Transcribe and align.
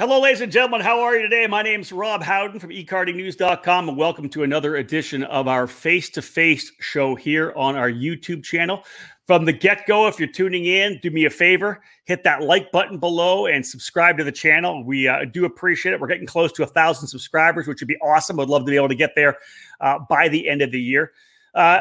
Hello, 0.00 0.18
ladies 0.18 0.40
and 0.40 0.50
gentlemen. 0.50 0.80
How 0.80 1.00
are 1.00 1.14
you 1.14 1.20
today? 1.20 1.46
My 1.46 1.60
name 1.60 1.82
is 1.82 1.92
Rob 1.92 2.22
Howden 2.22 2.58
from 2.58 2.70
eKartingNews.com, 2.70 3.86
and 3.86 3.98
welcome 3.98 4.30
to 4.30 4.44
another 4.44 4.76
edition 4.76 5.24
of 5.24 5.46
our 5.46 5.66
face 5.66 6.08
to 6.12 6.22
face 6.22 6.72
show 6.80 7.14
here 7.14 7.52
on 7.54 7.76
our 7.76 7.90
YouTube 7.90 8.42
channel. 8.42 8.82
From 9.26 9.44
the 9.44 9.52
get 9.52 9.86
go, 9.86 10.08
if 10.08 10.18
you're 10.18 10.32
tuning 10.32 10.64
in, 10.64 10.98
do 11.02 11.10
me 11.10 11.26
a 11.26 11.30
favor 11.30 11.82
hit 12.06 12.24
that 12.24 12.42
like 12.42 12.72
button 12.72 12.96
below 12.96 13.44
and 13.44 13.64
subscribe 13.64 14.16
to 14.16 14.24
the 14.24 14.32
channel. 14.32 14.82
We 14.82 15.06
uh, 15.06 15.26
do 15.26 15.44
appreciate 15.44 15.92
it. 15.92 16.00
We're 16.00 16.06
getting 16.06 16.26
close 16.26 16.50
to 16.52 16.62
a 16.62 16.66
thousand 16.66 17.06
subscribers, 17.06 17.66
which 17.66 17.82
would 17.82 17.88
be 17.88 17.98
awesome. 17.98 18.40
I'd 18.40 18.48
love 18.48 18.64
to 18.64 18.70
be 18.70 18.76
able 18.76 18.88
to 18.88 18.94
get 18.94 19.10
there 19.14 19.36
uh, 19.82 19.98
by 20.08 20.28
the 20.28 20.48
end 20.48 20.62
of 20.62 20.72
the 20.72 20.80
year. 20.80 21.12
Uh, 21.54 21.80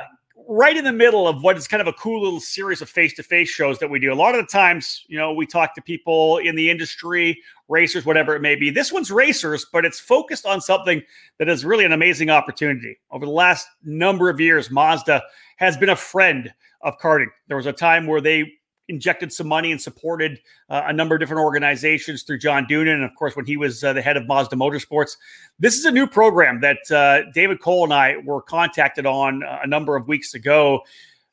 right 0.52 0.76
in 0.76 0.84
the 0.84 0.92
middle 0.92 1.28
of 1.28 1.44
what 1.44 1.56
is 1.58 1.68
kind 1.68 1.80
of 1.80 1.86
a 1.86 1.94
cool 1.94 2.24
little 2.24 2.40
series 2.40 2.82
of 2.82 2.90
face-to-face 2.90 3.48
shows 3.48 3.78
that 3.78 3.88
we 3.88 4.00
do. 4.00 4.12
A 4.12 4.16
lot 4.16 4.34
of 4.34 4.42
the 4.42 4.52
times, 4.52 5.06
you 5.08 5.16
know, 5.16 5.32
we 5.32 5.46
talk 5.46 5.76
to 5.76 5.82
people 5.82 6.40
in 6.40 6.56
the 6.56 6.72
industry, 6.72 7.40
racers, 7.68 8.04
whatever 8.04 8.36
it 8.36 8.42
may 8.42 8.56
be. 8.56 8.72
This 8.72 8.92
one's 8.92 9.12
racers, 9.12 9.68
but 9.72 9.86
it's 9.86 10.00
focused 10.00 10.48
on 10.48 10.60
something 10.60 11.04
that 11.38 11.50
is 11.50 11.66
really 11.66 11.86
an 11.86 11.92
amazing 11.92 12.32
opportunity. 12.32 12.98
Over 13.12 13.28
the 13.28 13.32
last 13.32 13.68
number 13.84 14.28
of 14.28 14.40
years, 14.40 14.72
Mazda 14.72 15.22
has 15.58 15.78
been 15.78 15.90
a 15.90 15.96
friend 15.96 16.52
of 16.82 16.98
karting. 16.98 17.28
There 17.48 17.58
was 17.58 17.68
a 17.68 17.74
time 17.74 18.08
where 18.08 18.22
they 18.22 18.54
injected 18.90 19.32
some 19.32 19.48
money 19.48 19.72
and 19.72 19.82
supported 19.82 20.40
uh, 20.70 20.84
a 20.88 20.94
number 20.94 21.16
of 21.16 21.22
different 21.22 21.42
organizations 21.42 22.24
through 22.24 22.40
John 22.40 22.66
Doonan, 22.66 22.96
and 22.96 23.04
of 23.04 23.16
course, 23.16 23.36
when 23.36 23.46
he 23.46 23.56
was 23.56 23.84
uh, 23.84 23.94
the 23.94 24.02
head 24.02 24.18
of 24.18 24.28
Mazda 24.28 24.56
Motorsports. 24.56 25.16
This 25.60 25.78
is 25.78 25.86
a 25.86 25.92
new 25.92 26.08
program 26.08 26.60
that 26.62 26.92
uh, 26.92 27.30
David 27.34 27.62
Cole 27.62 27.84
and 27.84 27.94
I 27.94 28.18
were 28.26 28.42
contacted 28.42 29.06
on 29.06 29.44
uh, 29.44 29.60
a 29.64 29.68
number 29.68 29.96
of 29.96 30.08
weeks 30.08 30.34
ago. 30.34 30.82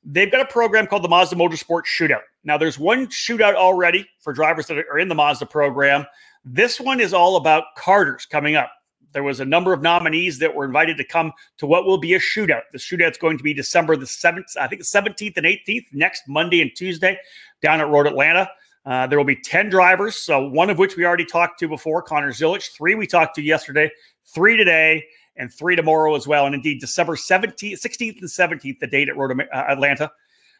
They've 0.04 0.30
got 0.30 0.40
a 0.40 0.52
program 0.52 0.86
called 0.86 1.02
the 1.02 1.08
Mazda 1.08 1.34
Motorsports 1.34 1.86
Shootout. 1.86 2.22
Now, 2.44 2.56
there's 2.56 2.78
one 2.78 3.08
shootout 3.08 3.54
already 3.54 4.06
for 4.20 4.32
drivers 4.32 4.66
that 4.68 4.78
are 4.78 4.98
in 4.98 5.08
the 5.08 5.16
Mazda 5.16 5.46
program. 5.46 6.06
This 6.44 6.78
one 6.80 7.00
is 7.00 7.12
all 7.12 7.36
about 7.36 7.64
karters 7.76 8.28
coming 8.28 8.54
up. 8.54 8.70
There 9.16 9.22
was 9.22 9.40
a 9.40 9.46
number 9.46 9.72
of 9.72 9.80
nominees 9.80 10.38
that 10.40 10.54
were 10.54 10.66
invited 10.66 10.98
to 10.98 11.04
come 11.04 11.32
to 11.56 11.66
what 11.66 11.86
will 11.86 11.96
be 11.96 12.12
a 12.12 12.18
shootout. 12.18 12.64
The 12.70 12.76
shootout's 12.76 13.16
going 13.16 13.38
to 13.38 13.42
be 13.42 13.54
December 13.54 13.96
the 13.96 14.04
7th, 14.04 14.58
I 14.60 14.66
think 14.66 14.82
the 14.82 14.84
17th 14.84 15.38
and 15.38 15.46
18th, 15.46 15.86
next 15.94 16.24
Monday 16.28 16.60
and 16.60 16.70
Tuesday 16.76 17.18
down 17.62 17.80
at 17.80 17.88
Road 17.88 18.06
Atlanta. 18.06 18.46
Uh, 18.84 19.06
there 19.06 19.18
will 19.18 19.24
be 19.24 19.34
10 19.34 19.70
drivers, 19.70 20.16
so 20.16 20.46
one 20.46 20.68
of 20.68 20.76
which 20.76 20.98
we 20.98 21.06
already 21.06 21.24
talked 21.24 21.58
to 21.60 21.66
before, 21.66 22.02
Connor 22.02 22.30
Zilisch. 22.30 22.76
Three 22.76 22.94
we 22.94 23.06
talked 23.06 23.34
to 23.36 23.42
yesterday, 23.42 23.90
three 24.26 24.54
today, 24.54 25.02
and 25.36 25.50
three 25.50 25.76
tomorrow 25.76 26.14
as 26.14 26.26
well. 26.26 26.44
And 26.44 26.54
indeed, 26.54 26.78
December 26.78 27.16
17th, 27.16 27.72
16th, 27.72 28.20
and 28.20 28.28
17th, 28.28 28.80
the 28.80 28.86
date 28.86 29.08
at 29.08 29.16
Road 29.16 29.40
uh, 29.40 29.56
Atlanta. 29.56 30.12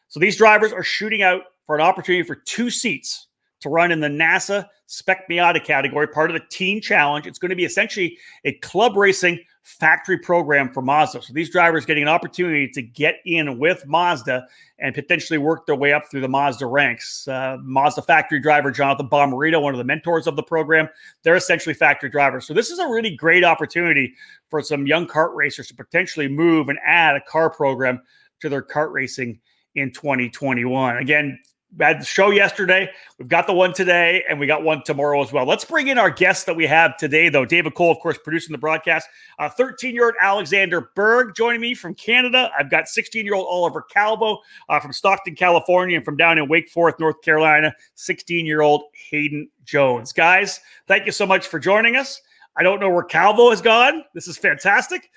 So 0.07 0.19
these 0.19 0.35
drivers 0.35 0.73
are 0.73 0.81
shooting 0.81 1.21
out 1.21 1.43
for 1.67 1.75
an 1.75 1.81
opportunity 1.81 2.23
for 2.23 2.33
two 2.33 2.71
seats 2.71 3.27
to 3.61 3.69
run 3.69 3.91
in 3.91 3.99
the 3.99 4.07
NASA 4.07 4.67
Spec 4.87 5.27
Miata 5.29 5.63
category, 5.63 6.07
part 6.07 6.31
of 6.31 6.35
the 6.35 6.45
Teen 6.49 6.81
Challenge. 6.81 7.27
It's 7.27 7.39
going 7.39 7.49
to 7.49 7.55
be 7.55 7.65
essentially 7.65 8.17
a 8.45 8.53
club 8.53 8.95
racing 8.95 9.39
factory 9.67 10.17
program 10.17 10.71
for 10.71 10.81
Mazda. 10.81 11.21
So 11.21 11.33
these 11.33 11.49
drivers 11.49 11.85
getting 11.85 12.03
an 12.03 12.09
opportunity 12.09 12.69
to 12.69 12.81
get 12.81 13.15
in 13.25 13.59
with 13.59 13.85
Mazda 13.85 14.47
and 14.79 14.95
potentially 14.95 15.37
work 15.37 15.65
their 15.65 15.75
way 15.75 15.91
up 15.91 16.09
through 16.09 16.21
the 16.21 16.29
Mazda 16.29 16.65
ranks. 16.65 17.27
Uh, 17.27 17.57
Mazda 17.61 18.03
factory 18.03 18.39
driver 18.39 18.71
Jonathan 18.71 19.09
Bomarito, 19.09 19.61
one 19.61 19.73
of 19.73 19.77
the 19.77 19.83
mentors 19.83 20.25
of 20.25 20.37
the 20.37 20.43
program, 20.43 20.87
they're 21.23 21.35
essentially 21.35 21.73
factory 21.73 22.09
drivers. 22.09 22.47
So 22.47 22.53
this 22.53 22.69
is 22.69 22.79
a 22.79 22.87
really 22.87 23.13
great 23.13 23.43
opportunity 23.43 24.13
for 24.49 24.61
some 24.61 24.87
young 24.87 25.05
kart 25.05 25.35
racers 25.35 25.67
to 25.67 25.75
potentially 25.75 26.29
move 26.29 26.69
and 26.69 26.79
add 26.85 27.17
a 27.17 27.21
car 27.21 27.49
program 27.49 28.01
to 28.39 28.47
their 28.47 28.61
kart 28.61 28.93
racing 28.93 29.37
in 29.75 29.91
2021. 29.91 30.97
Again, 30.97 31.37
had 31.79 32.01
the 32.01 32.05
show 32.05 32.31
yesterday. 32.31 32.89
We've 33.19 33.27
got 33.27 33.45
the 33.45 33.53
one 33.53 33.73
today, 33.73 34.23
and 34.29 34.39
we 34.39 34.47
got 34.47 34.63
one 34.63 34.83
tomorrow 34.83 35.21
as 35.21 35.31
well. 35.31 35.45
Let's 35.45 35.65
bring 35.65 35.87
in 35.89 35.97
our 35.97 36.09
guests 36.09 36.45
that 36.45 36.55
we 36.55 36.65
have 36.65 36.97
today, 36.97 37.29
though. 37.29 37.45
David 37.45 37.75
Cole, 37.75 37.91
of 37.91 37.99
course, 37.99 38.17
producing 38.17 38.51
the 38.51 38.57
broadcast. 38.57 39.07
13 39.39 39.89
uh, 39.89 39.93
year 39.93 40.05
old 40.05 40.15
Alexander 40.21 40.89
Berg 40.95 41.35
joining 41.35 41.61
me 41.61 41.73
from 41.73 41.93
Canada. 41.93 42.49
I've 42.57 42.71
got 42.71 42.87
16 42.87 43.25
year 43.25 43.35
old 43.35 43.47
Oliver 43.49 43.81
Calvo 43.81 44.39
uh, 44.69 44.79
from 44.79 44.93
Stockton, 44.93 45.35
California, 45.35 45.97
and 45.97 46.05
from 46.05 46.17
down 46.17 46.37
in 46.37 46.47
Wake 46.47 46.69
Forest, 46.69 46.99
North 46.99 47.21
Carolina, 47.21 47.73
16 47.95 48.45
year 48.45 48.61
old 48.61 48.83
Hayden 49.09 49.49
Jones. 49.65 50.13
Guys, 50.13 50.59
thank 50.87 51.05
you 51.05 51.11
so 51.11 51.25
much 51.25 51.47
for 51.47 51.59
joining 51.59 51.95
us. 51.95 52.21
I 52.55 52.63
don't 52.63 52.79
know 52.79 52.89
where 52.89 53.03
Calvo 53.03 53.51
has 53.51 53.61
gone. 53.61 54.03
This 54.13 54.27
is 54.27 54.37
fantastic. 54.37 55.11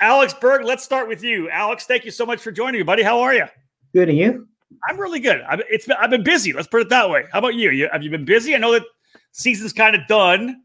Alex 0.00 0.34
Berg, 0.34 0.64
let's 0.64 0.84
start 0.84 1.08
with 1.08 1.24
you. 1.24 1.50
Alex, 1.50 1.86
thank 1.86 2.04
you 2.04 2.10
so 2.10 2.24
much 2.24 2.40
for 2.40 2.52
joining 2.52 2.78
me, 2.78 2.84
buddy. 2.84 3.02
How 3.02 3.20
are 3.20 3.34
you? 3.34 3.46
Good, 3.92 4.08
and 4.08 4.16
you? 4.16 4.46
I'm 4.88 4.98
really 4.98 5.20
good. 5.20 5.42
I've, 5.48 5.60
it's 5.68 5.86
been, 5.86 5.96
I've 6.00 6.10
been 6.10 6.24
busy. 6.24 6.52
Let's 6.52 6.68
put 6.68 6.80
it 6.80 6.88
that 6.90 7.10
way. 7.10 7.24
How 7.32 7.38
about 7.38 7.54
you? 7.54 7.70
you? 7.70 7.88
Have 7.92 8.02
you 8.02 8.10
been 8.10 8.24
busy? 8.24 8.54
I 8.54 8.58
know 8.58 8.72
that 8.72 8.84
season's 9.32 9.72
kind 9.72 9.94
of 9.94 10.06
done, 10.08 10.62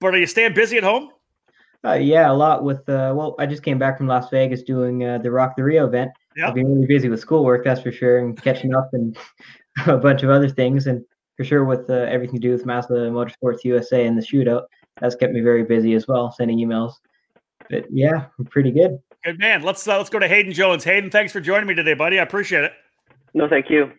but 0.00 0.14
are 0.14 0.18
you 0.18 0.26
staying 0.26 0.54
busy 0.54 0.76
at 0.76 0.84
home? 0.84 1.10
Uh, 1.84 1.92
yeah, 1.92 2.30
a 2.30 2.32
lot 2.32 2.64
with. 2.64 2.88
Uh, 2.88 3.12
well, 3.14 3.34
I 3.38 3.46
just 3.46 3.62
came 3.62 3.78
back 3.78 3.98
from 3.98 4.06
Las 4.06 4.30
Vegas 4.30 4.62
doing 4.62 5.04
uh, 5.04 5.18
the 5.18 5.30
ROK 5.30 5.54
the 5.56 5.62
RIO 5.62 5.86
event. 5.86 6.10
Yep. 6.36 6.48
I've 6.48 6.54
been 6.54 6.74
really 6.74 6.86
busy 6.86 7.08
with 7.08 7.20
schoolwork, 7.20 7.64
that's 7.64 7.82
for 7.82 7.92
sure, 7.92 8.18
and 8.18 8.40
catching 8.40 8.74
up 8.74 8.88
and 8.92 9.16
a 9.86 9.98
bunch 9.98 10.22
of 10.22 10.30
other 10.30 10.48
things, 10.48 10.86
and 10.86 11.04
for 11.36 11.44
sure 11.44 11.64
with 11.64 11.88
uh, 11.90 11.94
everything 12.08 12.36
to 12.36 12.40
do 12.40 12.52
with 12.52 12.64
Mazda 12.64 12.94
Motorsports 13.10 13.64
USA 13.64 14.06
and 14.06 14.16
the 14.16 14.22
shootout. 14.22 14.62
That's 15.00 15.14
kept 15.14 15.32
me 15.32 15.40
very 15.40 15.64
busy 15.64 15.94
as 15.94 16.08
well, 16.08 16.32
sending 16.32 16.58
emails. 16.58 16.94
But 17.68 17.84
yeah, 17.90 18.26
I'm 18.38 18.44
pretty 18.46 18.70
good. 18.70 18.98
Good 19.24 19.38
man. 19.38 19.62
Let's 19.62 19.86
uh, 19.86 19.98
let's 19.98 20.10
go 20.10 20.18
to 20.18 20.28
Hayden 20.28 20.52
Jones. 20.52 20.84
Hayden, 20.84 21.10
thanks 21.10 21.32
for 21.32 21.40
joining 21.40 21.66
me 21.66 21.74
today, 21.74 21.94
buddy. 21.94 22.18
I 22.18 22.22
appreciate 22.22 22.64
it. 22.64 22.72
No, 23.34 23.48
thank 23.48 23.68
you. 23.68 23.92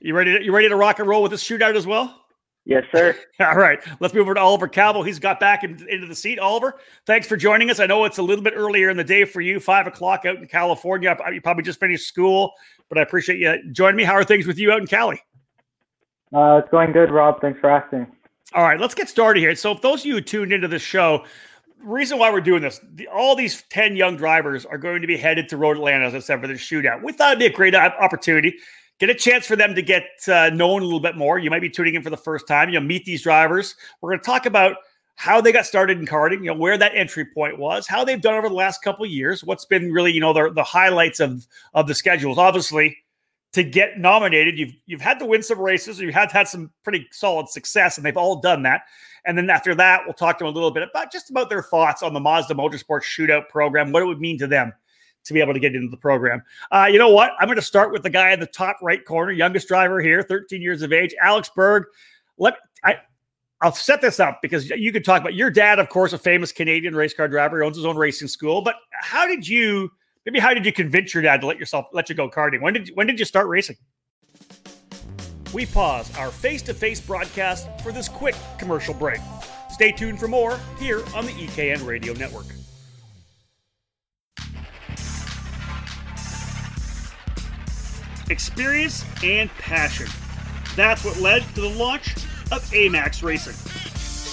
You 0.00 0.14
ready? 0.14 0.36
To, 0.38 0.44
you 0.44 0.52
ready 0.52 0.68
to 0.68 0.76
rock 0.76 0.98
and 0.98 1.08
roll 1.08 1.22
with 1.22 1.30
this 1.30 1.44
shootout 1.44 1.76
as 1.76 1.86
well? 1.86 2.22
Yes, 2.64 2.84
sir. 2.94 3.16
All 3.40 3.56
right. 3.56 3.80
Let's 4.00 4.14
move 4.14 4.22
over 4.22 4.34
to 4.34 4.40
Oliver 4.40 4.68
Calvo. 4.68 5.02
He's 5.02 5.18
got 5.18 5.38
back 5.40 5.64
in, 5.64 5.84
into 5.88 6.06
the 6.06 6.14
seat. 6.14 6.38
Oliver, 6.38 6.78
thanks 7.06 7.26
for 7.26 7.36
joining 7.36 7.70
us. 7.70 7.80
I 7.80 7.86
know 7.86 8.04
it's 8.04 8.18
a 8.18 8.22
little 8.22 8.42
bit 8.42 8.54
earlier 8.56 8.88
in 8.88 8.96
the 8.96 9.04
day 9.04 9.24
for 9.24 9.40
you, 9.40 9.60
five 9.60 9.86
o'clock 9.86 10.24
out 10.24 10.36
in 10.36 10.46
California. 10.46 11.16
You 11.32 11.40
probably 11.40 11.64
just 11.64 11.80
finished 11.80 12.06
school, 12.06 12.52
but 12.88 12.98
I 12.98 13.02
appreciate 13.02 13.38
you 13.38 13.72
joining 13.72 13.96
me. 13.96 14.04
How 14.04 14.14
are 14.14 14.24
things 14.24 14.46
with 14.46 14.58
you 14.58 14.72
out 14.72 14.80
in 14.80 14.86
Cali? 14.86 15.20
Uh, 16.34 16.60
it's 16.62 16.70
going 16.70 16.92
good, 16.92 17.10
Rob. 17.10 17.40
Thanks 17.40 17.60
for 17.60 17.70
asking. 17.70 18.06
All 18.54 18.64
right, 18.64 18.78
let's 18.78 18.94
get 18.94 19.08
started 19.08 19.40
here. 19.40 19.54
So, 19.54 19.72
if 19.72 19.80
those 19.80 20.00
of 20.00 20.06
you 20.06 20.14
who 20.14 20.20
tuned 20.20 20.52
into 20.52 20.68
this 20.68 20.82
show, 20.82 21.24
reason 21.84 22.18
why 22.18 22.30
we're 22.30 22.40
doing 22.40 22.62
this, 22.62 22.80
the, 22.94 23.08
all 23.08 23.34
these 23.34 23.62
10 23.70 23.96
young 23.96 24.16
drivers 24.16 24.64
are 24.64 24.78
going 24.78 25.00
to 25.00 25.06
be 25.06 25.16
headed 25.16 25.48
to 25.50 25.56
Road 25.56 25.76
Atlanta, 25.76 26.06
as 26.06 26.14
I 26.14 26.18
said, 26.20 26.40
for 26.40 26.46
this 26.46 26.60
shootout. 26.60 27.02
We 27.02 27.12
thought 27.12 27.32
it'd 27.32 27.38
be 27.38 27.46
a 27.46 27.50
great 27.50 27.74
opportunity 27.74 28.54
get 29.02 29.10
a 29.10 29.14
chance 29.16 29.46
for 29.48 29.56
them 29.56 29.74
to 29.74 29.82
get 29.82 30.04
uh, 30.28 30.48
known 30.50 30.80
a 30.80 30.84
little 30.84 31.00
bit 31.00 31.16
more. 31.16 31.36
You 31.36 31.50
might 31.50 31.60
be 31.60 31.68
tuning 31.68 31.96
in 31.96 32.02
for 32.02 32.10
the 32.10 32.16
first 32.16 32.46
time. 32.46 32.70
You'll 32.70 32.82
meet 32.82 33.04
these 33.04 33.22
drivers. 33.22 33.74
We're 34.00 34.10
going 34.10 34.20
to 34.20 34.24
talk 34.24 34.46
about 34.46 34.76
how 35.16 35.40
they 35.40 35.50
got 35.50 35.66
started 35.66 35.98
in 35.98 36.06
karting, 36.06 36.38
you 36.38 36.46
know, 36.46 36.54
where 36.54 36.78
that 36.78 36.92
entry 36.94 37.24
point 37.24 37.58
was, 37.58 37.88
how 37.88 38.04
they've 38.04 38.20
done 38.20 38.34
over 38.34 38.48
the 38.48 38.54
last 38.54 38.80
couple 38.80 39.04
of 39.04 39.10
years, 39.10 39.42
what's 39.42 39.64
been 39.64 39.92
really, 39.92 40.12
you 40.12 40.20
know, 40.20 40.32
the, 40.32 40.52
the 40.54 40.62
highlights 40.62 41.18
of 41.18 41.46
of 41.74 41.88
the 41.88 41.96
schedules. 41.96 42.38
Obviously, 42.38 42.96
to 43.54 43.64
get 43.64 43.98
nominated, 43.98 44.56
you've 44.56 44.72
you've 44.86 45.00
had 45.00 45.18
to 45.18 45.26
win 45.26 45.42
some 45.42 45.58
races, 45.58 45.98
you 45.98 46.12
have 46.12 46.30
had 46.30 46.46
some 46.46 46.70
pretty 46.84 47.08
solid 47.10 47.48
success, 47.48 47.96
and 47.96 48.06
they've 48.06 48.16
all 48.16 48.40
done 48.40 48.62
that. 48.62 48.82
And 49.24 49.38
then 49.38 49.48
after 49.50 49.74
that, 49.76 50.02
we'll 50.04 50.14
talk 50.14 50.38
to 50.38 50.44
them 50.44 50.52
a 50.52 50.54
little 50.54 50.70
bit 50.70 50.82
about 50.82 51.12
just 51.12 51.30
about 51.30 51.48
their 51.48 51.62
thoughts 51.62 52.02
on 52.02 52.12
the 52.12 52.20
Mazda 52.20 52.54
Motorsports 52.54 53.02
Shootout 53.02 53.48
program, 53.48 53.92
what 53.92 54.02
it 54.02 54.06
would 54.06 54.20
mean 54.20 54.38
to 54.38 54.46
them 54.46 54.72
to 55.24 55.32
be 55.32 55.40
able 55.40 55.54
to 55.54 55.60
get 55.60 55.74
into 55.74 55.88
the 55.88 55.96
program. 55.96 56.42
Uh, 56.70 56.88
you 56.90 56.98
know 56.98 57.10
what? 57.10 57.32
I'm 57.38 57.46
going 57.46 57.56
to 57.56 57.62
start 57.62 57.92
with 57.92 58.02
the 58.02 58.10
guy 58.10 58.32
in 58.32 58.40
the 58.40 58.46
top 58.46 58.78
right 58.82 59.04
corner, 59.04 59.32
youngest 59.32 59.68
driver 59.68 60.00
here, 60.00 60.22
13 60.22 60.60
years 60.60 60.82
of 60.82 60.92
age, 60.92 61.14
Alex 61.20 61.50
Berg. 61.54 61.84
Let 62.38 62.54
I. 62.84 62.96
I'll 63.60 63.72
set 63.72 64.00
this 64.00 64.18
up 64.18 64.40
because 64.42 64.68
you 64.70 64.90
could 64.90 65.04
talk 65.04 65.20
about 65.20 65.34
your 65.34 65.48
dad, 65.48 65.78
of 65.78 65.88
course, 65.88 66.12
a 66.12 66.18
famous 66.18 66.50
Canadian 66.50 66.96
race 66.96 67.14
car 67.14 67.28
driver, 67.28 67.62
owns 67.62 67.76
his 67.76 67.86
own 67.86 67.96
racing 67.96 68.26
school. 68.26 68.60
But 68.60 68.74
how 68.90 69.24
did 69.24 69.46
you, 69.46 69.88
maybe 70.26 70.40
how 70.40 70.52
did 70.52 70.66
you 70.66 70.72
convince 70.72 71.14
your 71.14 71.22
dad 71.22 71.42
to 71.42 71.46
let 71.46 71.60
yourself 71.60 71.86
let 71.92 72.08
you 72.08 72.16
go 72.16 72.28
karting? 72.28 72.60
When 72.60 72.74
did 72.74 72.90
when 72.94 73.06
did 73.06 73.20
you 73.20 73.24
start 73.24 73.46
racing? 73.46 73.76
We 75.52 75.66
pause 75.66 76.14
our 76.16 76.30
face-to-face 76.30 77.00
broadcast 77.02 77.68
for 77.82 77.92
this 77.92 78.08
quick 78.08 78.34
commercial 78.58 78.94
break. 78.94 79.20
Stay 79.70 79.92
tuned 79.92 80.18
for 80.18 80.28
more 80.28 80.58
here 80.78 81.02
on 81.14 81.26
the 81.26 81.32
EKN 81.32 81.86
Radio 81.86 82.12
Network. 82.14 82.46
experience, 88.32 89.04
and 89.22 89.48
passion. 89.58 90.08
That's 90.74 91.04
what 91.04 91.20
led 91.20 91.42
to 91.54 91.60
the 91.60 91.68
launch 91.68 92.16
of 92.50 92.64
AMAX 92.72 93.22
Racing. 93.22 93.54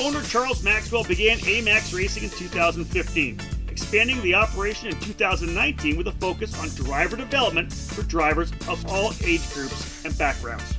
Owner 0.03 0.23
Charles 0.23 0.63
Maxwell 0.63 1.03
began 1.03 1.37
AMAX 1.39 1.93
Racing 1.93 2.23
in 2.23 2.29
2015, 2.29 3.39
expanding 3.69 4.21
the 4.21 4.33
operation 4.33 4.87
in 4.87 4.99
2019 5.01 5.97
with 5.97 6.07
a 6.07 6.13
focus 6.13 6.57
on 6.59 6.69
driver 6.69 7.17
development 7.17 7.71
for 7.71 8.03
drivers 8.03 8.51
of 8.67 8.83
all 8.87 9.11
age 9.23 9.47
groups 9.53 10.05
and 10.05 10.17
backgrounds. 10.17 10.78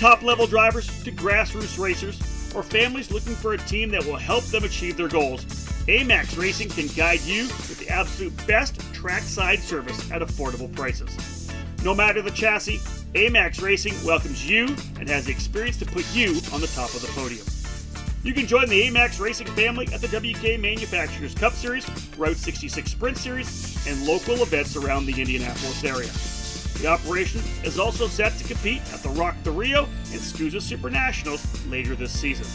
Top 0.00 0.22
level 0.22 0.46
drivers 0.46 0.86
to 1.04 1.12
grassroots 1.12 1.78
racers 1.78 2.18
or 2.54 2.62
families 2.62 3.10
looking 3.10 3.34
for 3.34 3.52
a 3.52 3.58
team 3.58 3.90
that 3.90 4.02
will 4.06 4.16
help 4.16 4.44
them 4.44 4.64
achieve 4.64 4.96
their 4.96 5.08
goals, 5.08 5.44
AMAX 5.88 6.38
Racing 6.38 6.70
can 6.70 6.86
guide 6.96 7.20
you 7.20 7.42
with 7.42 7.78
the 7.80 7.90
absolute 7.90 8.34
best 8.46 8.80
trackside 8.94 9.58
service 9.58 10.10
at 10.10 10.22
affordable 10.22 10.74
prices. 10.74 11.52
No 11.84 11.94
matter 11.94 12.22
the 12.22 12.30
chassis, 12.30 12.78
AMAX 13.12 13.60
Racing 13.60 13.92
welcomes 14.02 14.48
you 14.48 14.74
and 14.98 15.06
has 15.10 15.26
the 15.26 15.32
experience 15.32 15.76
to 15.80 15.84
put 15.84 16.06
you 16.14 16.40
on 16.50 16.62
the 16.62 16.72
top 16.74 16.94
of 16.94 17.02
the 17.02 17.08
podium. 17.08 17.44
You 18.24 18.32
can 18.32 18.46
join 18.46 18.70
the 18.70 18.88
AMAX 18.88 19.20
Racing 19.20 19.48
family 19.48 19.86
at 19.92 20.00
the 20.00 20.06
WKA 20.06 20.58
Manufacturers 20.58 21.34
Cup 21.34 21.52
Series, 21.52 21.86
Route 22.16 22.38
66 22.38 22.90
Sprint 22.90 23.18
Series, 23.18 23.86
and 23.86 24.06
local 24.06 24.36
events 24.36 24.76
around 24.76 25.04
the 25.04 25.20
Indianapolis 25.20 25.84
area. 25.84 26.39
The 26.80 26.86
operation 26.86 27.42
is 27.62 27.78
also 27.78 28.06
set 28.06 28.38
to 28.38 28.44
compete 28.44 28.80
at 28.94 29.02
the 29.02 29.10
ROK 29.10 29.34
the 29.42 29.50
RIO 29.50 29.84
and 29.84 30.20
SKUSA 30.20 30.62
Super 30.62 30.88
Nationals 30.88 31.44
later 31.66 31.94
this 31.94 32.10
season. 32.10 32.46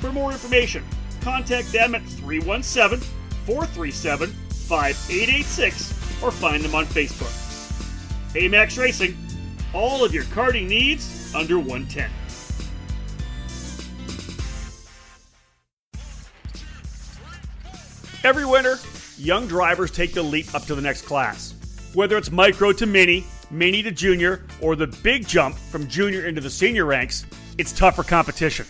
For 0.00 0.12
more 0.12 0.32
information, 0.32 0.84
contact 1.22 1.72
them 1.72 1.94
at 1.94 2.02
317 2.02 3.00
437 3.46 4.28
5886 4.28 6.22
or 6.22 6.30
find 6.30 6.62
them 6.62 6.74
on 6.74 6.84
Facebook. 6.84 7.32
AMAX 8.34 8.78
Racing, 8.78 9.16
all 9.72 10.04
of 10.04 10.12
your 10.12 10.24
karting 10.24 10.68
needs 10.68 11.34
under 11.34 11.58
110. 11.58 12.10
Every 18.24 18.44
winter, 18.44 18.76
young 19.16 19.46
drivers 19.46 19.90
take 19.90 20.12
the 20.12 20.22
leap 20.22 20.54
up 20.54 20.64
to 20.66 20.74
the 20.74 20.82
next 20.82 21.02
class. 21.06 21.54
Whether 21.94 22.18
it's 22.18 22.30
micro 22.30 22.72
to 22.72 22.84
mini, 22.84 23.24
mini 23.50 23.82
to 23.82 23.90
junior, 23.90 24.44
or 24.60 24.76
the 24.76 24.86
big 25.02 25.26
jump 25.26 25.56
from 25.56 25.88
junior 25.88 26.26
into 26.26 26.40
the 26.40 26.50
senior 26.50 26.84
ranks, 26.84 27.26
it's 27.56 27.72
tougher 27.72 28.02
competition. 28.02 28.66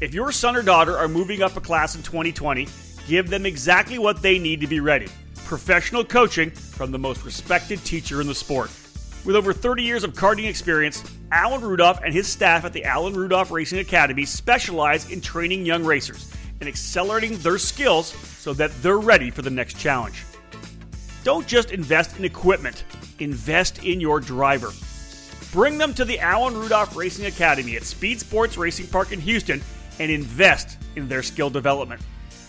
If 0.00 0.12
your 0.12 0.32
son 0.32 0.56
or 0.56 0.62
daughter 0.62 0.96
are 0.96 1.08
moving 1.08 1.42
up 1.42 1.56
a 1.56 1.60
class 1.60 1.94
in 1.94 2.02
2020, 2.02 2.68
give 3.06 3.30
them 3.30 3.46
exactly 3.46 3.98
what 3.98 4.22
they 4.22 4.38
need 4.38 4.60
to 4.60 4.66
be 4.66 4.80
ready 4.80 5.08
professional 5.44 6.04
coaching 6.04 6.50
from 6.50 6.90
the 6.90 6.98
most 6.98 7.24
respected 7.24 7.78
teacher 7.84 8.20
in 8.20 8.26
the 8.26 8.34
sport. 8.34 8.70
With 9.24 9.36
over 9.36 9.52
30 9.52 9.82
years 9.82 10.04
of 10.04 10.12
karting 10.14 10.48
experience, 10.48 11.04
Alan 11.30 11.60
Rudolph 11.60 12.00
and 12.02 12.12
his 12.12 12.26
staff 12.26 12.64
at 12.64 12.72
the 12.72 12.84
Alan 12.84 13.14
Rudolph 13.14 13.50
Racing 13.50 13.78
Academy 13.78 14.24
specialize 14.24 15.10
in 15.10 15.20
training 15.20 15.64
young 15.64 15.84
racers 15.84 16.30
and 16.60 16.68
accelerating 16.68 17.36
their 17.38 17.58
skills 17.58 18.08
so 18.38 18.52
that 18.54 18.70
they're 18.82 18.98
ready 18.98 19.30
for 19.30 19.42
the 19.42 19.50
next 19.50 19.78
challenge. 19.78 20.24
Don't 21.22 21.46
just 21.46 21.70
invest 21.70 22.18
in 22.18 22.24
equipment, 22.24 22.84
invest 23.18 23.84
in 23.84 24.00
your 24.00 24.20
driver. 24.20 24.70
Bring 25.52 25.78
them 25.78 25.94
to 25.94 26.04
the 26.04 26.18
Allen 26.18 26.56
Rudolph 26.56 26.96
Racing 26.96 27.26
Academy 27.26 27.76
at 27.76 27.84
Speed 27.84 28.20
Sports 28.20 28.56
Racing 28.56 28.88
Park 28.88 29.12
in 29.12 29.20
Houston 29.20 29.62
and 29.98 30.10
invest 30.10 30.78
in 30.96 31.08
their 31.08 31.22
skill 31.22 31.50
development. 31.50 32.00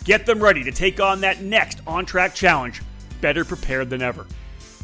Get 0.04 0.26
them 0.26 0.42
ready 0.42 0.64
to 0.64 0.72
take 0.72 1.00
on 1.00 1.22
that 1.22 1.42
next 1.42 1.82
on 1.86 2.06
track 2.06 2.36
challenge, 2.36 2.82
better 3.22 3.46
prepared 3.46 3.90
than 3.90 4.02
ever. 4.02 4.26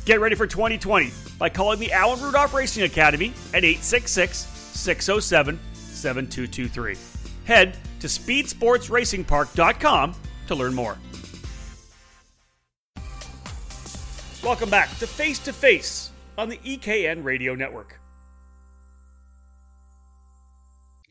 Get 0.06 0.20
ready 0.20 0.36
for 0.36 0.48
2020 0.48 1.12
by 1.38 1.50
calling 1.50 1.80
the 1.80 1.92
Allen 1.92 2.22
Rudolph 2.22 2.54
Racing 2.54 2.84
Academy 2.84 3.34
at 3.54 3.64
866 3.64 4.38
607 4.38 5.60
7223. 5.74 6.98
Head 7.46 7.78
to 8.00 8.08
speedsportsracingpark.com 8.08 10.16
to 10.48 10.56
learn 10.56 10.74
more. 10.74 10.98
Welcome 14.44 14.70
back 14.72 14.90
to 14.98 15.06
Face 15.08 15.38
to 15.40 15.54
Face 15.54 16.12
on 16.38 16.50
the 16.50 16.58
EKN 16.58 17.24
Radio 17.24 17.54
Network. 17.54 18.00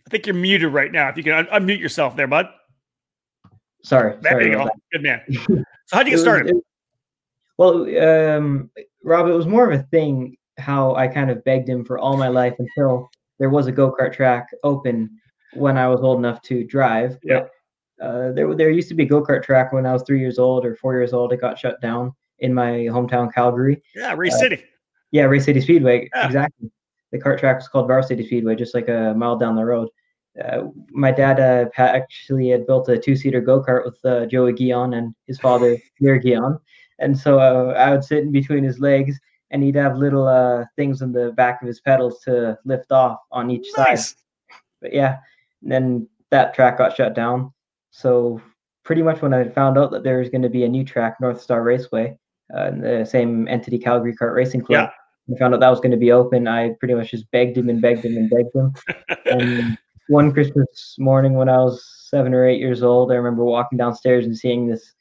I 0.07 0.11
think 0.11 0.27
you're 0.27 0.35
muted 0.35 0.73
right 0.73 0.91
now. 0.91 1.09
If 1.09 1.17
you 1.17 1.23
can 1.23 1.33
un- 1.35 1.47
unmute 1.63 1.79
yourself 1.79 2.17
there, 2.17 2.27
bud. 2.27 2.49
Sorry. 3.85 4.17
There 4.21 4.33
sorry 4.33 4.47
you 4.47 4.53
go. 4.55 4.63
about 4.63 4.73
Good 4.93 5.03
man. 5.03 5.21
So, 5.87 5.97
how 5.97 6.05
do 6.05 6.11
you 6.11 6.17
get 6.17 6.19
was- 6.19 6.23
started? 6.23 6.51
it- 6.57 6.65
well, 7.59 8.37
um, 8.37 8.71
Rob, 9.05 9.27
it 9.29 9.33
was 9.33 9.47
more 9.47 9.71
of 9.71 9.79
a 9.79 9.83
thing 9.85 10.37
how 10.59 10.95
I 10.95 11.09
kind 11.09 11.31
of 11.31 11.43
begged 11.45 11.69
him 11.69 11.85
for 11.85 11.99
all 11.99 12.17
my 12.17 12.29
life 12.29 12.55
until 12.59 13.11
there 13.39 13.51
was 13.51 13.67
a 13.67 13.73
go 13.73 13.93
kart 13.93 14.13
track 14.13 14.47
open 14.65 15.11
when 15.55 15.77
I 15.77 15.89
was 15.89 16.01
old 16.01 16.19
enough 16.19 16.41
to 16.43 16.65
drive. 16.65 17.19
Yeah. 17.23 17.41
But, 17.99 18.05
uh, 18.07 18.33
there, 18.33 18.55
there 18.55 18.71
used 18.71 18.89
to 18.89 18.95
be 18.95 19.03
a 19.03 19.07
go 19.07 19.23
kart 19.23 19.43
track 19.43 19.73
when 19.73 19.85
I 19.85 19.93
was 19.93 20.03
three 20.05 20.21
years 20.21 20.39
old 20.39 20.65
or 20.65 20.75
four 20.77 20.95
years 20.95 21.13
old. 21.13 21.33
It 21.33 21.41
got 21.41 21.59
shut 21.59 21.81
down 21.81 22.13
in 22.41 22.55
my 22.55 22.89
hometown, 22.91 23.33
Calgary. 23.33 23.83
yeah, 23.95 24.15
Race 24.15 24.35
uh, 24.35 24.39
City. 24.39 24.65
Yeah, 25.11 25.25
Race 25.25 25.45
City 25.45 25.61
Speedway. 25.61 26.09
Yeah. 26.15 26.27
Exactly. 26.27 26.71
The 27.13 27.19
kart 27.19 27.39
track 27.39 27.57
was 27.57 27.69
called 27.69 27.89
Varsity 27.89 28.25
Speedway, 28.27 28.55
just 28.55 28.75
like 28.75 28.89
a 28.89 29.15
mile 29.17 29.37
down 29.37 29.57
the 29.57 29.65
road. 29.65 29.89
Uh, 30.43 30.69
my 30.91 31.11
dad 31.11 31.41
uh, 31.41 31.69
actually 31.77 32.51
had 32.51 32.67
built 32.67 32.89
a 32.89 32.97
two-seater 32.97 33.41
go-kart 33.41 33.85
with 33.85 33.99
uh, 34.05 34.27
Joey 34.27 34.53
Guion 34.53 34.97
and 34.97 35.15
his 35.27 35.39
father, 35.39 35.77
Pierre 35.99 36.21
Guion. 36.21 36.59
And 37.01 37.19
so 37.19 37.41
uh, 37.41 37.75
I 37.77 37.91
would 37.91 38.05
sit 38.05 38.19
in 38.19 38.31
between 38.31 38.63
his 38.63 38.79
legs, 38.79 39.19
and 39.51 39.63
he'd 39.63 39.75
have 39.75 39.97
little 39.97 40.29
uh, 40.29 40.65
things 40.77 41.03
in 41.03 41.13
the 41.13 41.33
back 41.33 41.61
of 41.61 41.67
his 41.67 41.81
pedals 41.81 42.21
to 42.21 42.57
lift 42.65 42.93
off 42.93 43.19
on 43.33 43.51
each 43.51 43.69
side. 43.73 43.99
But 44.81 44.93
yeah, 44.93 45.17
and 45.63 45.73
then 45.73 46.09
that 46.31 46.55
track 46.55 46.79
got 46.79 46.95
shut 46.95 47.15
down. 47.15 47.53
So 47.91 48.41
pretty 48.85 49.03
much 49.03 49.23
when 49.23 49.35
I 49.35 49.49
found 49.49 49.79
out 49.79 49.91
that 49.91 50.05
there 50.05 50.19
was 50.19 50.31
going 50.31 50.43
to 50.43 50.49
be 50.49 50.65
a 50.65 50.69
new 50.69 50.85
track, 50.85 51.21
North 51.21 51.41
Star 51.41 51.63
Raceway, 51.63 52.17
uh, 52.57 52.71
the 52.71 53.07
same 53.09 53.47
entity, 53.49 53.79
Calgary 53.79 54.15
Kart 54.17 54.35
Racing 54.35 54.63
Club, 54.63 54.91
I 55.33 55.39
found 55.39 55.55
out 55.55 55.61
that 55.61 55.69
was 55.69 55.81
going 55.81 55.93
to 55.93 55.97
be 55.97 56.13
open. 56.13 56.49
I 56.49 56.71
pretty 56.81 56.95
much 56.95 57.11
just 57.13 57.31
begged 57.31 57.57
him 57.57 57.69
and 57.69 57.81
begged 57.81 58.05
him 58.05 58.17
and 58.17 58.31
begged 58.31 58.55
him. 58.55 58.73
and 59.27 59.79
one 60.09 60.33
Christmas 60.33 60.97
morning 60.99 61.35
when 61.35 61.49
I 61.49 61.59
was 61.59 61.85
seven 62.09 62.35
or 62.35 62.47
eight 62.47 62.59
years 62.59 62.83
old, 62.83 63.13
I 63.13 63.15
remember 63.15 63.45
walking 63.45 63.79
downstairs 63.79 64.25
and 64.25 64.37
seeing 64.37 64.67
this 64.67 64.95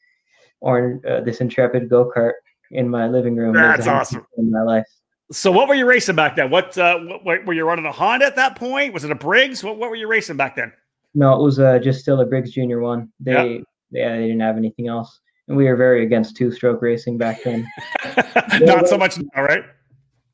orange, 0.61 1.03
uh, 1.05 1.21
this 1.21 1.41
Intrepid 1.41 1.89
go 1.89 2.11
kart 2.15 2.33
in 2.71 2.87
my 2.87 3.07
living 3.07 3.35
room. 3.35 3.55
That's 3.55 3.87
awesome. 3.87 4.25
In 4.37 4.51
my 4.51 4.61
life. 4.61 4.85
So, 5.31 5.51
what 5.51 5.67
were 5.67 5.75
you 5.75 5.85
racing 5.85 6.15
back 6.15 6.35
then? 6.35 6.49
What, 6.49 6.77
uh, 6.77 6.99
what, 6.99 7.23
what 7.23 7.45
were 7.45 7.53
you 7.53 7.63
running 7.65 7.85
a 7.85 7.91
Honda 7.91 8.25
at 8.25 8.35
that 8.35 8.55
point? 8.55 8.93
Was 8.93 9.03
it 9.03 9.11
a 9.11 9.15
Briggs? 9.15 9.63
What, 9.63 9.77
what 9.77 9.89
were 9.89 9.95
you 9.95 10.07
racing 10.07 10.37
back 10.37 10.55
then? 10.55 10.71
No, 11.13 11.39
it 11.39 11.43
was 11.43 11.59
uh, 11.59 11.79
just 11.79 12.01
still 12.01 12.19
a 12.21 12.25
Briggs 12.25 12.51
Junior 12.51 12.79
one. 12.79 13.11
They, 13.19 13.31
Yeah. 13.31 13.59
yeah, 13.91 14.15
they 14.15 14.27
didn't 14.27 14.41
have 14.41 14.57
anything 14.57 14.87
else, 14.87 15.19
and 15.49 15.57
we 15.57 15.65
were 15.65 15.75
very 15.75 16.03
against 16.03 16.37
two-stroke 16.37 16.81
racing 16.81 17.17
back 17.17 17.43
then. 17.43 17.67
Not 18.61 18.87
so 18.87 18.97
much 18.97 19.17
now, 19.17 19.43
right? 19.43 19.63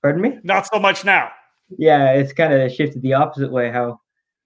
Pardon 0.01 0.21
me? 0.21 0.37
Not 0.43 0.67
so 0.67 0.77
much 0.77 1.03
now. 1.05 1.31
Yeah, 1.77 2.11
it's 2.11 2.33
kind 2.33 2.53
of 2.53 2.71
shifted 2.71 3.01
the 3.01 3.13
opposite 3.13 3.51
way. 3.51 3.71
How 3.71 3.99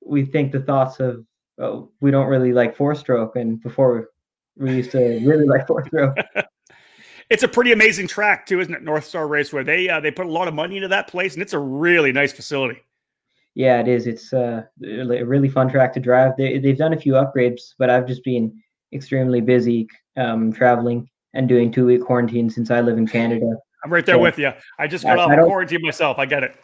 we 0.06 0.24
think 0.24 0.52
the 0.52 0.62
thoughts 0.62 1.00
of 1.00 1.26
oh, 1.60 1.92
we 2.00 2.12
don't 2.12 2.28
really 2.28 2.54
like 2.54 2.78
four-stroke, 2.78 3.36
and 3.36 3.62
before 3.62 4.12
we 4.56 4.76
used 4.76 4.92
to 4.92 5.00
really 5.26 5.46
like 5.46 5.68
four-stroke. 5.68 6.16
It's 7.30 7.44
a 7.44 7.48
pretty 7.48 7.72
amazing 7.72 8.08
track 8.08 8.48
too, 8.48 8.60
isn't 8.60 8.74
it? 8.74 8.82
North 8.82 9.06
Star 9.06 9.28
Raceway. 9.28 9.64
They 9.64 9.88
uh, 9.88 10.00
they 10.00 10.10
put 10.10 10.26
a 10.26 10.32
lot 10.32 10.48
of 10.48 10.56
money 10.56 10.78
into 10.78 10.88
that 10.88 11.08
place, 11.08 11.36
and 11.36 11.44
it's 11.44 11.54
a 11.54 11.60
really 11.60 12.12
nice 12.12 12.34
facility. 12.34 12.80
Yeah, 13.54 13.80
it 13.80 13.88
is. 13.88 14.08
It's 14.08 14.34
uh, 14.34 14.64
a 14.84 15.24
really 15.24 15.48
fun 15.48 15.70
track 15.70 15.94
to 15.94 16.00
drive. 16.00 16.32
They 16.40 16.58
they've 16.58 16.76
done 16.76 16.94
a 16.94 17.00
few 17.00 17.14
upgrades, 17.14 17.76
but 17.78 17.92
I've 17.92 18.08
just 18.08 18.24
been 18.24 18.60
extremely 18.94 19.42
busy 19.42 19.88
um, 20.20 20.52
traveling 20.54 21.10
and 21.34 21.48
doing 21.48 21.72
two 21.72 21.86
week 21.86 22.02
quarantine 22.04 22.50
since 22.50 22.70
I 22.72 22.82
live 22.82 22.98
in 22.98 23.08
Canada. 23.08 23.56
I'm 23.84 23.92
right 23.94 24.06
there 24.06 24.16
Yeah. 24.18 24.22
with 24.22 24.38
you. 24.38 24.52
I 24.78 24.88
just 24.88 25.04
got 25.04 25.18
off 25.18 25.30
I 25.30 25.34
of 25.34 25.40
don't- 25.40 25.48
quarantine 25.48 25.82
myself. 25.82 26.20
I 26.20 26.26
get 26.26 26.44
it. 26.44 26.56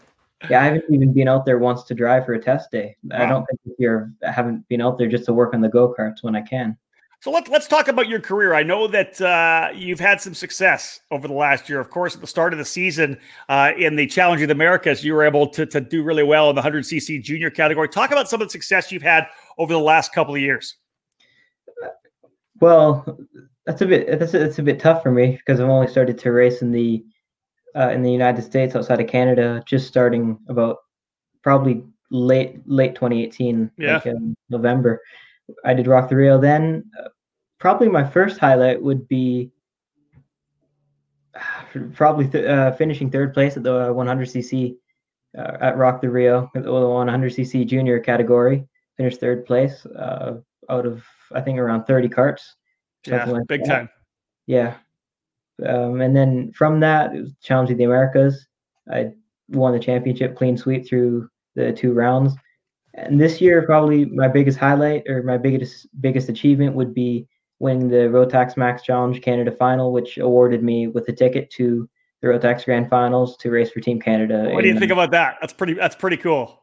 Yeah, 0.50 0.62
I 0.62 0.66
haven't 0.66 0.84
even 0.92 1.14
been 1.14 1.30
out 1.30 1.46
there 1.46 1.58
once 1.60 1.84
to 1.86 1.96
drive 1.96 2.26
for 2.26 2.34
a 2.34 2.40
test 2.40 2.70
day. 2.70 2.98
I 3.12 3.26
don't 3.26 3.46
think 3.46 3.60
year 3.80 4.12
I 4.28 4.32
haven't 4.32 4.68
been 4.68 4.82
out 4.82 4.98
there 4.98 5.08
just 5.08 5.26
to 5.26 5.34
work 5.34 5.54
on 5.54 5.62
the 5.62 5.70
go 5.70 5.96
karts 5.98 6.22
when 6.24 6.36
I 6.36 6.42
can. 6.42 6.78
So 7.22 7.32
let's 7.32 7.50
let's 7.50 7.68
talk 7.68 7.88
about 7.88 8.08
your 8.10 8.20
career. 8.20 8.54
I 8.54 8.62
know 8.62 8.86
that 8.88 9.20
uh, 9.22 9.70
you've 9.74 10.00
had 10.00 10.20
some 10.22 10.34
success 10.36 11.00
over 11.10 11.28
the 11.28 11.34
last 11.34 11.70
year. 11.70 11.80
Of 11.80 11.90
course, 11.90 12.14
at 12.16 12.22
the 12.22 12.28
start 12.28 12.52
of 12.54 12.60
the 12.60 12.66
season 12.66 13.18
uh, 13.50 13.72
in 13.78 13.96
the 13.96 14.06
Challenge 14.06 14.42
of 14.42 14.50
the 14.50 14.54
Americas, 14.54 15.04
you 15.04 15.14
were 15.14 15.24
able 15.24 15.48
to, 15.48 15.66
to 15.66 15.80
do 15.82 16.04
really 16.04 16.22
well 16.24 16.50
in 16.50 16.56
the 16.56 16.62
100cc 16.62 17.24
junior 17.24 17.50
category. 17.50 17.88
Talk 17.90 18.12
about 18.12 18.30
some 18.30 18.42
of 18.42 18.48
the 18.48 18.52
success 18.52 18.92
you've 18.92 19.02
had 19.02 19.26
over 19.58 19.74
the 19.74 19.80
last 19.80 20.14
couple 20.14 20.36
of 20.36 20.42
years. 20.42 20.76
Well, 22.62 23.20
that's 23.66 23.82
a 23.82 23.86
bit 23.86 24.20
that's 24.20 24.34
a, 24.34 24.40
that's 24.40 24.60
a 24.60 24.64
bit 24.64 24.80
tough 24.80 25.04
for 25.04 25.12
me 25.12 25.32
because 25.38 25.60
I've 25.60 25.70
only 25.70 25.88
started 25.88 26.18
to 26.20 26.32
race 26.32 26.62
in 26.62 26.72
the 26.72 27.04
uh, 27.76 27.90
in 27.90 28.02
the 28.04 28.12
United 28.12 28.42
States 28.44 28.76
outside 28.76 29.02
of 29.02 29.08
Canada 29.08 29.62
just 29.66 29.88
starting 29.88 30.38
about 30.48 30.78
probably 31.44 31.84
late 32.12 32.62
late 32.66 32.96
2018, 32.96 33.70
Yeah. 33.78 33.96
like 33.96 34.08
um, 34.08 34.36
November. 34.50 35.02
I 35.66 35.74
did 35.74 35.88
ROK 35.88 36.10
the 36.10 36.16
RIO 36.16 36.40
then. 36.40 36.90
Uh, 37.00 37.10
probably 37.60 37.90
my 37.90 38.04
first 38.04 38.38
highlight 38.40 38.82
would 38.82 39.08
be 39.08 39.52
probably 41.94 42.28
th- 42.28 42.46
uh, 42.46 42.72
finishing 42.74 43.12
third 43.12 43.34
place 43.34 43.58
at 43.58 43.64
the 43.64 43.90
100cc 43.94 44.76
uh, 45.38 45.58
at 45.60 45.78
ROK 45.78 46.02
the 46.02 46.10
RIO, 46.10 46.50
the 46.54 46.62
100cc 46.62 47.68
junior 47.68 48.00
category. 48.00 48.66
Finished 48.98 49.20
third 49.20 49.46
place 49.46 49.86
uh, 49.88 50.38
out 50.70 50.86
of 50.86 51.04
I 51.34 51.42
think 51.42 51.60
around 51.60 51.86
30 51.86 52.10
karts. 52.10 52.42
Yeah, 53.06 53.26
like 53.26 53.48
big 53.48 53.64
that. 53.66 53.70
time. 53.70 53.90
Yeah. 54.48 54.76
Um, 55.66 56.02
and 56.02 56.16
then 56.16 56.52
from 56.54 56.80
that, 56.82 57.16
it 57.16 57.22
was 57.22 57.34
Challenge 57.42 57.72
of 57.72 57.78
the 57.78 57.84
Americas. 57.84 58.48
I 58.92 59.12
won 59.50 59.74
the 59.74 59.80
championship 59.80 60.36
clean 60.36 60.58
sweep 60.58 60.88
through 60.88 61.30
the 61.56 61.72
two 61.72 61.94
rounds. 61.94 62.34
And 62.94 63.20
this 63.20 63.42
year, 63.42 63.66
probably 63.66 64.06
my 64.06 64.28
biggest 64.28 64.58
highlight 64.58 65.04
or 65.08 65.22
my 65.24 65.38
biggest 65.38 65.88
biggest 66.02 66.30
achievement 66.30 66.76
would 66.76 66.94
be 66.94 67.28
winning 67.60 67.90
the 67.90 68.10
Rotax 68.10 68.58
Max 68.58 68.84
Challenge 68.84 69.22
Canada 69.22 69.52
Final, 69.52 69.92
which 69.92 70.18
awarded 70.18 70.64
me 70.64 70.88
with 70.88 71.08
a 71.10 71.14
ticket 71.14 71.50
to 71.52 71.90
the 72.22 72.28
Rotax 72.28 72.66
Grand 72.66 72.90
Finals 72.90 73.38
to 73.38 73.52
race 73.52 73.72
for 73.72 73.82
Team 73.82 74.00
Canada. 74.00 74.50
What 74.52 74.62
do 74.62 74.68
you 74.68 74.74
in- 74.74 74.80
think 74.80 74.92
about 74.92 75.12
that? 75.12 75.36
That's 75.42 75.54
pretty. 75.54 75.74
That's 75.74 75.96
pretty 75.96 76.18
cool. 76.18 76.62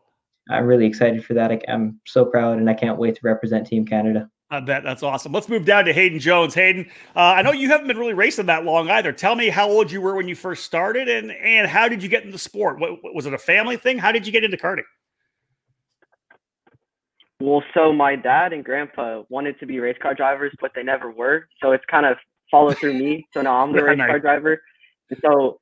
I'm 0.50 0.66
really 0.66 0.86
excited 0.86 1.24
for 1.24 1.34
that. 1.34 1.52
I, 1.52 1.60
am 1.68 2.00
so 2.06 2.24
proud, 2.24 2.58
and 2.58 2.68
I 2.68 2.74
can't 2.74 2.98
wait 2.98 3.14
to 3.14 3.20
represent 3.22 3.66
Team 3.66 3.86
Canada. 3.86 4.28
I 4.52 4.60
bet 4.60 4.82
that's 4.84 5.02
awesome. 5.02 5.32
Let's 5.32 5.48
move 5.48 5.64
down 5.64 5.86
to 5.86 5.94
Hayden 5.94 6.20
Jones. 6.20 6.54
Hayden, 6.54 6.86
uh, 7.16 7.20
I 7.20 7.40
know 7.40 7.52
you 7.52 7.68
haven't 7.68 7.86
been 7.86 7.96
really 7.96 8.12
racing 8.12 8.44
that 8.46 8.66
long 8.66 8.90
either. 8.90 9.10
Tell 9.10 9.34
me 9.34 9.48
how 9.48 9.66
old 9.66 9.90
you 9.90 10.02
were 10.02 10.14
when 10.14 10.28
you 10.28 10.34
first 10.34 10.64
started, 10.64 11.08
and 11.08 11.32
and 11.32 11.66
how 11.66 11.88
did 11.88 12.02
you 12.02 12.08
get 12.10 12.24
into 12.24 12.36
sport? 12.36 12.78
What, 12.78 12.98
was 13.14 13.24
it 13.24 13.32
a 13.32 13.38
family 13.38 13.78
thing? 13.78 13.96
How 13.96 14.12
did 14.12 14.26
you 14.26 14.32
get 14.32 14.44
into 14.44 14.58
karting? 14.58 14.82
Well, 17.40 17.64
so 17.72 17.94
my 17.94 18.14
dad 18.14 18.52
and 18.52 18.62
grandpa 18.62 19.22
wanted 19.30 19.58
to 19.60 19.66
be 19.66 19.80
race 19.80 19.96
car 20.02 20.14
drivers, 20.14 20.52
but 20.60 20.72
they 20.74 20.82
never 20.82 21.10
were. 21.10 21.48
So 21.62 21.72
it's 21.72 21.84
kind 21.90 22.04
of 22.04 22.18
followed 22.50 22.76
through 22.76 22.92
me. 22.92 23.26
So 23.32 23.40
now 23.40 23.62
I'm 23.62 23.72
the 23.76 23.82
race 23.82 23.96
nice. 23.96 24.10
car 24.10 24.18
driver. 24.18 24.62
And 25.08 25.18
so 25.24 25.60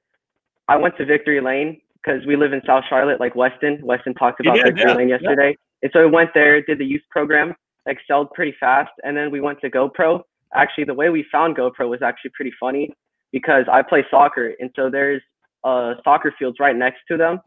I 0.66 0.76
went 0.76 0.96
to 0.96 1.04
Victory 1.06 1.40
Lane 1.40 1.80
because 2.02 2.26
we 2.26 2.34
live 2.34 2.52
in 2.52 2.60
South 2.66 2.84
Charlotte, 2.88 3.20
like 3.20 3.36
Weston. 3.36 3.78
Weston 3.84 4.14
talked 4.14 4.40
about 4.40 4.56
Victory 4.56 4.82
yeah, 4.84 4.94
Lane 4.94 5.08
yesterday. 5.08 5.50
Yeah. 5.50 5.84
And 5.84 5.90
so 5.92 6.00
I 6.00 6.06
went 6.06 6.30
there, 6.34 6.60
did 6.60 6.78
the 6.78 6.84
youth 6.84 7.02
program, 7.08 7.54
excelled 7.90 8.30
pretty 8.32 8.54
fast. 8.58 8.92
And 9.04 9.16
then 9.16 9.30
we 9.30 9.40
went 9.40 9.60
to 9.60 9.70
GoPro. 9.70 10.22
Actually, 10.54 10.84
the 10.84 10.94
way 10.94 11.10
we 11.10 11.24
found 11.30 11.56
GoPro 11.56 11.88
was 11.88 12.02
actually 12.02 12.32
pretty 12.34 12.52
funny 12.58 12.90
because 13.32 13.64
I 13.70 13.82
play 13.82 14.04
soccer. 14.10 14.54
And 14.58 14.70
so 14.74 14.88
there's 14.90 15.22
uh, 15.62 15.94
soccer 16.02 16.32
fields 16.38 16.58
right 16.58 16.74
next 16.74 17.00
to 17.08 17.16
them. 17.16 17.40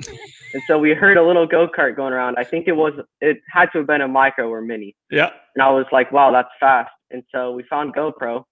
and 0.54 0.64
so 0.68 0.78
we 0.78 0.92
heard 0.94 1.18
a 1.18 1.26
little 1.26 1.48
go 1.48 1.68
kart 1.68 1.96
going 1.96 2.14
around. 2.14 2.36
I 2.38 2.44
think 2.44 2.68
it 2.68 2.74
was, 2.74 2.94
it 3.22 3.38
had 3.52 3.68
to 3.72 3.80
have 3.80 3.88
been 3.88 4.02
a 4.02 4.08
micro 4.08 4.48
or 4.50 4.62
mini. 4.62 4.96
Yeah. 5.10 5.32
And 5.56 5.64
I 5.64 5.70
was 5.72 5.86
like, 5.92 6.12
wow, 6.12 6.32
that's 6.32 6.50
fast. 6.60 6.92
And 7.12 7.24
so 7.34 7.52
we 7.52 7.64
found 7.64 7.96
GoPro. 7.96 8.44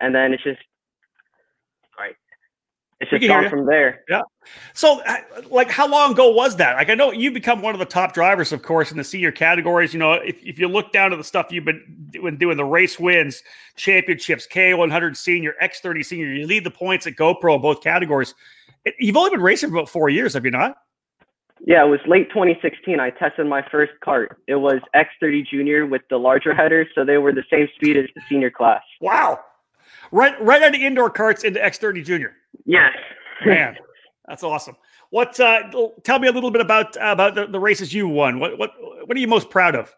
And 0.00 0.14
then 0.14 0.32
it's 0.32 0.44
just 0.44 0.60
it's 3.12 3.20
just 3.20 3.28
gone 3.28 3.48
from 3.48 3.66
there. 3.66 4.02
Yeah. 4.08 4.22
So, 4.74 5.02
like, 5.50 5.70
how 5.70 5.88
long 5.88 6.12
ago 6.12 6.30
was 6.30 6.56
that? 6.56 6.76
Like, 6.76 6.90
I 6.90 6.94
know 6.94 7.12
you 7.12 7.30
become 7.30 7.62
one 7.62 7.74
of 7.74 7.78
the 7.78 7.84
top 7.84 8.14
drivers, 8.14 8.52
of 8.52 8.62
course, 8.62 8.90
in 8.90 8.96
the 8.96 9.04
senior 9.04 9.32
categories. 9.32 9.92
You 9.92 10.00
know, 10.00 10.14
if, 10.14 10.42
if 10.42 10.58
you 10.58 10.68
look 10.68 10.92
down 10.92 11.10
to 11.10 11.16
the 11.16 11.24
stuff 11.24 11.48
you've 11.50 11.64
been 11.64 12.08
doing, 12.10 12.36
doing 12.36 12.56
the 12.56 12.64
race 12.64 12.98
wins, 12.98 13.42
championships, 13.76 14.46
K100 14.46 15.16
senior, 15.16 15.54
X30 15.62 16.04
senior, 16.04 16.26
you 16.26 16.46
lead 16.46 16.64
the 16.64 16.70
points 16.70 17.06
at 17.06 17.16
GoPro 17.16 17.56
in 17.56 17.62
both 17.62 17.82
categories. 17.82 18.34
You've 18.98 19.16
only 19.16 19.30
been 19.30 19.42
racing 19.42 19.70
for 19.70 19.76
about 19.76 19.88
four 19.88 20.08
years, 20.08 20.34
have 20.34 20.44
you 20.44 20.50
not? 20.50 20.76
Yeah, 21.66 21.84
it 21.84 21.88
was 21.88 22.00
late 22.06 22.28
2016. 22.28 23.00
I 23.00 23.10
tested 23.10 23.46
my 23.46 23.62
first 23.70 23.92
kart. 24.06 24.28
It 24.46 24.56
was 24.56 24.80
X30 24.94 25.46
Junior 25.46 25.86
with 25.86 26.02
the 26.08 26.16
larger 26.16 26.54
headers, 26.54 26.86
so 26.94 27.04
they 27.04 27.18
were 27.18 27.32
the 27.32 27.44
same 27.50 27.68
speed 27.74 27.96
as 27.96 28.06
the 28.14 28.22
senior 28.28 28.50
class. 28.50 28.82
Wow. 29.00 29.40
Right, 30.10 30.40
right 30.42 30.62
out 30.62 30.74
of 30.74 30.80
indoor 30.80 31.10
karts 31.10 31.44
into 31.44 31.60
X30 31.60 32.04
Junior. 32.04 32.34
Yes. 32.64 32.92
Man, 33.44 33.76
that's 34.26 34.42
awesome. 34.42 34.76
What? 35.10 35.38
Uh, 35.40 35.62
tell 36.02 36.18
me 36.18 36.28
a 36.28 36.32
little 36.32 36.50
bit 36.50 36.60
about 36.60 36.96
uh, 36.96 37.12
about 37.12 37.34
the, 37.34 37.46
the 37.46 37.60
races 37.60 37.94
you 37.94 38.08
won. 38.08 38.40
What 38.40 38.58
what 38.58 38.72
what 39.06 39.16
are 39.16 39.20
you 39.20 39.28
most 39.28 39.48
proud 39.48 39.74
of? 39.74 39.94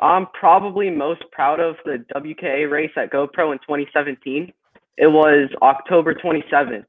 I'm 0.00 0.26
probably 0.38 0.90
most 0.90 1.22
proud 1.30 1.60
of 1.60 1.76
the 1.84 2.04
WKA 2.14 2.70
race 2.70 2.90
at 2.96 3.12
GoPro 3.12 3.52
in 3.52 3.58
2017. 3.58 4.52
It 4.98 5.06
was 5.06 5.48
October 5.62 6.14
27th, 6.14 6.84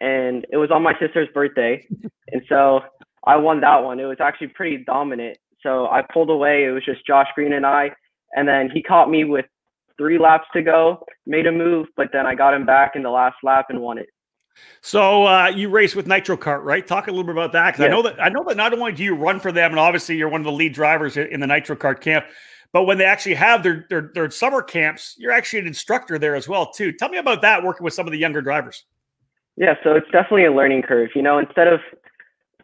and 0.00 0.44
it 0.50 0.58
was 0.58 0.70
on 0.70 0.82
my 0.82 0.92
sister's 0.98 1.28
birthday, 1.32 1.86
and 2.28 2.42
so 2.48 2.80
I 3.24 3.36
won 3.36 3.60
that 3.60 3.82
one. 3.82 3.98
It 3.98 4.04
was 4.04 4.18
actually 4.20 4.48
pretty 4.48 4.84
dominant. 4.84 5.38
So 5.62 5.86
I 5.86 6.02
pulled 6.02 6.30
away. 6.30 6.64
It 6.64 6.70
was 6.70 6.84
just 6.84 7.06
Josh 7.06 7.28
Green 7.34 7.52
and 7.52 7.64
I, 7.64 7.90
and 8.34 8.46
then 8.46 8.70
he 8.70 8.82
caught 8.82 9.10
me 9.10 9.24
with 9.24 9.46
three 10.00 10.18
laps 10.18 10.46
to 10.54 10.62
go, 10.62 11.04
made 11.26 11.46
a 11.46 11.52
move, 11.52 11.88
but 11.94 12.08
then 12.10 12.26
I 12.26 12.34
got 12.34 12.54
him 12.54 12.64
back 12.64 12.92
in 12.94 13.02
the 13.02 13.10
last 13.10 13.36
lap 13.42 13.66
and 13.68 13.80
won 13.80 13.98
it. 13.98 14.06
So 14.80 15.26
uh, 15.26 15.48
you 15.54 15.68
race 15.68 15.94
with 15.94 16.06
Nitro 16.06 16.38
Kart, 16.38 16.64
right? 16.64 16.86
Talk 16.86 17.06
a 17.06 17.10
little 17.10 17.24
bit 17.24 17.32
about 17.32 17.52
that 17.52 17.72
because. 17.72 17.84
I 17.84 17.88
know 17.88 18.02
that 18.02 18.20
I 18.20 18.30
know 18.30 18.42
that 18.48 18.56
not 18.56 18.72
only 18.72 18.92
do 18.92 19.04
you 19.04 19.14
run 19.14 19.38
for 19.40 19.52
them, 19.52 19.72
and 19.72 19.78
obviously 19.78 20.16
you're 20.16 20.28
one 20.28 20.40
of 20.40 20.46
the 20.46 20.52
lead 20.52 20.72
drivers 20.72 21.16
in 21.16 21.40
the 21.40 21.46
Nitro 21.46 21.76
Kart 21.76 22.00
camp, 22.00 22.24
but 22.72 22.84
when 22.84 22.98
they 22.98 23.04
actually 23.04 23.34
have 23.34 23.62
their, 23.62 23.86
their 23.90 24.10
their 24.14 24.30
summer 24.30 24.62
camps, 24.62 25.14
you're 25.18 25.32
actually 25.32 25.60
an 25.60 25.66
instructor 25.66 26.18
there 26.18 26.34
as 26.34 26.48
well 26.48 26.70
too. 26.70 26.92
Tell 26.92 27.10
me 27.10 27.18
about 27.18 27.42
that 27.42 27.62
working 27.62 27.84
with 27.84 27.92
some 27.92 28.06
of 28.06 28.12
the 28.12 28.18
younger 28.18 28.40
drivers. 28.40 28.84
Yeah, 29.56 29.74
so 29.84 29.94
it's 29.94 30.10
definitely 30.10 30.46
a 30.46 30.52
learning 30.52 30.82
curve. 30.82 31.10
You 31.14 31.22
know, 31.22 31.38
instead 31.38 31.68
of 31.68 31.80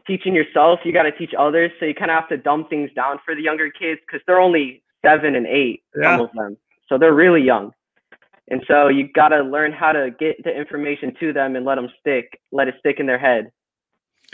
teaching 0.07 0.35
yourself, 0.35 0.81
you 0.85 0.93
got 0.93 1.03
to 1.03 1.13
teach 1.13 1.33
others. 1.39 1.71
So 1.79 1.87
you 1.87 1.95
kind 1.95 2.11
of 2.11 2.21
have 2.21 2.29
to 2.31 2.37
dumb 2.39 2.67
things 2.69 2.91
down 2.95 3.19
for 3.25 3.35
the 3.35 3.43
younger 3.43 3.71
kids 3.71 4.01
because 4.07 4.23
they're 4.27 4.41
only 4.41 4.83
seven 5.05 5.35
and 5.35 5.47
eight, 5.47 5.83
yeah. 5.95 6.17
some 6.17 6.27
of 6.27 6.33
them. 6.35 6.57
So 6.89 6.99
they're 6.99 7.15
really 7.15 7.43
young. 7.43 7.73
And 8.49 8.63
so 8.69 8.89
you 8.89 9.09
got 9.13 9.29
to 9.29 9.41
learn 9.43 9.73
how 9.73 9.93
to 9.93 10.11
get 10.19 10.43
the 10.45 10.57
information 10.57 11.15
to 11.21 11.33
them 11.33 11.57
and 11.57 11.65
let 11.65 11.75
them 11.77 11.89
stick, 12.01 12.41
let 12.53 12.69
it 12.69 12.77
stick 12.79 13.01
in 13.01 13.07
their 13.07 13.19
head. 13.19 13.51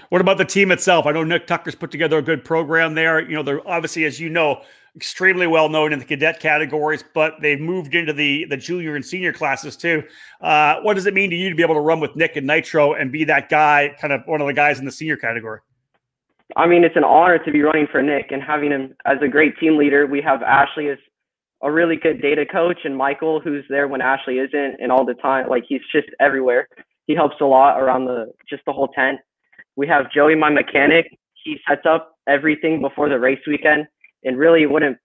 What 0.09 0.21
about 0.21 0.39
the 0.39 0.45
team 0.45 0.71
itself? 0.71 1.07
I 1.07 1.13
know 1.13 1.25
Nick 1.25 1.47
Tucker's 1.47 1.75
put 1.75 1.91
together 1.91 2.19
a 2.19 2.23
good 2.23 2.45
program 2.45 2.95
there. 2.95 3.21
You 3.21 3.37
know, 3.37 3.43
they're 3.43 3.67
obviously, 3.69 4.05
as 4.05 4.19
you 4.19 4.29
know, 4.29 4.63
extremely 4.97 5.47
well 5.47 5.69
known 5.69 5.93
in 5.93 5.99
the 5.99 6.05
cadet 6.05 6.41
categories, 6.41 7.05
but 7.15 7.35
they've 7.41 7.61
moved 7.61 7.95
into 7.95 8.13
the 8.13 8.45
the 8.47 8.57
junior 8.57 8.97
and 8.97 9.05
senior 9.05 9.33
classes 9.33 9.77
too. 9.77 10.03
Uh, 10.41 10.81
what 10.81 10.95
does 10.95 11.07
it 11.07 11.15
mean 11.15 11.31
to 11.31 11.37
you 11.37 11.49
to 11.49 11.55
be 11.55 11.63
able 11.63 11.75
to 11.75 11.81
run 11.81 12.01
with 12.01 12.15
Nick 12.17 12.37
and 12.37 12.47
Nitro 12.47 12.95
and 12.95 13.13
be 13.13 13.25
that 13.25 13.49
guy, 13.49 13.95
kind 14.01 14.13
of 14.13 14.23
one 14.27 14.41
of 14.41 14.47
the 14.47 14.53
guys 14.53 14.79
in 14.79 14.85
the 14.85 14.93
senior 14.93 15.17
category? 15.17 15.61
I 16.57 16.67
mean, 16.67 16.85
it's 16.85 16.97
an 16.97 17.05
honor 17.05 17.39
to 17.39 17.51
be 17.51 17.63
running 17.63 17.87
for 17.91 18.03
Nick 18.03 18.31
and 18.31 18.43
having 18.43 18.71
him 18.71 18.95
as 19.07 19.19
a 19.23 19.29
great 19.29 19.59
team 19.59 19.79
leader. 19.79 20.07
We 20.07 20.21
have 20.21 20.43
Ashley 20.43 20.89
as 20.91 20.99
a 21.63 21.71
really 21.71 21.97
good 21.97 22.21
data 22.21 22.45
coach 22.45 22.81
and 22.85 22.97
Michael, 22.97 23.41
who's 23.41 23.65
there 23.69 23.89
when 23.89 24.01
Ashley 24.01 24.39
isn't 24.39 24.77
and 24.81 24.91
all 24.91 25.05
the 25.05 25.15
time. 25.15 25.49
Like 25.49 25.65
he's 25.69 25.81
just 25.93 26.09
everywhere. 26.21 26.69
He 27.07 27.15
helps 27.15 27.37
a 27.41 27.45
lot 27.45 27.81
around 27.81 28.07
the 28.07 28.33
just 28.49 28.63
the 28.67 28.73
whole 28.73 28.89
tent. 28.89 29.19
We 29.77 29.87
have 29.89 30.11
Joey, 30.13 30.35
my 30.35 30.51
mechanic. 30.51 31.07
He 31.45 31.57
sets 31.69 31.83
up 31.89 32.17
everything 32.29 32.81
before 32.81 33.09
the 33.09 33.19
race 33.19 33.41
weekend, 33.47 33.87
and 34.25 34.39
really 34.39 34.67
wouldn't 34.67 34.99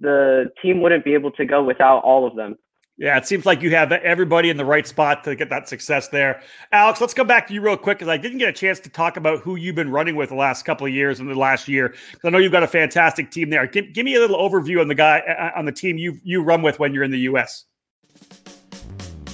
the 0.00 0.46
team 0.60 0.80
wouldn't 0.82 1.04
be 1.04 1.14
able 1.14 1.30
to 1.32 1.44
go 1.44 1.62
without 1.62 2.00
all 2.00 2.26
of 2.26 2.36
them. 2.36 2.56
Yeah, 2.96 3.18
it 3.18 3.26
seems 3.26 3.44
like 3.44 3.60
you 3.60 3.70
have 3.70 3.90
everybody 3.90 4.50
in 4.50 4.56
the 4.56 4.64
right 4.64 4.86
spot 4.86 5.24
to 5.24 5.34
get 5.34 5.50
that 5.50 5.68
success 5.68 6.08
there. 6.08 6.40
Alex, 6.70 7.00
let's 7.00 7.12
come 7.12 7.26
back 7.26 7.48
to 7.48 7.54
you 7.54 7.60
real 7.60 7.76
quick 7.76 7.98
because 7.98 8.10
I 8.10 8.16
didn't 8.16 8.38
get 8.38 8.48
a 8.48 8.52
chance 8.52 8.78
to 8.80 8.88
talk 8.88 9.16
about 9.16 9.40
who 9.40 9.56
you've 9.56 9.74
been 9.74 9.90
running 9.90 10.14
with 10.14 10.28
the 10.28 10.36
last 10.36 10.64
couple 10.64 10.86
of 10.86 10.92
years 10.92 11.18
and 11.18 11.28
the 11.28 11.34
last 11.34 11.66
year. 11.66 11.94
I 12.22 12.30
know 12.30 12.38
you've 12.38 12.52
got 12.52 12.62
a 12.62 12.68
fantastic 12.68 13.32
team 13.32 13.50
there. 13.50 13.66
Give, 13.66 13.92
give 13.92 14.04
me 14.04 14.14
a 14.14 14.20
little 14.20 14.38
overview 14.38 14.80
on 14.80 14.86
the 14.86 14.94
guy 14.94 15.22
uh, 15.28 15.32
uh, 15.32 15.58
on 15.58 15.64
the 15.64 15.72
team 15.72 15.98
you 15.98 16.20
you 16.22 16.42
run 16.42 16.62
with 16.62 16.78
when 16.78 16.94
you're 16.94 17.02
in 17.02 17.10
the 17.10 17.18
U.S. 17.20 17.64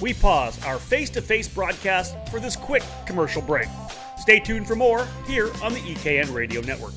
We 0.01 0.15
pause 0.15 0.63
our 0.65 0.79
face-to-face 0.79 1.49
broadcast 1.49 2.15
for 2.29 2.39
this 2.39 2.55
quick 2.55 2.81
commercial 3.05 3.43
break. 3.43 3.67
Stay 4.17 4.39
tuned 4.39 4.65
for 4.65 4.75
more 4.75 5.07
here 5.27 5.51
on 5.61 5.73
the 5.73 5.79
EKN 5.81 6.33
Radio 6.33 6.61
Network. 6.61 6.93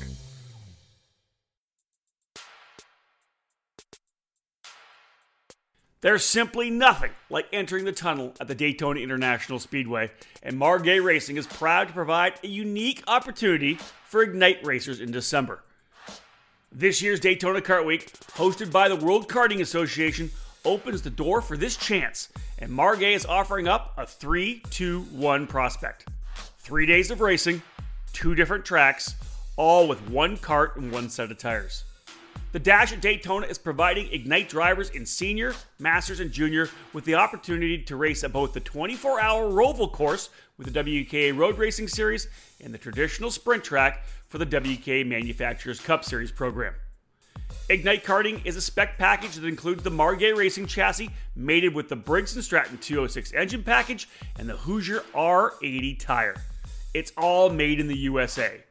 There's 6.01 6.25
simply 6.25 6.69
nothing 6.69 7.11
like 7.29 7.47
entering 7.51 7.85
the 7.85 7.91
tunnel 7.91 8.33
at 8.39 8.47
the 8.47 8.55
Daytona 8.55 8.99
International 8.99 9.59
Speedway, 9.59 10.11
and 10.43 10.59
Margay 10.59 11.03
Racing 11.03 11.37
is 11.37 11.47
proud 11.47 11.87
to 11.87 11.93
provide 11.93 12.33
a 12.43 12.47
unique 12.47 13.03
opportunity 13.07 13.75
for 14.05 14.21
Ignite 14.21 14.63
racers 14.65 14.99
in 14.99 15.11
December. 15.11 15.63
This 16.71 17.01
year's 17.01 17.19
Daytona 17.19 17.61
Kart 17.61 17.85
Week, 17.85 18.11
hosted 18.33 18.71
by 18.71 18.89
the 18.89 18.95
World 18.95 19.27
Karting 19.27 19.61
Association, 19.61 20.29
opens 20.65 21.01
the 21.01 21.09
door 21.09 21.41
for 21.41 21.55
this 21.55 21.77
chance, 21.77 22.29
and 22.59 22.71
Margay 22.71 23.15
is 23.15 23.25
offering 23.25 23.67
up 23.67 23.93
a 23.97 24.05
3 24.05 24.61
2 24.69 25.01
1 25.01 25.47
prospect. 25.47 26.07
Three 26.59 26.85
days 26.85 27.11
of 27.11 27.21
racing, 27.21 27.61
two 28.11 28.35
different 28.35 28.65
tracks, 28.65 29.15
all 29.55 29.87
with 29.87 30.09
one 30.09 30.37
kart 30.37 30.75
and 30.75 30.91
one 30.91 31.09
set 31.09 31.31
of 31.31 31.37
tires. 31.37 31.85
The 32.55 32.59
Dash 32.59 32.93
at 32.93 33.01
Daytona 33.01 33.47
is 33.47 33.57
providing 33.57 34.09
Ignite 34.13 34.47
drivers 34.47 34.89
in 34.89 35.05
senior, 35.05 35.53
masters, 35.77 36.21
and 36.21 36.31
junior 36.31 36.69
with 36.93 37.03
the 37.03 37.15
opportunity 37.15 37.79
to 37.79 37.97
race 37.97 38.23
at 38.23 38.31
both 38.31 38.53
the 38.53 38.61
24 38.61 39.19
hour 39.19 39.51
Roval 39.51 39.91
course 39.91 40.29
with 40.57 40.71
the 40.71 40.81
WKA 40.81 41.37
Road 41.37 41.57
Racing 41.57 41.89
Series 41.89 42.29
and 42.63 42.73
the 42.73 42.77
traditional 42.77 43.29
sprint 43.29 43.65
track 43.65 44.05
for 44.29 44.37
the 44.37 44.45
WKA 44.45 45.05
Manufacturers 45.05 45.81
Cup 45.81 46.05
Series 46.05 46.31
program. 46.31 46.73
Ignite 47.67 48.05
Karting 48.05 48.39
is 48.45 48.55
a 48.55 48.61
spec 48.61 48.97
package 48.97 49.35
that 49.35 49.45
includes 49.45 49.83
the 49.83 49.91
Margay 49.91 50.33
Racing 50.33 50.67
chassis 50.67 51.09
mated 51.35 51.73
with 51.73 51.89
the 51.89 51.97
Briggs 51.97 52.41
& 52.41 52.45
Stratton 52.45 52.77
206 52.77 53.33
engine 53.33 53.63
package 53.63 54.07
and 54.39 54.47
the 54.47 54.55
Hoosier 54.55 55.03
R80 55.13 55.99
tire. 55.99 56.35
It's 56.93 57.11
all 57.17 57.49
made 57.49 57.81
in 57.81 57.89
the 57.89 57.97
USA. 57.97 58.63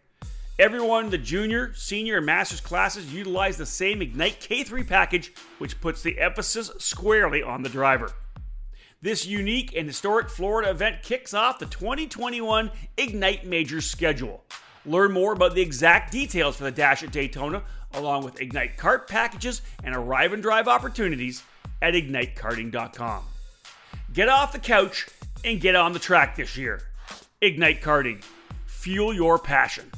Everyone, 0.56 1.06
in 1.06 1.10
the 1.10 1.18
junior, 1.18 1.74
senior, 1.74 2.18
and 2.18 2.26
master's 2.26 2.60
classes 2.60 3.12
utilize 3.12 3.56
the 3.56 3.66
same 3.66 4.00
Ignite 4.00 4.40
K3 4.40 4.86
package, 4.86 5.32
which 5.58 5.80
puts 5.80 6.00
the 6.00 6.20
emphasis 6.20 6.70
squarely 6.78 7.42
on 7.42 7.64
the 7.64 7.68
driver. 7.68 8.12
This 9.02 9.26
unique 9.26 9.74
and 9.76 9.88
historic 9.88 10.30
Florida 10.30 10.70
event 10.70 11.02
kicks 11.02 11.34
off 11.34 11.58
the 11.58 11.66
2021 11.66 12.70
Ignite 12.96 13.44
Majors 13.44 13.84
schedule. 13.84 14.44
Learn 14.86 15.10
more 15.10 15.32
about 15.32 15.56
the 15.56 15.60
exact 15.60 16.12
details 16.12 16.56
for 16.56 16.62
the 16.62 16.70
Dash 16.70 17.02
at 17.02 17.10
Daytona, 17.10 17.64
along 17.92 18.24
with 18.24 18.40
Ignite 18.40 18.76
Kart 18.76 19.08
packages 19.08 19.60
and 19.82 19.96
arrive 19.96 20.32
and 20.32 20.42
drive 20.42 20.68
opportunities 20.68 21.42
at 21.82 21.94
ignitekarting.com. 21.94 23.24
Get 24.12 24.28
off 24.28 24.52
the 24.52 24.60
couch 24.60 25.08
and 25.44 25.60
get 25.60 25.74
on 25.74 25.92
the 25.92 25.98
track 25.98 26.36
this 26.36 26.56
year. 26.56 26.80
Ignite 27.40 27.82
Karting. 27.82 28.22
Fuel 28.66 29.12
your 29.12 29.40
passion. 29.40 29.90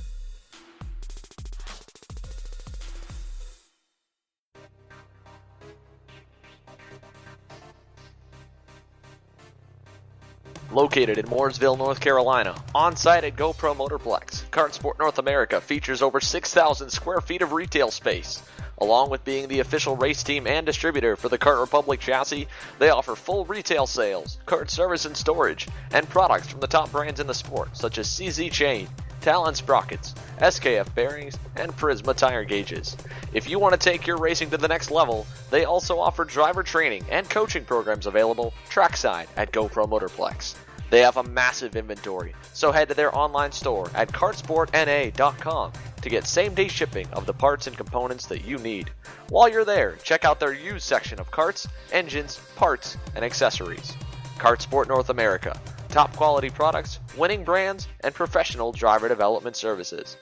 Located 10.77 11.17
in 11.17 11.25
Mooresville, 11.25 11.79
North 11.79 12.01
Carolina, 12.01 12.55
on 12.75 12.97
site 12.97 13.25
at 13.25 13.35
GoPro 13.35 13.75
Motorplex, 13.75 14.45
Kartsport 14.51 14.99
North 14.99 15.19
America 15.19 15.59
features 15.59 16.03
over 16.03 16.21
6,000 16.21 16.91
square 16.91 17.23
feet 17.23 17.41
of 17.41 17.53
retail 17.53 17.91
space. 17.91 18.43
Along 18.77 19.09
with 19.09 19.25
being 19.25 19.49
the 19.49 19.61
official 19.61 19.97
race 19.97 20.23
team 20.23 20.47
and 20.47 20.67
distributor 20.67 21.17
for 21.17 21.31
the 21.31 21.39
Kart 21.39 21.63
Republic 21.63 21.99
chassis, 22.01 22.47
they 22.79 22.91
offer 22.91 23.17
full 23.17 23.47
retail 23.47 23.87
sales, 23.87 24.37
kart 24.45 24.69
service 24.69 25.07
and 25.07 25.17
storage, 25.17 25.67
and 25.93 26.07
products 26.11 26.49
from 26.49 26.61
the 26.61 26.67
top 26.67 26.93
brands 26.93 27.21
in 27.21 27.27
the 27.27 27.33
sport, 27.33 27.75
such 27.75 27.97
as 27.97 28.07
CZ 28.07 28.53
Chain, 28.53 28.87
Talon 29.23 29.55
Sprockets, 29.55 30.15
SKF 30.41 30.95
bearings, 30.95 31.39
and 31.57 31.75
Prisma 31.75 32.15
tire 32.15 32.45
gauges. 32.45 32.99
If 33.33 33.49
you 33.49 33.59
want 33.59 33.73
to 33.73 33.79
take 33.79 34.07
your 34.07 34.19
racing 34.19 34.51
to 34.51 34.59
the 34.59 34.69
next 34.69 34.91
level, 34.91 35.27
they 35.51 35.65
also 35.65 35.99
offer 35.99 36.27
driver 36.27 36.63
training 36.63 37.07
and 37.11 37.31
coaching 37.31 37.65
programs 37.65 38.05
available 38.05 38.53
trackside 38.69 39.27
at 39.39 39.53
GoPro 39.53 39.89
Motorplex. 39.89 40.55
They 40.89 41.01
have 41.01 41.17
a 41.17 41.25
massive 41.25 41.75
inventory, 41.75 42.35
so 42.53 42.71
head 42.71 42.89
to 42.89 42.95
their 42.95 43.15
online 43.17 43.51
store 43.51 43.91
at 43.95 44.13
kartsportna.com 44.13 45.73
to 46.01 46.09
get 46.09 46.27
same 46.27 46.55
day 46.55 46.69
shipping 46.69 47.09
of 47.13 47.27
the 47.27 47.35
parts 47.35 47.67
and 47.67 47.77
components 47.77 48.27
that 48.27 48.45
you 48.45 48.59
need. 48.59 48.91
While 49.29 49.49
you're 49.49 49.65
there, 49.65 49.97
check 50.05 50.25
out 50.25 50.39
their 50.39 50.53
used 50.53 50.87
section 50.87 51.19
of 51.19 51.31
karts, 51.33 51.67
engines, 51.91 52.41
parts, 52.55 52.97
and 53.17 53.25
accessories. 53.25 53.95
Kartsport 54.39 54.87
North 54.87 55.11
America. 55.11 55.59
Top 55.89 56.15
quality 56.15 56.51
products, 56.51 57.01
winning 57.17 57.43
brands, 57.43 57.89
and 58.05 58.15
professional 58.15 58.71
driver 58.71 59.09
development 59.09 59.57
services. 59.57 60.17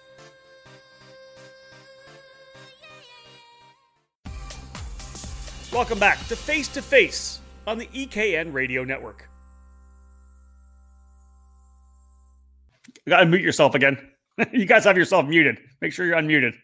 Welcome 5.70 5.98
back 5.98 6.24
to 6.28 6.36
Face 6.36 6.68
to 6.68 6.80
Face 6.80 7.40
on 7.66 7.76
the 7.76 7.86
EKN 7.86 8.52
Radio 8.54 8.84
Network. 8.84 9.28
You 13.06 13.10
gotta 13.10 13.26
mute 13.26 13.42
yourself 13.42 13.74
again. 13.74 13.98
you 14.52 14.66
guys 14.66 14.84
have 14.84 14.96
yourself 14.96 15.26
muted. 15.26 15.58
Make 15.80 15.92
sure 15.92 16.06
you're 16.06 16.16
unmuted. 16.16 16.54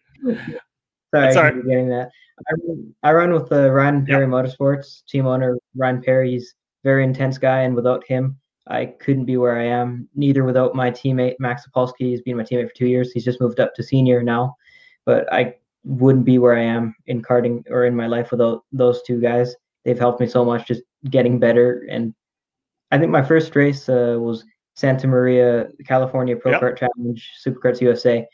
Sorry, 1.14 1.32
Sorry. 1.32 1.62
getting 1.62 1.88
that. 1.88 2.10
I, 2.48 3.08
I 3.08 3.12
run 3.12 3.32
with 3.32 3.48
the 3.48 3.70
Ryan 3.70 4.06
Perry 4.06 4.24
yep. 4.24 4.30
Motorsports 4.30 5.04
team 5.06 5.26
owner. 5.26 5.58
Ryan 5.76 6.02
Perry, 6.02 6.30
he's 6.30 6.54
very 6.84 7.04
intense 7.04 7.36
guy, 7.36 7.60
and 7.62 7.74
without 7.74 8.06
him, 8.06 8.38
I 8.68 8.86
couldn't 8.86 9.24
be 9.24 9.36
where 9.36 9.58
I 9.58 9.64
am. 9.64 10.08
Neither 10.14 10.44
without 10.44 10.74
my 10.74 10.90
teammate 10.90 11.36
Max 11.38 11.66
Sapolsky. 11.66 11.92
He's 12.00 12.22
been 12.22 12.36
my 12.36 12.44
teammate 12.44 12.68
for 12.68 12.74
two 12.74 12.86
years. 12.86 13.12
He's 13.12 13.24
just 13.24 13.40
moved 13.40 13.60
up 13.60 13.74
to 13.74 13.82
senior 13.82 14.22
now, 14.22 14.56
but 15.04 15.30
I 15.32 15.56
wouldn't 15.84 16.24
be 16.24 16.38
where 16.38 16.56
I 16.56 16.62
am 16.62 16.94
in 17.06 17.22
karting 17.22 17.64
or 17.70 17.84
in 17.84 17.96
my 17.96 18.06
life 18.06 18.30
without 18.30 18.64
those 18.72 19.02
two 19.02 19.20
guys. 19.20 19.54
They've 19.84 19.98
helped 19.98 20.20
me 20.20 20.26
so 20.26 20.44
much, 20.44 20.68
just 20.68 20.82
getting 21.10 21.38
better. 21.38 21.86
And 21.90 22.14
I 22.90 22.98
think 22.98 23.10
my 23.10 23.22
first 23.22 23.56
race 23.56 23.88
uh, 23.88 24.16
was 24.18 24.44
Santa 24.80 25.06
Maria, 25.06 25.68
California 25.86 26.34
Pro 26.34 26.52
yep. 26.52 26.62
Kart 26.62 26.78
Challenge, 26.78 27.30
Superkarts 27.46 27.82
USA. 27.82 28.26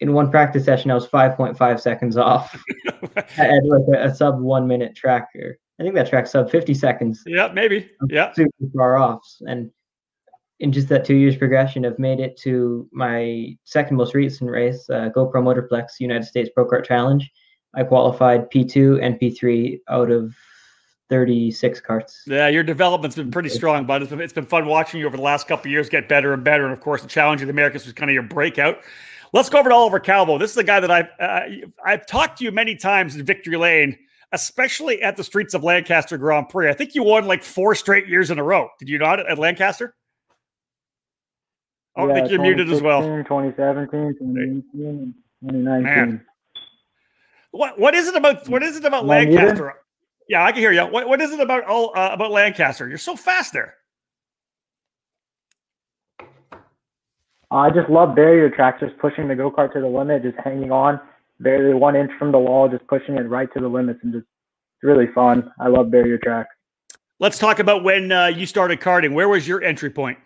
In 0.00 0.14
one 0.14 0.30
practice 0.30 0.64
session, 0.64 0.90
I 0.90 0.94
was 0.94 1.06
5.5 1.06 1.80
seconds 1.80 2.16
off 2.16 2.58
at 3.36 3.64
like 3.64 3.82
a, 3.94 4.06
a, 4.06 4.14
sub 4.14 4.40
one 4.40 4.66
minute 4.66 4.96
track. 4.96 5.28
Or 5.36 5.58
I 5.78 5.82
think 5.82 5.94
that 5.94 6.08
track 6.08 6.26
sub 6.26 6.50
50 6.50 6.72
seconds. 6.72 7.22
Yeah, 7.26 7.50
maybe. 7.52 7.90
Yeah. 8.08 8.32
Super 8.32 8.50
far 8.74 8.96
off. 8.96 9.22
And 9.42 9.70
in 10.60 10.72
just 10.72 10.88
that 10.88 11.04
two 11.04 11.14
years 11.14 11.36
progression, 11.36 11.84
I've 11.84 11.98
made 11.98 12.20
it 12.20 12.38
to 12.40 12.88
my 12.90 13.54
second 13.64 13.98
most 13.98 14.14
recent 14.14 14.50
race, 14.50 14.88
uh, 14.88 15.10
GoPro 15.14 15.42
Motorplex 15.42 16.00
United 16.00 16.24
States 16.24 16.48
Pro 16.54 16.66
Kart 16.66 16.86
Challenge. 16.86 17.30
I 17.74 17.84
qualified 17.84 18.50
P2 18.50 19.02
and 19.02 19.20
P3 19.20 19.80
out 19.88 20.10
of 20.10 20.34
36 21.12 21.80
karts. 21.82 22.26
Yeah, 22.26 22.48
your 22.48 22.62
development's 22.62 23.16
been 23.16 23.30
pretty 23.30 23.50
strong, 23.50 23.84
but 23.84 24.00
it's 24.00 24.08
been, 24.08 24.20
it's 24.22 24.32
been 24.32 24.46
fun 24.46 24.64
watching 24.64 24.98
you 24.98 25.06
over 25.06 25.18
the 25.18 25.22
last 25.22 25.46
couple 25.46 25.70
years 25.70 25.90
get 25.90 26.08
better 26.08 26.32
and 26.32 26.42
better. 26.42 26.64
And 26.64 26.72
of 26.72 26.80
course, 26.80 27.02
the 27.02 27.08
Challenge 27.08 27.42
of 27.42 27.48
the 27.48 27.52
Americas 27.52 27.84
was 27.84 27.92
kind 27.92 28.10
of 28.10 28.14
your 28.14 28.22
breakout. 28.22 28.78
Let's 29.34 29.50
go 29.50 29.58
over 29.58 29.68
to 29.68 29.74
Oliver 29.74 30.00
Calvo. 30.00 30.38
This 30.38 30.52
is 30.52 30.56
a 30.56 30.64
guy 30.64 30.80
that 30.80 30.90
I've 30.90 31.08
uh, 31.20 31.66
I've 31.84 32.06
talked 32.06 32.38
to 32.38 32.44
you 32.44 32.50
many 32.50 32.76
times 32.76 33.14
in 33.14 33.22
Victory 33.26 33.58
Lane, 33.58 33.98
especially 34.32 35.02
at 35.02 35.18
the 35.18 35.24
Streets 35.24 35.52
of 35.52 35.62
Lancaster 35.62 36.16
Grand 36.16 36.48
Prix. 36.48 36.70
I 36.70 36.72
think 36.72 36.94
you 36.94 37.02
won 37.02 37.26
like 37.26 37.42
four 37.42 37.74
straight 37.74 38.08
years 38.08 38.30
in 38.30 38.38
a 38.38 38.42
row. 38.42 38.70
Did 38.78 38.88
you 38.88 38.96
not 38.96 39.20
at 39.20 39.38
Lancaster? 39.38 39.94
Oh, 41.94 42.06
yeah, 42.06 42.12
I 42.12 42.16
think 42.16 42.30
you're 42.30 42.40
muted 42.40 42.72
as 42.72 42.80
well. 42.80 43.02
2017, 43.02 44.14
2018, 44.18 45.14
2019. 45.42 45.82
Man. 45.82 46.24
What 47.50 47.78
what 47.78 47.94
is 47.94 48.08
it 48.08 48.16
about 48.16 48.48
what 48.48 48.62
is 48.62 48.78
it 48.78 48.86
about 48.86 49.04
Lancaster? 49.04 49.74
Yeah, 50.28 50.44
I 50.44 50.52
can 50.52 50.60
hear 50.60 50.72
you. 50.72 50.82
What, 50.82 51.08
what 51.08 51.20
is 51.20 51.32
it 51.32 51.40
about 51.40 51.64
all 51.64 51.92
uh, 51.96 52.10
about 52.12 52.30
Lancaster? 52.30 52.88
You're 52.88 52.98
so 52.98 53.16
fast 53.16 53.52
there. 53.52 53.74
I 57.50 57.68
just 57.68 57.90
love 57.90 58.14
barrier 58.14 58.48
tracks, 58.48 58.80
just 58.80 58.96
pushing 58.98 59.28
the 59.28 59.34
go 59.34 59.50
kart 59.50 59.74
to 59.74 59.80
the 59.80 59.86
limit, 59.86 60.22
just 60.22 60.38
hanging 60.42 60.72
on, 60.72 60.98
barely 61.38 61.74
one 61.74 61.94
inch 61.94 62.10
from 62.18 62.32
the 62.32 62.38
wall, 62.38 62.66
just 62.66 62.86
pushing 62.86 63.16
it 63.16 63.28
right 63.28 63.52
to 63.52 63.60
the 63.60 63.68
limits, 63.68 64.00
and 64.02 64.12
just 64.12 64.24
it's 64.24 64.84
really 64.84 65.06
fun. 65.14 65.52
I 65.60 65.68
love 65.68 65.90
barrier 65.90 66.18
tracks. 66.18 66.48
Let's 67.20 67.38
talk 67.38 67.58
about 67.58 67.84
when 67.84 68.10
uh, 68.10 68.26
you 68.26 68.46
started 68.46 68.80
karting. 68.80 69.12
Where 69.12 69.28
was 69.28 69.46
your 69.46 69.62
entry 69.62 69.90
point? 69.90 70.18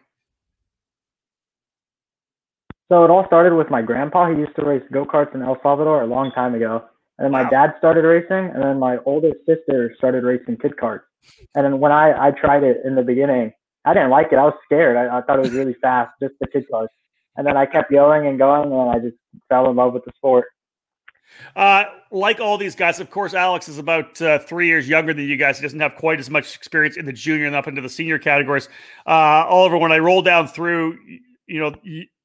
So 2.89 3.05
it 3.05 3.11
all 3.11 3.27
started 3.27 3.55
with 3.55 3.69
my 3.71 3.83
grandpa. 3.83 4.31
He 4.31 4.39
used 4.39 4.55
to 4.57 4.65
race 4.65 4.83
go 4.93 5.05
karts 5.05 5.35
in 5.35 5.43
El 5.43 5.59
Salvador 5.63 6.03
a 6.03 6.07
long 6.07 6.31
time 6.31 6.55
ago. 6.55 6.85
And 7.19 7.25
then 7.25 7.33
my 7.33 7.45
wow. 7.45 7.51
dad 7.51 7.75
started 7.79 8.05
racing, 8.05 8.53
and 8.53 8.63
then 8.63 8.79
my 8.79 8.99
oldest 9.07 9.39
sister 9.47 9.95
started 9.97 10.23
racing 10.25 10.59
kid 10.59 10.75
karts. 10.81 11.01
And 11.55 11.65
then 11.65 11.81
when 11.81 11.93
I, 11.93 12.29
I 12.29 12.31
tried 12.31 12.63
it 12.63 12.79
in 12.85 12.95
the 12.95 13.03
beginning, 13.03 13.53
I 13.85 13.95
didn't 13.95 14.11
like 14.11 14.29
it. 14.33 14.37
I 14.37 14.45
was 14.45 14.55
scared. 14.65 14.97
I, 14.97 15.19
I 15.19 15.23
thought 15.23 15.39
it 15.39 15.43
was 15.43 15.53
really 15.53 15.75
fast, 15.81 16.13
just 16.21 16.35
the 16.41 16.47
kid 16.47 16.67
karts. 16.73 16.89
And 17.37 17.47
then 17.47 17.57
I 17.57 17.67
kept 17.67 17.91
going 17.91 18.27
and 18.27 18.39
going, 18.39 18.73
and 18.73 18.91
I 18.91 18.99
just 18.99 19.17
fell 19.49 19.71
in 19.71 19.77
love 19.77 19.93
with 19.93 20.05
the 20.05 20.13
sport. 20.17 20.47
Uh, 21.55 21.85
like 22.11 22.41
all 22.41 22.57
these 22.57 22.75
guys, 22.75 23.01
of 23.01 23.11
course, 23.11 23.35
Alex 23.35 23.69
is 23.69 23.79
about 23.79 24.21
uh, 24.23 24.39
three 24.39 24.67
years 24.67 24.89
younger 24.89 25.13
than 25.13 25.27
you 25.27 25.37
guys. 25.37 25.59
He 25.59 25.63
doesn't 25.63 25.81
have 25.81 25.97
quite 25.97 26.19
as 26.19 26.31
much 26.31 26.55
experience 26.55 26.97
in 26.97 27.05
the 27.05 27.13
junior 27.13 27.47
and 27.47 27.55
up 27.55 27.67
into 27.67 27.81
the 27.81 27.89
senior 27.89 28.19
categories. 28.19 28.69
Uh, 29.07 29.45
Oliver, 29.49 29.79
when 29.79 29.93
I 29.93 29.99
roll 29.99 30.23
down 30.23 30.49
through, 30.49 30.99
you 31.47 31.61
know, 31.61 31.75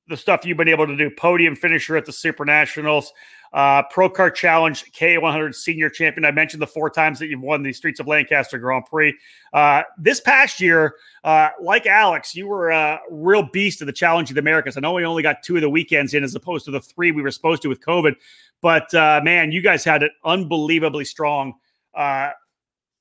the 0.07 0.17
stuff 0.17 0.45
you've 0.45 0.57
been 0.57 0.67
able 0.67 0.87
to 0.87 0.95
do, 0.95 1.09
podium 1.09 1.55
finisher 1.55 1.97
at 1.97 2.05
the 2.05 2.11
Super 2.11 2.45
Nationals, 2.45 3.11
uh, 3.53 3.83
Pro 3.83 4.09
Kart 4.09 4.33
Challenge 4.33 4.91
K100 4.91 5.53
Senior 5.55 5.89
Champion. 5.89 6.25
I 6.25 6.31
mentioned 6.31 6.61
the 6.61 6.67
four 6.67 6.89
times 6.89 7.19
that 7.19 7.27
you've 7.27 7.41
won 7.41 7.63
the 7.63 7.73
Streets 7.73 7.99
of 7.99 8.07
Lancaster 8.07 8.57
Grand 8.57 8.85
Prix. 8.85 9.17
Uh, 9.53 9.83
this 9.97 10.21
past 10.21 10.61
year, 10.61 10.95
uh, 11.23 11.49
like 11.61 11.85
Alex, 11.85 12.33
you 12.35 12.47
were 12.47 12.69
a 12.69 12.99
real 13.09 13.43
beast 13.43 13.81
of 13.81 13.87
the 13.87 13.93
Challenge 13.93 14.29
of 14.29 14.35
the 14.35 14.39
Americas. 14.39 14.77
I 14.77 14.79
know 14.79 14.93
we 14.93 15.05
only 15.05 15.23
got 15.23 15.43
two 15.43 15.55
of 15.55 15.61
the 15.61 15.69
weekends 15.69 16.13
in 16.13 16.23
as 16.23 16.33
opposed 16.35 16.65
to 16.65 16.71
the 16.71 16.81
three 16.81 17.11
we 17.11 17.21
were 17.21 17.31
supposed 17.31 17.61
to 17.63 17.67
with 17.67 17.81
COVID, 17.81 18.15
but 18.61 18.93
uh, 18.93 19.21
man, 19.23 19.51
you 19.51 19.61
guys 19.61 19.83
had 19.83 20.03
an 20.03 20.11
unbelievably 20.23 21.05
strong 21.05 21.55
uh, 21.93 22.29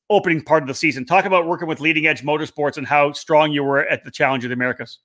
opening 0.08 0.42
part 0.42 0.62
of 0.62 0.68
the 0.68 0.74
season. 0.74 1.06
Talk 1.06 1.24
about 1.24 1.46
working 1.46 1.68
with 1.68 1.80
Leading 1.80 2.06
Edge 2.06 2.22
Motorsports 2.22 2.76
and 2.76 2.86
how 2.86 3.12
strong 3.12 3.52
you 3.52 3.62
were 3.62 3.86
at 3.86 4.04
the 4.04 4.10
Challenge 4.10 4.44
of 4.44 4.48
the 4.48 4.54
Americas. 4.54 4.98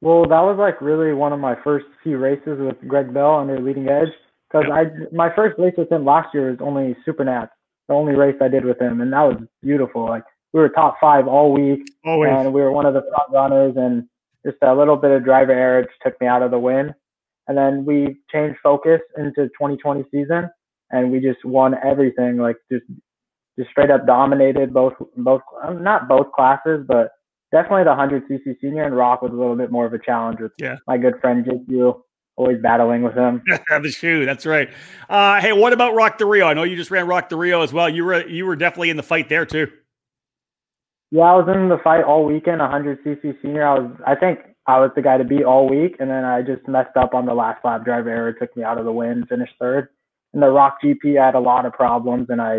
Well, 0.00 0.22
that 0.22 0.42
was 0.42 0.56
like 0.58 0.80
really 0.80 1.12
one 1.12 1.32
of 1.32 1.40
my 1.40 1.56
first 1.64 1.86
few 2.02 2.18
races 2.18 2.58
with 2.60 2.76
Greg 2.86 3.12
Bell 3.12 3.36
under 3.36 3.60
Leading 3.60 3.88
Edge 3.88 4.12
because 4.48 4.66
I 4.72 4.84
my 5.12 5.34
first 5.34 5.58
race 5.58 5.74
with 5.76 5.90
him 5.90 6.04
last 6.04 6.32
year 6.32 6.50
was 6.50 6.60
only 6.60 6.96
Super 7.04 7.24
Nats, 7.24 7.52
the 7.88 7.94
only 7.94 8.14
race 8.14 8.36
I 8.40 8.48
did 8.48 8.64
with 8.64 8.80
him, 8.80 9.00
and 9.00 9.12
that 9.12 9.22
was 9.22 9.36
beautiful. 9.62 10.06
Like 10.06 10.22
we 10.52 10.60
were 10.60 10.68
top 10.68 10.96
five 11.00 11.26
all 11.26 11.52
week, 11.52 11.90
Always. 12.04 12.30
and 12.30 12.52
we 12.52 12.60
were 12.60 12.72
one 12.72 12.86
of 12.86 12.94
the 12.94 13.02
front 13.02 13.32
runners, 13.32 13.74
and 13.76 14.08
just 14.46 14.58
a 14.62 14.74
little 14.74 14.96
bit 14.96 15.10
of 15.10 15.24
driver 15.24 15.52
error 15.52 15.86
took 16.02 16.20
me 16.20 16.26
out 16.26 16.42
of 16.42 16.50
the 16.50 16.58
win. 16.58 16.94
And 17.48 17.56
then 17.56 17.84
we 17.84 18.16
changed 18.30 18.58
focus 18.62 19.00
into 19.16 19.48
2020 19.48 20.04
season, 20.10 20.48
and 20.90 21.10
we 21.10 21.18
just 21.20 21.44
won 21.44 21.74
everything. 21.84 22.36
Like 22.36 22.56
just 22.70 22.84
just 23.58 23.70
straight 23.70 23.90
up 23.90 24.06
dominated 24.06 24.72
both 24.72 24.94
both 25.16 25.42
um, 25.64 25.82
not 25.82 26.08
both 26.08 26.30
classes, 26.32 26.84
but 26.86 27.10
definitely 27.52 27.84
the 27.84 27.90
100 27.90 28.28
cc 28.28 28.56
senior 28.60 28.84
and 28.84 28.96
ROK 28.96 29.22
was 29.22 29.32
a 29.32 29.36
little 29.36 29.56
bit 29.56 29.70
more 29.70 29.86
of 29.86 29.92
a 29.92 29.98
challenge 29.98 30.40
with 30.40 30.52
yeah. 30.58 30.76
my 30.86 30.98
good 30.98 31.14
friend 31.20 31.44
JQ. 31.44 32.00
Always 32.36 32.58
battling 32.62 33.02
with 33.02 33.14
him. 33.14 33.42
the 33.82 33.90
shoe, 33.90 34.24
that's 34.24 34.46
right. 34.46 34.68
Uh, 35.10 35.40
hey, 35.40 35.52
what 35.52 35.72
about 35.72 35.94
ROK 35.96 36.18
the 36.18 36.26
RIO? 36.26 36.46
I 36.46 36.54
know 36.54 36.62
you 36.62 36.76
just 36.76 36.92
ran 36.92 37.08
ROK 37.08 37.28
the 37.28 37.36
RIO 37.36 37.62
as 37.62 37.72
well. 37.72 37.88
You 37.88 38.04
were 38.04 38.28
you 38.28 38.46
were 38.46 38.54
definitely 38.54 38.90
in 38.90 38.96
the 38.96 39.02
fight 39.02 39.28
there 39.28 39.44
too. 39.44 39.66
Yeah, 41.10 41.22
I 41.22 41.34
was 41.34 41.48
in 41.52 41.68
the 41.68 41.78
fight 41.82 42.04
all 42.04 42.24
weekend. 42.24 42.60
100 42.60 43.02
cc 43.02 43.42
senior. 43.42 43.66
I 43.66 43.78
was, 43.78 43.90
I 44.06 44.14
think, 44.14 44.38
I 44.66 44.78
was 44.78 44.90
the 44.94 45.02
guy 45.02 45.16
to 45.16 45.24
beat 45.24 45.42
all 45.42 45.68
week, 45.68 45.96
and 45.98 46.08
then 46.08 46.24
I 46.24 46.42
just 46.42 46.68
messed 46.68 46.96
up 46.96 47.12
on 47.12 47.26
the 47.26 47.34
last 47.34 47.64
lap. 47.64 47.84
drive 47.84 48.06
error 48.06 48.32
took 48.32 48.54
me 48.56 48.62
out 48.62 48.78
of 48.78 48.84
the 48.84 48.92
win. 48.92 49.26
Finished 49.26 49.54
third. 49.58 49.88
And 50.32 50.42
the 50.42 50.50
ROK 50.50 50.76
GP 50.84 51.20
I 51.20 51.26
had 51.26 51.34
a 51.34 51.40
lot 51.40 51.66
of 51.66 51.72
problems, 51.72 52.26
and 52.28 52.40
I, 52.40 52.58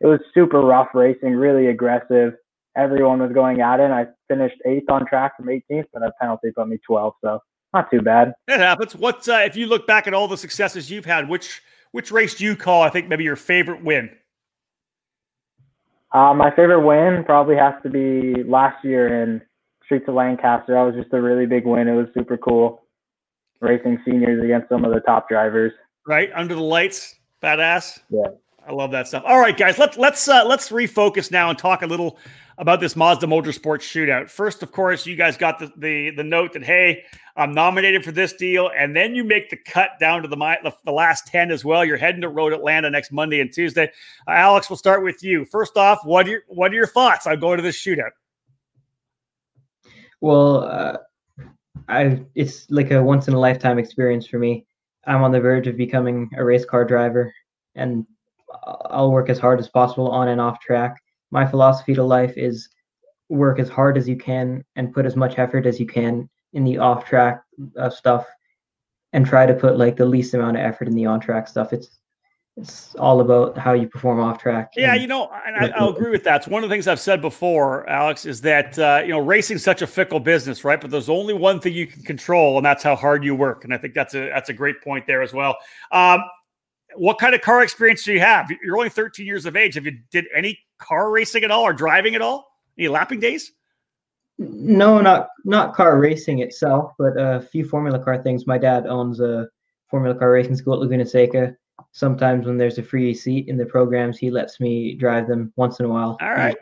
it 0.00 0.06
was 0.06 0.20
super 0.32 0.60
rough 0.60 0.88
racing, 0.94 1.34
really 1.34 1.66
aggressive 1.66 2.34
everyone 2.76 3.20
was 3.20 3.32
going 3.32 3.60
at 3.60 3.80
it. 3.80 3.84
And 3.84 3.94
I 3.94 4.06
finished 4.28 4.56
eighth 4.66 4.88
on 4.90 5.06
track 5.06 5.36
from 5.36 5.46
18th, 5.46 5.84
but 5.92 6.02
a 6.02 6.12
penalty 6.20 6.50
put 6.54 6.68
me 6.68 6.78
12. 6.86 7.14
So 7.22 7.40
not 7.72 7.90
too 7.90 8.02
bad. 8.02 8.32
It 8.48 8.58
happens. 8.58 8.94
What's 8.94 9.28
uh, 9.28 9.42
if 9.44 9.56
you 9.56 9.66
look 9.66 9.86
back 9.86 10.06
at 10.06 10.14
all 10.14 10.28
the 10.28 10.36
successes 10.36 10.90
you've 10.90 11.04
had? 11.04 11.28
Which 11.28 11.62
which 11.92 12.10
race 12.10 12.34
do 12.34 12.44
you 12.44 12.56
call? 12.56 12.82
I 12.82 12.90
think 12.90 13.08
maybe 13.08 13.24
your 13.24 13.36
favorite 13.36 13.84
win. 13.84 14.10
Uh, 16.12 16.34
my 16.34 16.50
favorite 16.50 16.84
win 16.84 17.24
probably 17.24 17.56
has 17.56 17.74
to 17.84 17.88
be 17.88 18.42
last 18.42 18.84
year 18.84 19.22
in 19.22 19.40
Streets 19.84 20.06
of 20.08 20.14
Lancaster. 20.14 20.74
That 20.74 20.82
was 20.82 20.94
just 20.96 21.12
a 21.12 21.20
really 21.20 21.46
big 21.46 21.64
win. 21.64 21.86
It 21.86 21.94
was 21.94 22.06
super 22.14 22.36
cool 22.36 22.82
racing 23.60 23.98
seniors 24.04 24.42
against 24.42 24.68
some 24.68 24.84
of 24.84 24.92
the 24.92 25.00
top 25.00 25.28
drivers. 25.28 25.72
Right 26.06 26.30
under 26.34 26.54
the 26.54 26.62
lights, 26.62 27.16
badass. 27.42 28.00
Yeah, 28.08 28.28
I 28.70 28.72
love 28.72 28.92
that 28.92 29.08
stuff. 29.08 29.24
All 29.26 29.40
right, 29.40 29.56
guys, 29.56 29.78
let's 29.78 29.98
let's 29.98 30.28
uh, 30.28 30.44
let's 30.46 30.70
refocus 30.70 31.32
now 31.32 31.50
and 31.50 31.58
talk 31.58 31.82
a 31.82 31.86
little 31.86 32.18
about 32.56 32.78
this 32.78 32.94
Mazda 32.94 33.26
Motorsports 33.26 33.80
shootout. 33.80 34.30
First, 34.30 34.62
of 34.62 34.70
course, 34.70 35.04
you 35.06 35.16
guys 35.16 35.36
got 35.36 35.58
the 35.58 35.72
the, 35.76 36.10
the 36.10 36.22
note 36.22 36.52
that 36.52 36.62
hey, 36.62 37.02
I'm 37.36 37.52
nominated 37.52 38.04
for 38.04 38.12
this 38.12 38.32
deal, 38.32 38.70
and 38.78 38.94
then 38.94 39.16
you 39.16 39.24
make 39.24 39.50
the 39.50 39.56
cut 39.56 39.90
down 39.98 40.22
to 40.22 40.28
the 40.28 40.36
the, 40.36 40.72
the 40.84 40.92
last 40.92 41.26
ten 41.26 41.50
as 41.50 41.64
well. 41.64 41.84
You're 41.84 41.96
heading 41.96 42.20
to 42.20 42.28
Road 42.28 42.52
Atlanta 42.52 42.88
next 42.90 43.10
Monday 43.10 43.40
and 43.40 43.52
Tuesday. 43.52 43.90
Uh, 44.28 44.32
Alex, 44.34 44.70
we'll 44.70 44.76
start 44.76 45.02
with 45.02 45.20
you. 45.20 45.44
First 45.46 45.76
off, 45.76 45.98
what 46.04 46.28
are 46.28 46.30
your 46.30 46.42
what 46.46 46.70
are 46.70 46.76
your 46.76 46.86
thoughts 46.86 47.26
on 47.26 47.40
going 47.40 47.56
to 47.56 47.64
this 47.64 47.76
shootout? 47.76 48.12
Well, 50.20 50.62
uh, 50.62 50.98
I 51.88 52.20
it's 52.36 52.70
like 52.70 52.92
a 52.92 53.02
once 53.02 53.26
in 53.26 53.34
a 53.34 53.40
lifetime 53.40 53.80
experience 53.80 54.28
for 54.28 54.38
me. 54.38 54.64
I'm 55.08 55.24
on 55.24 55.32
the 55.32 55.40
verge 55.40 55.66
of 55.66 55.76
becoming 55.76 56.30
a 56.36 56.44
race 56.44 56.64
car 56.64 56.84
driver, 56.84 57.34
and 57.74 58.06
I'll 58.64 59.10
work 59.10 59.28
as 59.28 59.38
hard 59.38 59.60
as 59.60 59.68
possible 59.68 60.08
on 60.10 60.28
and 60.28 60.40
off 60.40 60.60
track. 60.60 60.96
My 61.30 61.46
philosophy 61.46 61.94
to 61.94 62.02
life 62.02 62.36
is 62.36 62.68
work 63.28 63.58
as 63.58 63.68
hard 63.68 63.96
as 63.96 64.08
you 64.08 64.16
can 64.16 64.64
and 64.76 64.92
put 64.92 65.06
as 65.06 65.16
much 65.16 65.38
effort 65.38 65.66
as 65.66 65.78
you 65.78 65.86
can 65.86 66.28
in 66.52 66.64
the 66.64 66.78
off 66.78 67.04
track 67.04 67.42
uh, 67.78 67.90
stuff, 67.90 68.26
and 69.12 69.24
try 69.24 69.46
to 69.46 69.54
put 69.54 69.78
like 69.78 69.96
the 69.96 70.04
least 70.04 70.34
amount 70.34 70.56
of 70.56 70.62
effort 70.62 70.88
in 70.88 70.94
the 70.94 71.06
on 71.06 71.20
track 71.20 71.46
stuff. 71.46 71.72
It's 71.72 72.00
it's 72.56 72.94
all 72.96 73.20
about 73.20 73.56
how 73.56 73.72
you 73.72 73.88
perform 73.88 74.20
off 74.20 74.38
track. 74.38 74.72
Yeah, 74.76 74.94
you 74.94 75.06
know, 75.06 75.30
and 75.46 75.72
I, 75.72 75.82
will 75.82 75.96
agree 75.96 76.10
with 76.10 76.24
that. 76.24 76.36
It's 76.36 76.48
one 76.48 76.62
of 76.62 76.68
the 76.68 76.74
things 76.74 76.88
I've 76.88 77.00
said 77.00 77.22
before, 77.22 77.88
Alex, 77.88 78.26
is 78.26 78.40
that 78.42 78.78
uh, 78.78 79.02
you 79.04 79.10
know 79.10 79.20
racing's 79.20 79.62
such 79.62 79.82
a 79.82 79.86
fickle 79.86 80.20
business, 80.20 80.64
right? 80.64 80.80
But 80.80 80.90
there's 80.90 81.08
only 81.08 81.32
one 81.32 81.60
thing 81.60 81.72
you 81.72 81.86
can 81.86 82.02
control, 82.02 82.56
and 82.56 82.66
that's 82.66 82.82
how 82.82 82.96
hard 82.96 83.24
you 83.24 83.34
work. 83.34 83.64
And 83.64 83.72
I 83.72 83.78
think 83.78 83.94
that's 83.94 84.14
a 84.14 84.28
that's 84.28 84.48
a 84.48 84.52
great 84.52 84.82
point 84.82 85.06
there 85.06 85.22
as 85.22 85.32
well. 85.32 85.56
Um, 85.92 86.22
what 86.96 87.18
kind 87.18 87.34
of 87.34 87.40
car 87.40 87.62
experience 87.62 88.02
do 88.04 88.12
you 88.12 88.20
have? 88.20 88.50
You're 88.62 88.76
only 88.76 88.90
13 88.90 89.26
years 89.26 89.46
of 89.46 89.56
age. 89.56 89.74
Have 89.74 89.86
you 89.86 89.98
did 90.10 90.26
any 90.34 90.58
car 90.78 91.10
racing 91.10 91.44
at 91.44 91.50
all 91.50 91.62
or 91.62 91.72
driving 91.72 92.14
at 92.14 92.22
all? 92.22 92.46
Any 92.78 92.88
lapping 92.88 93.20
days? 93.20 93.52
No, 94.38 95.00
not 95.00 95.28
not 95.44 95.74
car 95.74 95.98
racing 95.98 96.40
itself, 96.40 96.92
but 96.98 97.12
a 97.16 97.40
few 97.52 97.64
Formula 97.64 98.02
car 98.02 98.22
things. 98.22 98.46
My 98.46 98.58
dad 98.58 98.86
owns 98.86 99.20
a 99.20 99.48
Formula 99.90 100.18
car 100.18 100.32
racing 100.32 100.56
school 100.56 100.74
at 100.74 100.80
Laguna 100.80 101.06
Seca 101.06 101.54
sometimes 101.92 102.46
when 102.46 102.56
there's 102.56 102.78
a 102.78 102.82
free 102.82 103.14
seat 103.14 103.48
in 103.48 103.56
the 103.56 103.66
programs, 103.66 104.18
he 104.18 104.30
lets 104.30 104.60
me 104.60 104.94
drive 104.94 105.26
them 105.26 105.52
once 105.56 105.80
in 105.80 105.86
a 105.86 105.88
while. 105.88 106.16
All 106.20 106.30
right. 106.30 106.56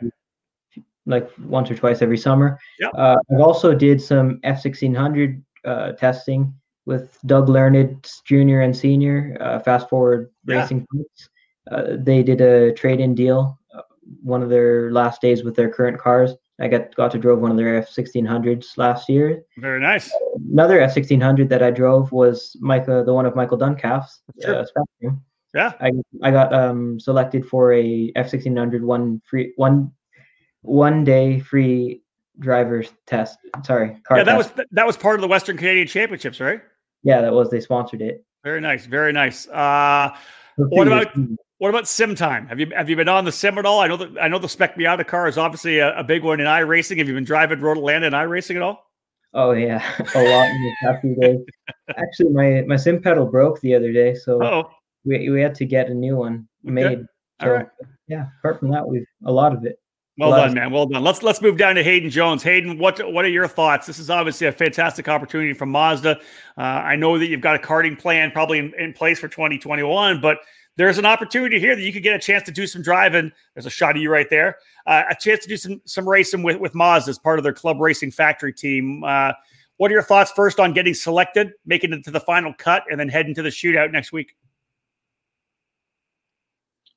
Like 1.05 1.29
once 1.39 1.71
or 1.71 1.75
twice 1.75 2.01
every 2.01 2.17
summer. 2.17 2.59
Yep. 2.79 2.91
Uh, 2.95 3.15
I've 3.31 3.41
also 3.41 3.73
did 3.73 4.01
some 4.01 4.39
F1600 4.43 5.41
uh, 5.65 5.91
testing 5.93 6.53
with 6.89 7.19
Doug 7.27 7.49
Learned 7.49 8.09
Jr. 8.25 8.61
and 8.61 8.75
Senior, 8.75 9.37
uh, 9.39 9.59
Fast 9.59 9.87
Forward 9.89 10.31
yeah. 10.47 10.61
Racing. 10.61 10.87
Uh, 11.71 11.97
they 11.99 12.23
did 12.23 12.41
a 12.41 12.73
trade-in 12.73 13.13
deal 13.13 13.59
uh, 13.75 13.83
one 14.23 14.41
of 14.41 14.49
their 14.49 14.91
last 14.91 15.21
days 15.21 15.43
with 15.43 15.55
their 15.55 15.69
current 15.69 15.99
cars. 15.99 16.33
I 16.59 16.67
got 16.67 16.93
got 16.95 17.11
to 17.11 17.19
drove 17.19 17.39
one 17.39 17.51
of 17.51 17.57
their 17.57 17.79
F1600s 17.83 18.75
last 18.77 19.07
year. 19.07 19.43
Very 19.59 19.79
nice. 19.79 20.11
Another 20.51 20.79
F1600 20.79 21.47
that 21.49 21.61
I 21.61 21.69
drove 21.69 22.11
was 22.11 22.57
Micah, 22.59 23.03
the 23.05 23.13
one 23.13 23.27
of 23.27 23.35
Michael 23.35 23.59
Duncalf's. 23.59 24.21
Sure. 24.41 24.65
Uh, 25.05 25.11
yeah. 25.53 25.73
I 25.79 25.91
I 26.23 26.31
got 26.31 26.51
um 26.53 26.99
selected 26.99 27.45
for 27.45 27.71
a 27.71 28.11
F1600 28.17 28.81
one 28.81 29.21
free 29.29 29.53
one 29.57 29.91
one 30.61 31.03
day 31.03 31.39
free 31.39 32.01
driver's 32.39 32.91
test. 33.05 33.37
Sorry, 33.63 33.95
yeah, 34.09 34.23
that 34.23 34.37
test. 34.37 34.55
was 34.57 34.65
that 34.71 34.87
was 34.87 34.97
part 34.97 35.15
of 35.15 35.21
the 35.21 35.27
Western 35.27 35.55
Canadian 35.55 35.87
Championships, 35.87 36.39
right? 36.39 36.61
Yeah, 37.03 37.21
that 37.21 37.33
was. 37.33 37.49
They 37.49 37.59
sponsored 37.59 38.01
it. 38.01 38.23
Very 38.43 38.61
nice. 38.61 38.85
Very 38.85 39.13
nice. 39.13 39.47
Uh, 39.47 40.15
what 40.55 40.87
about 40.87 41.07
what 41.57 41.69
about 41.69 41.87
sim 41.87 42.15
time? 42.15 42.47
Have 42.47 42.59
you 42.59 42.71
have 42.75 42.89
you 42.89 42.95
been 42.95 43.09
on 43.09 43.25
the 43.25 43.31
sim 43.31 43.57
at 43.57 43.65
all? 43.65 43.81
I 43.81 43.87
know 43.87 43.97
that 43.97 44.11
I 44.21 44.27
know 44.27 44.39
the 44.39 44.49
Spec 44.49 44.75
Miata 44.75 45.05
car 45.05 45.27
is 45.27 45.37
obviously 45.37 45.79
a, 45.79 45.97
a 45.97 46.03
big 46.03 46.23
one 46.23 46.39
in 46.39 46.45
iRacing. 46.45 46.97
Have 46.97 47.07
you 47.07 47.13
been 47.13 47.23
driving 47.25 47.59
Road 47.59 47.77
Atlanta 47.77 48.07
in 48.07 48.13
iRacing 48.13 48.55
at 48.55 48.61
all? 48.61 48.85
Oh 49.33 49.51
yeah, 49.51 49.83
a 50.15 50.23
lot 50.23 50.47
in 50.47 50.61
the 50.61 50.71
past 50.81 51.01
few 51.01 51.15
days. 51.15 51.39
Actually, 51.97 52.29
my 52.31 52.63
my 52.67 52.75
sim 52.75 53.01
pedal 53.01 53.25
broke 53.25 53.59
the 53.61 53.75
other 53.75 53.91
day, 53.91 54.15
so 54.15 54.41
Uh-oh. 54.41 54.71
we 55.05 55.29
we 55.29 55.41
had 55.41 55.55
to 55.55 55.65
get 55.65 55.89
a 55.89 55.93
new 55.93 56.15
one 56.15 56.47
made. 56.63 56.85
Okay. 56.85 57.01
So, 57.41 57.47
all 57.47 57.53
right. 57.53 57.67
Yeah. 58.07 58.25
Apart 58.39 58.59
from 58.59 58.71
that, 58.71 58.87
we've 58.87 59.05
a 59.25 59.31
lot 59.31 59.53
of 59.53 59.65
it. 59.65 59.79
Well 60.19 60.31
done, 60.31 60.53
man. 60.53 60.71
Well 60.71 60.85
done. 60.85 61.01
Let's 61.01 61.23
let's 61.23 61.41
move 61.41 61.57
down 61.57 61.75
to 61.75 61.83
Hayden 61.83 62.09
Jones. 62.09 62.43
Hayden, 62.43 62.77
what 62.77 62.99
what 63.13 63.23
are 63.23 63.29
your 63.29 63.47
thoughts? 63.47 63.87
This 63.87 63.99
is 63.99 64.09
obviously 64.09 64.47
a 64.47 64.51
fantastic 64.51 65.07
opportunity 65.07 65.53
from 65.53 65.69
Mazda. 65.69 66.19
Uh, 66.57 66.61
I 66.61 66.97
know 66.97 67.17
that 67.17 67.27
you've 67.27 67.39
got 67.39 67.55
a 67.55 67.59
karting 67.59 67.97
plan 67.97 68.31
probably 68.31 68.59
in, 68.59 68.73
in 68.77 68.91
place 68.91 69.17
for 69.17 69.29
2021, 69.29 70.19
but 70.19 70.39
there's 70.75 70.97
an 70.97 71.05
opportunity 71.05 71.57
here 71.57 71.73
that 71.73 71.81
you 71.81 71.93
could 71.93 72.03
get 72.03 72.15
a 72.15 72.19
chance 72.19 72.43
to 72.43 72.51
do 72.51 72.67
some 72.67 72.81
driving. 72.81 73.31
There's 73.53 73.65
a 73.65 73.69
shot 73.69 73.95
of 73.95 74.01
you 74.01 74.11
right 74.11 74.29
there. 74.29 74.57
Uh, 74.85 75.03
a 75.09 75.15
chance 75.15 75.41
to 75.43 75.47
do 75.47 75.55
some 75.55 75.81
some 75.85 76.07
racing 76.07 76.43
with 76.43 76.57
with 76.57 76.73
Moz 76.73 77.07
as 77.07 77.17
part 77.17 77.39
of 77.39 77.43
their 77.43 77.53
club 77.53 77.79
racing 77.79 78.11
factory 78.11 78.51
team. 78.51 79.05
Uh, 79.05 79.31
what 79.77 79.89
are 79.89 79.93
your 79.93 80.03
thoughts 80.03 80.31
first 80.35 80.59
on 80.59 80.73
getting 80.73 80.93
selected, 80.93 81.53
making 81.65 81.93
it 81.93 82.03
to 82.03 82.11
the 82.11 82.19
final 82.19 82.53
cut, 82.57 82.83
and 82.91 82.99
then 82.99 83.07
heading 83.07 83.33
to 83.35 83.41
the 83.41 83.49
shootout 83.49 83.93
next 83.93 84.11
week? 84.11 84.35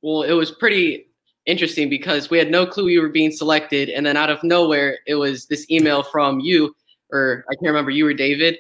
Well, 0.03 0.23
it 0.23 0.33
was 0.33 0.51
pretty 0.51 1.12
interesting 1.47 1.89
because 1.89 2.31
we 2.31 2.39
had 2.39 2.51
no 2.51 2.67
clue 2.67 2.85
we 2.85 2.99
were 2.99 3.09
being 3.09 3.33
selected, 3.33 3.89
and 3.89 4.05
then 4.07 4.17
out 4.17 4.31
of 4.31 4.43
nowhere, 4.43 4.99
it 5.07 5.17
was 5.17 5.47
this 5.47 5.69
email 5.71 6.03
from 6.03 6.41
you, 6.41 6.75
or 7.11 7.45
I 7.51 7.55
can't 7.55 7.69
remember 7.69 7.91
you 7.91 8.07
or 8.07 8.15
David, 8.15 8.59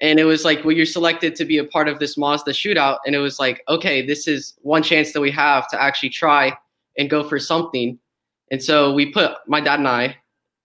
and 0.00 0.18
it 0.18 0.24
was 0.24 0.44
like 0.44 0.64
well 0.64 0.76
you're 0.76 0.86
selected 0.86 1.34
to 1.36 1.44
be 1.44 1.58
a 1.58 1.64
part 1.64 1.88
of 1.88 1.98
this 1.98 2.16
mazda 2.16 2.52
shootout 2.52 2.98
and 3.06 3.14
it 3.14 3.18
was 3.18 3.38
like 3.38 3.62
okay 3.68 4.04
this 4.04 4.26
is 4.26 4.54
one 4.62 4.82
chance 4.82 5.12
that 5.12 5.20
we 5.20 5.30
have 5.30 5.68
to 5.68 5.80
actually 5.80 6.08
try 6.08 6.52
and 6.98 7.10
go 7.10 7.26
for 7.26 7.38
something 7.38 7.98
and 8.50 8.62
so 8.62 8.92
we 8.92 9.12
put 9.12 9.32
my 9.46 9.60
dad 9.60 9.78
and 9.78 9.88
i 9.88 10.16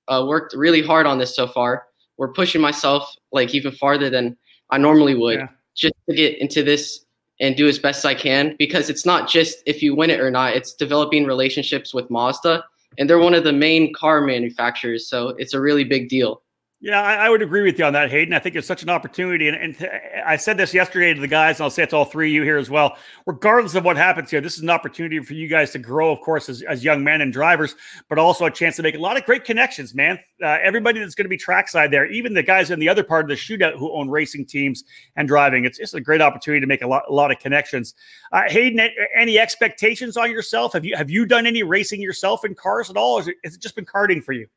uh, 0.07 0.25
worked 0.27 0.53
really 0.53 0.81
hard 0.81 1.05
on 1.05 1.17
this 1.17 1.35
so 1.35 1.47
far 1.47 1.85
we're 2.17 2.33
pushing 2.33 2.61
myself 2.61 3.15
like 3.31 3.53
even 3.53 3.71
farther 3.71 4.09
than 4.09 4.35
i 4.71 4.77
normally 4.77 5.15
would 5.15 5.39
yeah. 5.39 5.47
just 5.75 5.93
to 6.09 6.15
get 6.15 6.37
into 6.39 6.63
this 6.63 7.05
and 7.39 7.55
do 7.55 7.67
as 7.67 7.79
best 7.79 8.05
i 8.05 8.13
can 8.13 8.55
because 8.57 8.89
it's 8.89 9.05
not 9.05 9.29
just 9.29 9.63
if 9.65 9.81
you 9.81 9.95
win 9.95 10.09
it 10.09 10.19
or 10.19 10.31
not 10.31 10.53
it's 10.53 10.73
developing 10.73 11.25
relationships 11.25 11.93
with 11.93 12.09
mazda 12.09 12.63
and 12.97 13.09
they're 13.09 13.19
one 13.19 13.33
of 13.33 13.43
the 13.43 13.53
main 13.53 13.93
car 13.93 14.21
manufacturers 14.21 15.07
so 15.07 15.29
it's 15.37 15.53
a 15.53 15.61
really 15.61 15.83
big 15.83 16.09
deal 16.09 16.41
yeah, 16.81 17.01
I, 17.01 17.25
I, 17.25 17.29
would 17.29 17.41
agree 17.41 17.63
with 17.63 17.77
you 17.77 17.83
on 17.83 17.91
that, 17.91 18.09
Hayden. 18.09 18.33
I 18.33 18.39
think 18.39 18.55
it's 18.55 18.65
such 18.65 18.83
an 18.83 18.89
opportunity. 18.89 19.49
And, 19.49 19.57
and 19.57 19.77
th- 19.77 19.91
I 20.25 20.37
said 20.37 20.55
this 20.55 20.73
yesterday 20.73 21.13
to 21.13 21.19
the 21.19 21.27
guys, 21.27 21.57
and 21.57 21.65
I'll 21.65 21.69
say 21.69 21.83
it 21.83 21.89
to 21.89 21.97
all 21.97 22.05
three 22.05 22.29
of 22.29 22.33
you 22.33 22.43
here 22.43 22.57
as 22.57 22.69
well. 22.69 22.95
Regardless 23.25 23.75
of 23.75 23.83
what 23.83 23.97
happens 23.97 24.31
here, 24.31 24.39
this 24.39 24.55
is 24.55 24.61
an 24.61 24.69
opportunity 24.69 25.19
for 25.19 25.33
you 25.33 25.49
guys 25.49 25.71
to 25.71 25.79
grow, 25.79 26.09
of 26.09 26.21
course, 26.21 26.47
as, 26.47 26.61
as 26.61 26.81
young 26.81 27.03
men 27.03 27.19
and 27.19 27.33
drivers, 27.33 27.75
but 28.07 28.17
also 28.17 28.45
a 28.45 28.51
chance 28.51 28.77
to 28.77 28.81
make 28.81 28.95
a 28.95 28.97
lot 28.99 29.17
of 29.17 29.25
great 29.25 29.43
connections, 29.43 29.93
man. 29.93 30.19
Uh, 30.41 30.57
everybody 30.63 31.01
that's 31.01 31.15
going 31.15 31.25
to 31.25 31.29
be 31.29 31.35
trackside 31.35 31.91
there, 31.91 32.09
even 32.09 32.33
the 32.33 32.41
guys 32.41 32.71
in 32.71 32.79
the 32.79 32.87
other 32.87 33.03
part 33.03 33.25
of 33.25 33.29
the 33.29 33.35
shootout 33.35 33.77
who 33.77 33.91
own 33.91 34.09
racing 34.09 34.45
teams 34.45 34.85
and 35.17 35.27
driving, 35.27 35.65
it's, 35.65 35.79
it's 35.79 35.93
a 35.95 35.99
great 35.99 36.21
opportunity 36.21 36.61
to 36.61 36.67
make 36.67 36.81
a 36.81 36.87
lot, 36.87 37.03
a 37.09 37.13
lot 37.13 37.29
of 37.29 37.39
connections. 37.39 37.93
Uh, 38.31 38.43
Hayden, 38.47 38.89
any 39.13 39.37
expectations 39.37 40.15
on 40.15 40.31
yourself? 40.31 40.71
Have 40.71 40.85
you 40.85 40.95
have 40.95 41.09
you 41.09 41.25
done 41.25 41.45
any 41.45 41.61
racing 41.61 41.99
yourself 41.99 42.45
in 42.45 42.55
cars 42.55 42.89
at 42.89 42.95
all? 42.95 43.15
Or 43.15 43.19
has 43.19 43.27
it, 43.27 43.35
has 43.43 43.55
it 43.55 43.61
just 43.61 43.75
been 43.75 43.85
karting 43.85 44.23
for 44.23 44.31
you? 44.31 44.47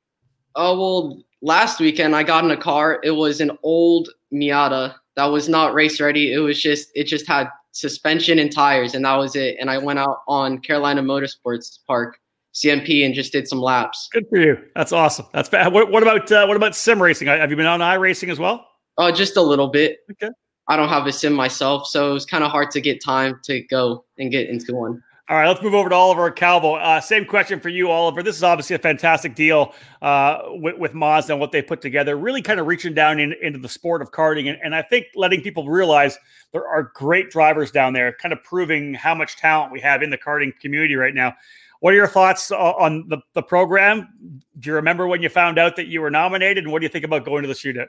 Oh, 0.54 0.78
well, 0.78 1.22
last 1.40 1.80
weekend 1.80 2.14
I 2.16 2.22
got 2.22 2.44
in 2.44 2.50
a 2.50 2.56
car. 2.56 3.00
It 3.02 3.12
was 3.12 3.40
an 3.40 3.56
old 3.62 4.10
Miata 4.32 4.94
that 5.16 5.26
was 5.26 5.48
not 5.48 5.74
race 5.74 6.00
ready. 6.00 6.32
It 6.32 6.38
was 6.38 6.60
just 6.60 6.90
it 6.94 7.04
just 7.04 7.26
had 7.26 7.48
suspension 7.72 8.38
and 8.38 8.52
tires, 8.52 8.94
and 8.94 9.04
that 9.04 9.16
was 9.16 9.36
it. 9.36 9.56
And 9.60 9.70
I 9.70 9.78
went 9.78 9.98
out 9.98 10.22
on 10.28 10.58
Carolina 10.58 11.02
Motorsports 11.02 11.78
Park 11.86 12.18
CMP 12.54 13.04
and 13.04 13.14
just 13.14 13.32
did 13.32 13.48
some 13.48 13.60
laps. 13.60 14.08
Good 14.12 14.26
for 14.28 14.38
you. 14.38 14.58
That's 14.74 14.92
awesome. 14.92 15.26
That's 15.32 15.48
bad. 15.48 15.72
What, 15.72 15.90
what 15.90 16.02
about 16.02 16.30
uh, 16.30 16.46
what 16.46 16.56
about 16.56 16.74
sim 16.74 17.02
racing? 17.02 17.28
Have 17.28 17.50
you 17.50 17.56
been 17.56 17.66
on 17.66 17.80
iRacing 17.80 18.30
as 18.30 18.38
well? 18.38 18.66
Oh, 18.98 19.06
uh, 19.06 19.12
just 19.12 19.36
a 19.36 19.42
little 19.42 19.68
bit. 19.68 20.00
Okay. 20.10 20.30
I 20.68 20.76
don't 20.76 20.88
have 20.88 21.06
a 21.06 21.12
sim 21.12 21.32
myself, 21.32 21.86
so 21.86 22.10
it 22.10 22.14
was 22.14 22.26
kind 22.26 22.44
of 22.44 22.50
hard 22.50 22.70
to 22.72 22.80
get 22.80 23.02
time 23.02 23.40
to 23.44 23.62
go 23.62 24.04
and 24.18 24.30
get 24.30 24.48
into 24.48 24.74
one. 24.74 25.02
All 25.28 25.36
right, 25.36 25.46
let's 25.46 25.62
move 25.62 25.74
over 25.74 25.88
to 25.88 25.94
Oliver 25.94 26.32
Calvo. 26.32 26.74
Uh, 26.74 27.00
same 27.00 27.24
question 27.24 27.60
for 27.60 27.68
you, 27.68 27.90
Oliver. 27.90 28.24
This 28.24 28.36
is 28.36 28.42
obviously 28.42 28.74
a 28.74 28.78
fantastic 28.80 29.36
deal 29.36 29.72
uh, 30.02 30.40
with, 30.48 30.76
with 30.78 30.94
Mazda 30.94 31.32
and 31.32 31.40
what 31.40 31.52
they 31.52 31.62
put 31.62 31.80
together, 31.80 32.16
really 32.16 32.42
kind 32.42 32.58
of 32.58 32.66
reaching 32.66 32.92
down 32.92 33.20
in, 33.20 33.32
into 33.40 33.60
the 33.60 33.68
sport 33.68 34.02
of 34.02 34.10
karting. 34.10 34.48
And, 34.50 34.58
and 34.64 34.74
I 34.74 34.82
think 34.82 35.06
letting 35.14 35.40
people 35.40 35.68
realize 35.68 36.18
there 36.50 36.66
are 36.66 36.90
great 36.94 37.30
drivers 37.30 37.70
down 37.70 37.92
there, 37.92 38.12
kind 38.20 38.32
of 38.32 38.42
proving 38.42 38.94
how 38.94 39.14
much 39.14 39.36
talent 39.36 39.70
we 39.70 39.80
have 39.80 40.02
in 40.02 40.10
the 40.10 40.18
karting 40.18 40.58
community 40.58 40.96
right 40.96 41.14
now. 41.14 41.34
What 41.78 41.94
are 41.94 41.96
your 41.96 42.08
thoughts 42.08 42.50
on 42.50 43.08
the, 43.08 43.18
the 43.34 43.42
program? 43.42 44.40
Do 44.58 44.70
you 44.70 44.74
remember 44.74 45.06
when 45.06 45.22
you 45.22 45.28
found 45.28 45.56
out 45.56 45.76
that 45.76 45.86
you 45.86 46.00
were 46.00 46.10
nominated? 46.10 46.64
And 46.64 46.72
what 46.72 46.80
do 46.80 46.84
you 46.84 46.90
think 46.90 47.04
about 47.04 47.24
going 47.24 47.42
to 47.42 47.48
the 47.48 47.54
shootout? 47.54 47.88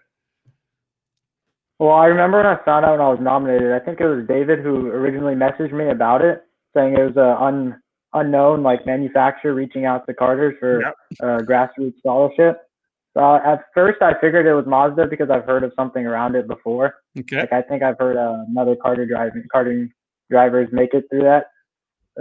Well, 1.79 1.91
I 1.91 2.05
remember 2.05 2.37
when 2.37 2.45
I 2.45 2.63
found 2.63 2.85
out 2.85 2.91
when 2.91 3.01
I 3.01 3.09
was 3.09 3.19
nominated. 3.19 3.71
I 3.71 3.79
think 3.79 3.99
it 3.99 4.05
was 4.05 4.23
David 4.27 4.59
who 4.59 4.87
originally 4.87 5.33
messaged 5.33 5.73
me 5.73 5.89
about 5.89 6.21
it 6.21 6.43
saying 6.75 6.93
it 6.97 7.03
was 7.03 7.17
a 7.17 7.41
un, 7.41 7.79
unknown 8.13 8.63
like 8.63 8.85
manufacturer 8.85 9.53
reaching 9.53 9.85
out 9.85 10.05
to 10.07 10.13
karters 10.13 10.57
for 10.59 10.81
yep. 10.81 10.95
a 11.21 11.43
grassroots 11.43 11.97
scholarship. 11.99 12.61
Uh, 13.15 13.39
at 13.45 13.65
first, 13.75 14.01
I 14.01 14.13
figured 14.19 14.47
it 14.47 14.55
was 14.55 14.65
Mazda 14.65 15.07
because 15.07 15.29
I've 15.29 15.45
heard 15.45 15.63
of 15.63 15.71
something 15.75 16.05
around 16.05 16.35
it 16.35 16.47
before. 16.47 16.95
Okay. 17.17 17.41
Like 17.41 17.53
I 17.53 17.61
think 17.61 17.83
I've 17.83 17.97
heard 17.99 18.17
uh, 18.17 18.43
another 18.49 18.75
karting 18.75 19.07
driving 19.07 19.43
karting 19.53 19.89
drivers 20.31 20.69
make 20.71 20.93
it 20.93 21.05
through 21.09 21.21
that 21.21 21.45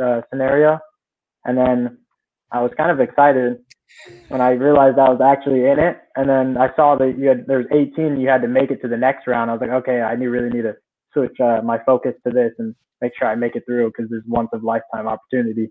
uh, 0.00 0.20
scenario, 0.30 0.78
and 1.44 1.56
then 1.56 1.98
I 2.50 2.60
was 2.60 2.72
kind 2.76 2.90
of 2.90 3.00
excited 3.00 3.58
when 4.28 4.40
I 4.40 4.50
realized 4.50 4.98
I 4.98 5.08
was 5.08 5.20
actually 5.20 5.66
in 5.66 5.78
it. 5.78 5.98
And 6.16 6.28
then 6.28 6.56
I 6.56 6.74
saw 6.76 6.96
that 6.96 7.18
you 7.18 7.28
had 7.28 7.46
there's 7.46 7.66
18, 7.72 8.20
you 8.20 8.28
had 8.28 8.42
to 8.42 8.48
make 8.48 8.70
it 8.70 8.82
to 8.82 8.88
the 8.88 8.96
next 8.96 9.26
round. 9.26 9.50
I 9.50 9.54
was 9.54 9.60
like, 9.60 9.70
okay, 9.70 10.00
I 10.00 10.12
really 10.12 10.50
need 10.50 10.62
to 10.62 10.76
switch 11.12 11.38
uh, 11.40 11.60
my 11.62 11.78
focus 11.84 12.14
to 12.26 12.32
this 12.32 12.52
and 12.58 12.74
make 13.00 13.12
sure 13.18 13.28
I 13.28 13.34
make 13.34 13.56
it 13.56 13.64
through 13.66 13.88
because 13.88 14.10
there's 14.10 14.24
once 14.26 14.48
of 14.52 14.62
lifetime 14.62 15.06
opportunity. 15.06 15.70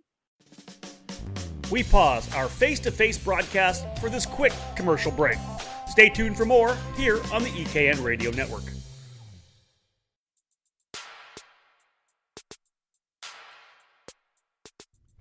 We 1.71 1.83
pause 1.83 2.33
our 2.35 2.49
face 2.49 2.79
to 2.81 2.91
face 2.91 3.17
broadcast 3.17 3.85
for 3.99 4.09
this 4.09 4.25
quick 4.25 4.53
commercial 4.75 5.11
break. 5.11 5.37
Stay 5.87 6.09
tuned 6.09 6.37
for 6.37 6.45
more 6.45 6.77
here 6.97 7.19
on 7.33 7.43
the 7.43 7.49
EKN 7.49 8.03
Radio 8.03 8.31
Network. 8.31 8.63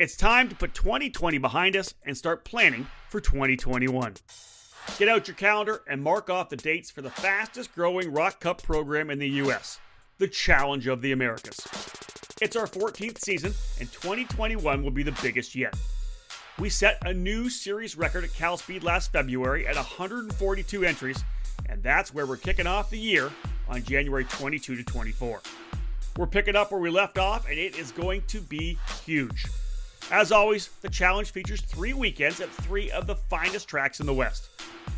It's 0.00 0.16
time 0.16 0.48
to 0.48 0.54
put 0.56 0.72
2020 0.72 1.36
behind 1.36 1.76
us 1.76 1.92
and 2.06 2.16
start 2.16 2.42
planning 2.44 2.86
for 3.10 3.20
2021. 3.20 4.14
Get 4.98 5.08
out 5.08 5.28
your 5.28 5.34
calendar 5.34 5.82
and 5.86 6.02
mark 6.02 6.30
off 6.30 6.48
the 6.48 6.56
dates 6.56 6.90
for 6.90 7.02
the 7.02 7.10
fastest 7.10 7.74
growing 7.74 8.10
ROK 8.10 8.40
Cup 8.40 8.62
program 8.62 9.10
in 9.10 9.18
the 9.18 9.28
U.S., 9.28 9.78
the 10.20 10.28
Challenge 10.28 10.86
of 10.86 11.00
the 11.00 11.12
Americas. 11.12 11.66
It's 12.42 12.54
our 12.54 12.66
14th 12.66 13.18
season, 13.18 13.54
and 13.80 13.90
2021 13.90 14.84
will 14.84 14.90
be 14.90 15.02
the 15.02 15.16
biggest 15.22 15.54
yet. 15.54 15.74
We 16.58 16.68
set 16.68 16.98
a 17.06 17.14
new 17.14 17.48
series 17.48 17.96
record 17.96 18.24
at 18.24 18.34
Cal 18.34 18.58
Speed 18.58 18.84
last 18.84 19.12
February 19.12 19.66
at 19.66 19.76
142 19.76 20.84
entries, 20.84 21.24
and 21.70 21.82
that's 21.82 22.12
where 22.12 22.26
we're 22.26 22.36
kicking 22.36 22.66
off 22.66 22.90
the 22.90 22.98
year 22.98 23.30
on 23.66 23.82
January 23.82 24.24
22 24.24 24.76
to 24.76 24.84
24. 24.84 25.40
We're 26.18 26.26
picking 26.26 26.54
up 26.54 26.70
where 26.70 26.82
we 26.82 26.90
left 26.90 27.16
off, 27.16 27.48
and 27.48 27.58
it 27.58 27.78
is 27.78 27.90
going 27.90 28.20
to 28.28 28.42
be 28.42 28.76
huge. 29.06 29.46
As 30.10 30.32
always, 30.32 30.68
the 30.82 30.90
challenge 30.90 31.30
features 31.30 31.62
three 31.62 31.94
weekends 31.94 32.42
at 32.42 32.50
three 32.50 32.90
of 32.90 33.06
the 33.06 33.16
finest 33.16 33.68
tracks 33.68 34.00
in 34.00 34.06
the 34.06 34.12
West. 34.12 34.50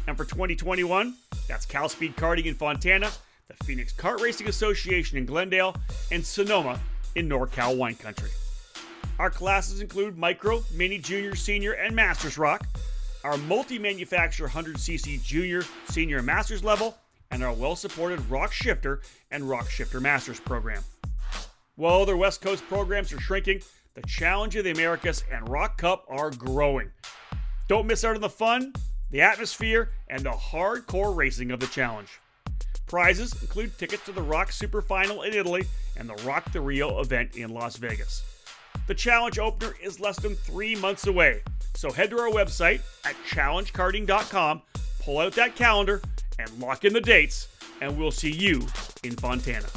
And 0.08 0.16
for 0.16 0.24
2021, 0.24 1.14
that's 1.46 1.64
Cal 1.64 1.88
Speed 1.88 2.16
Karting 2.16 2.46
in 2.46 2.54
Fontana, 2.54 3.12
the 3.48 3.64
Phoenix 3.64 3.92
Kart 3.92 4.20
Racing 4.20 4.48
Association 4.48 5.18
in 5.18 5.26
Glendale, 5.26 5.76
and 6.10 6.24
Sonoma 6.24 6.80
in 7.14 7.28
NorCal 7.28 7.76
wine 7.76 7.94
country. 7.94 8.30
Our 9.18 9.30
classes 9.30 9.80
include 9.80 10.16
micro, 10.16 10.64
mini, 10.74 10.98
junior, 10.98 11.36
senior, 11.36 11.72
and 11.72 11.94
masters 11.94 12.38
ROK, 12.38 12.66
our 13.24 13.36
multi 13.36 13.78
manufacturer 13.78 14.48
100cc 14.48 15.22
junior, 15.22 15.62
senior, 15.88 16.18
and 16.18 16.26
masters 16.26 16.64
level, 16.64 16.96
and 17.30 17.42
our 17.42 17.52
well 17.52 17.76
supported 17.76 18.20
ROK 18.30 18.52
Shifter 18.52 19.00
and 19.30 19.48
ROK 19.48 19.68
Shifter 19.68 20.00
Masters 20.00 20.40
program. 20.40 20.82
While 21.76 22.02
other 22.02 22.16
West 22.16 22.40
Coast 22.40 22.64
programs 22.68 23.12
are 23.12 23.20
shrinking, 23.20 23.62
the 23.94 24.02
Challenge 24.02 24.56
of 24.56 24.64
the 24.64 24.70
Americas 24.70 25.24
and 25.30 25.48
ROK 25.48 25.78
Cup 25.78 26.04
are 26.08 26.30
growing. 26.30 26.90
Don't 27.68 27.86
miss 27.86 28.04
out 28.04 28.14
on 28.14 28.20
the 28.20 28.28
fun, 28.28 28.72
the 29.10 29.20
atmosphere, 29.20 29.90
and 30.08 30.22
the 30.22 30.30
hardcore 30.30 31.14
racing 31.14 31.50
of 31.50 31.60
the 31.60 31.66
challenge. 31.66 32.18
Prizes 32.92 33.32
include 33.40 33.78
tickets 33.78 34.04
to 34.04 34.12
the 34.12 34.20
ROK 34.20 34.52
Super 34.52 34.82
Final 34.82 35.22
in 35.22 35.32
Italy 35.32 35.64
and 35.96 36.06
the 36.06 36.22
ROK 36.26 36.52
the 36.52 36.60
RIO 36.60 37.00
event 37.00 37.36
in 37.36 37.48
Las 37.48 37.76
Vegas. 37.76 38.22
The 38.86 38.94
challenge 38.94 39.38
opener 39.38 39.72
is 39.82 39.98
less 39.98 40.20
than 40.20 40.34
three 40.34 40.76
months 40.76 41.06
away, 41.06 41.40
so 41.72 41.90
head 41.90 42.10
to 42.10 42.18
our 42.18 42.28
website 42.28 42.82
at 43.06 43.16
challengekarting.com, 43.26 44.60
pull 45.00 45.20
out 45.20 45.32
that 45.32 45.56
calendar, 45.56 46.02
and 46.38 46.50
lock 46.60 46.84
in 46.84 46.92
the 46.92 47.00
dates, 47.00 47.48
and 47.80 47.96
we'll 47.96 48.10
see 48.10 48.30
you 48.30 48.66
in 49.02 49.16
Fontana. 49.16 49.68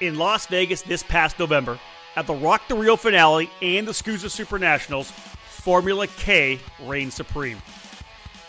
In 0.00 0.18
Las 0.18 0.46
Vegas 0.48 0.82
this 0.82 1.04
past 1.04 1.38
November, 1.38 1.78
at 2.16 2.26
the 2.26 2.34
Rock 2.34 2.68
the 2.68 2.74
Rio 2.74 2.96
finale 2.96 3.48
and 3.62 3.88
the 3.88 3.92
SKUSA 3.92 4.28
Super 4.28 4.58
Nationals, 4.58 5.10
Formula 5.10 6.06
K 6.06 6.60
reigned 6.82 7.14
supreme. 7.14 7.62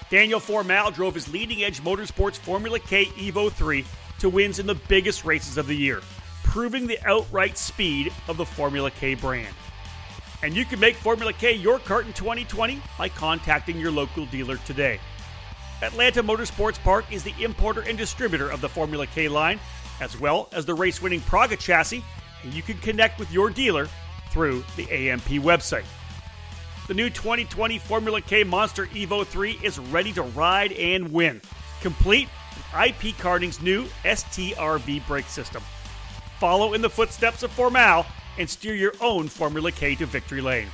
Daniel 0.09 0.39
Formal 0.39 0.91
drove 0.91 1.15
his 1.15 1.31
leading 1.31 1.63
edge 1.63 1.81
motorsports 1.81 2.37
Formula 2.37 2.79
K 2.79 3.05
Evo 3.05 3.51
3 3.51 3.83
to 4.19 4.29
wins 4.29 4.59
in 4.59 4.67
the 4.67 4.75
biggest 4.75 5.25
races 5.25 5.57
of 5.57 5.67
the 5.67 5.75
year, 5.75 6.01
proving 6.43 6.85
the 6.85 6.99
outright 7.05 7.57
speed 7.57 8.13
of 8.27 8.37
the 8.37 8.45
Formula 8.45 8.91
K 8.91 9.15
brand. 9.15 9.53
And 10.43 10.55
you 10.55 10.63
can 10.63 10.79
make 10.79 10.95
Formula 10.95 11.33
K 11.33 11.53
your 11.53 11.79
kart 11.79 12.05
in 12.05 12.13
2020 12.13 12.79
by 12.97 13.09
contacting 13.09 13.79
your 13.79 13.91
local 13.91 14.27
dealer 14.27 14.57
today. 14.57 14.99
Atlanta 15.81 16.21
Motorsports 16.21 16.79
Park 16.83 17.11
is 17.11 17.23
the 17.23 17.33
importer 17.43 17.81
and 17.81 17.97
distributor 17.97 18.49
of 18.49 18.61
the 18.61 18.69
Formula 18.69 19.07
K 19.07 19.27
line, 19.27 19.59
as 20.01 20.19
well 20.19 20.49
as 20.51 20.65
the 20.65 20.73
race 20.73 21.01
winning 21.01 21.21
Praga 21.21 21.57
chassis 21.57 22.03
and 22.45 22.53
you 22.53 22.61
can 22.61 22.77
connect 22.77 23.19
with 23.19 23.31
your 23.31 23.49
dealer 23.49 23.89
through 24.29 24.63
the 24.75 24.89
AMP 24.91 25.25
website. 25.41 25.85
The 26.87 26.93
new 26.93 27.09
2020 27.09 27.79
Formula 27.79 28.21
K 28.21 28.43
Monster 28.43 28.85
Evo 28.85 29.25
3 29.25 29.59
is 29.63 29.79
ready 29.79 30.13
to 30.13 30.21
ride 30.21 30.71
and 30.73 31.11
win, 31.11 31.41
complete 31.81 32.29
with 32.53 32.87
IP 32.87 33.17
Karting's 33.17 33.59
new 33.59 33.85
STRB 34.03 35.07
brake 35.07 35.25
system. 35.25 35.63
Follow 36.39 36.75
in 36.75 36.83
the 36.83 36.89
footsteps 36.89 37.41
of 37.41 37.51
Formal 37.51 38.05
and 38.37 38.47
steer 38.47 38.75
your 38.75 38.93
own 39.01 39.27
Formula 39.27 39.71
K 39.71 39.95
to 39.95 40.05
victory 40.05 40.41
lane. 40.41 40.67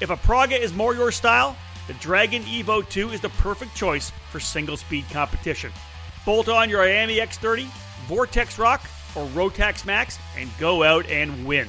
If 0.00 0.10
a 0.10 0.16
Praga 0.16 0.54
is 0.54 0.72
more 0.72 0.94
your 0.94 1.10
style, 1.10 1.56
the 1.88 1.94
Dragon 1.94 2.44
Evo 2.44 2.88
2 2.88 3.10
is 3.10 3.20
the 3.20 3.30
perfect 3.30 3.74
choice 3.74 4.12
for 4.30 4.38
single 4.38 4.76
speed 4.76 5.06
competition. 5.10 5.72
Bolt 6.24 6.48
on 6.48 6.70
your 6.70 6.84
IAME 6.84 7.18
X30, 7.18 7.64
Vortex 8.06 8.60
ROK, 8.60 8.80
or 9.16 9.26
Rotax 9.30 9.84
Max 9.84 10.20
and 10.38 10.48
go 10.60 10.84
out 10.84 11.04
and 11.10 11.44
win. 11.44 11.66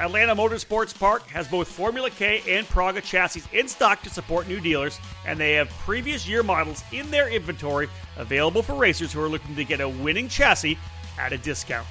Atlanta 0.00 0.34
Motorsports 0.34 0.98
Park 0.98 1.26
has 1.28 1.46
both 1.46 1.68
Formula 1.68 2.08
K 2.08 2.42
and 2.48 2.66
Praga 2.66 3.02
chassis 3.02 3.42
in 3.52 3.68
stock 3.68 4.02
to 4.02 4.08
support 4.08 4.48
new 4.48 4.58
dealers, 4.58 4.98
and 5.26 5.38
they 5.38 5.52
have 5.52 5.68
previous 5.68 6.26
year 6.26 6.42
models 6.42 6.82
in 6.90 7.10
their 7.10 7.28
inventory 7.28 7.86
available 8.16 8.62
for 8.62 8.74
racers 8.74 9.12
who 9.12 9.20
are 9.20 9.28
looking 9.28 9.54
to 9.54 9.62
get 9.62 9.82
a 9.82 9.88
winning 9.88 10.26
chassis 10.26 10.78
at 11.18 11.34
a 11.34 11.38
discount. 11.38 11.86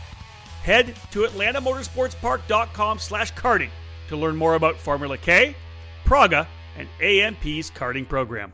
Head 0.64 0.96
to 1.12 1.20
atlantamotorsportspark.com 1.20 2.98
slash 2.98 3.32
karting 3.34 3.70
to 4.08 4.18
learn 4.18 4.36
more 4.36 4.56
about 4.56 4.78
Formula 4.78 5.18
K, 5.18 5.56
Praga, 6.04 6.48
and 6.78 6.90
AMP's 7.00 7.70
karting 7.70 8.10
program. 8.10 8.52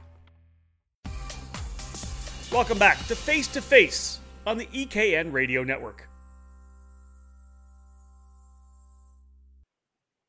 Welcome 2.51 2.77
back 2.77 2.97
to 3.07 3.15
Face 3.15 3.47
to 3.47 3.61
Face 3.61 4.19
on 4.45 4.57
the 4.57 4.65
EKN 4.67 5.31
Radio 5.31 5.63
Network. 5.63 6.09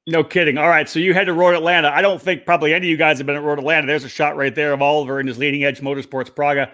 No 0.09 0.23
kidding. 0.23 0.57
All 0.57 0.69
right, 0.69 0.89
so 0.89 1.01
you 1.01 1.15
head 1.15 1.25
to 1.25 1.33
Road 1.33 1.55
Atlanta. 1.55 1.89
I 1.89 2.01
don't 2.01 2.23
think 2.23 2.45
probably 2.45 2.73
any 2.73 2.87
of 2.87 2.91
you 2.91 2.97
guys 2.97 3.19
have 3.19 3.27
been 3.27 3.35
at 3.35 3.43
Road 3.43 3.59
Atlanta. 3.59 3.89
There's 3.89 4.05
a 4.05 4.09
shot 4.09 4.37
right 4.37 4.55
there 4.55 4.73
of 4.73 4.81
Oliver 4.81 5.19
in 5.19 5.27
his 5.27 5.37
leading 5.37 5.65
edge 5.65 5.81
motorsports 5.81 6.33
Praga. 6.33 6.71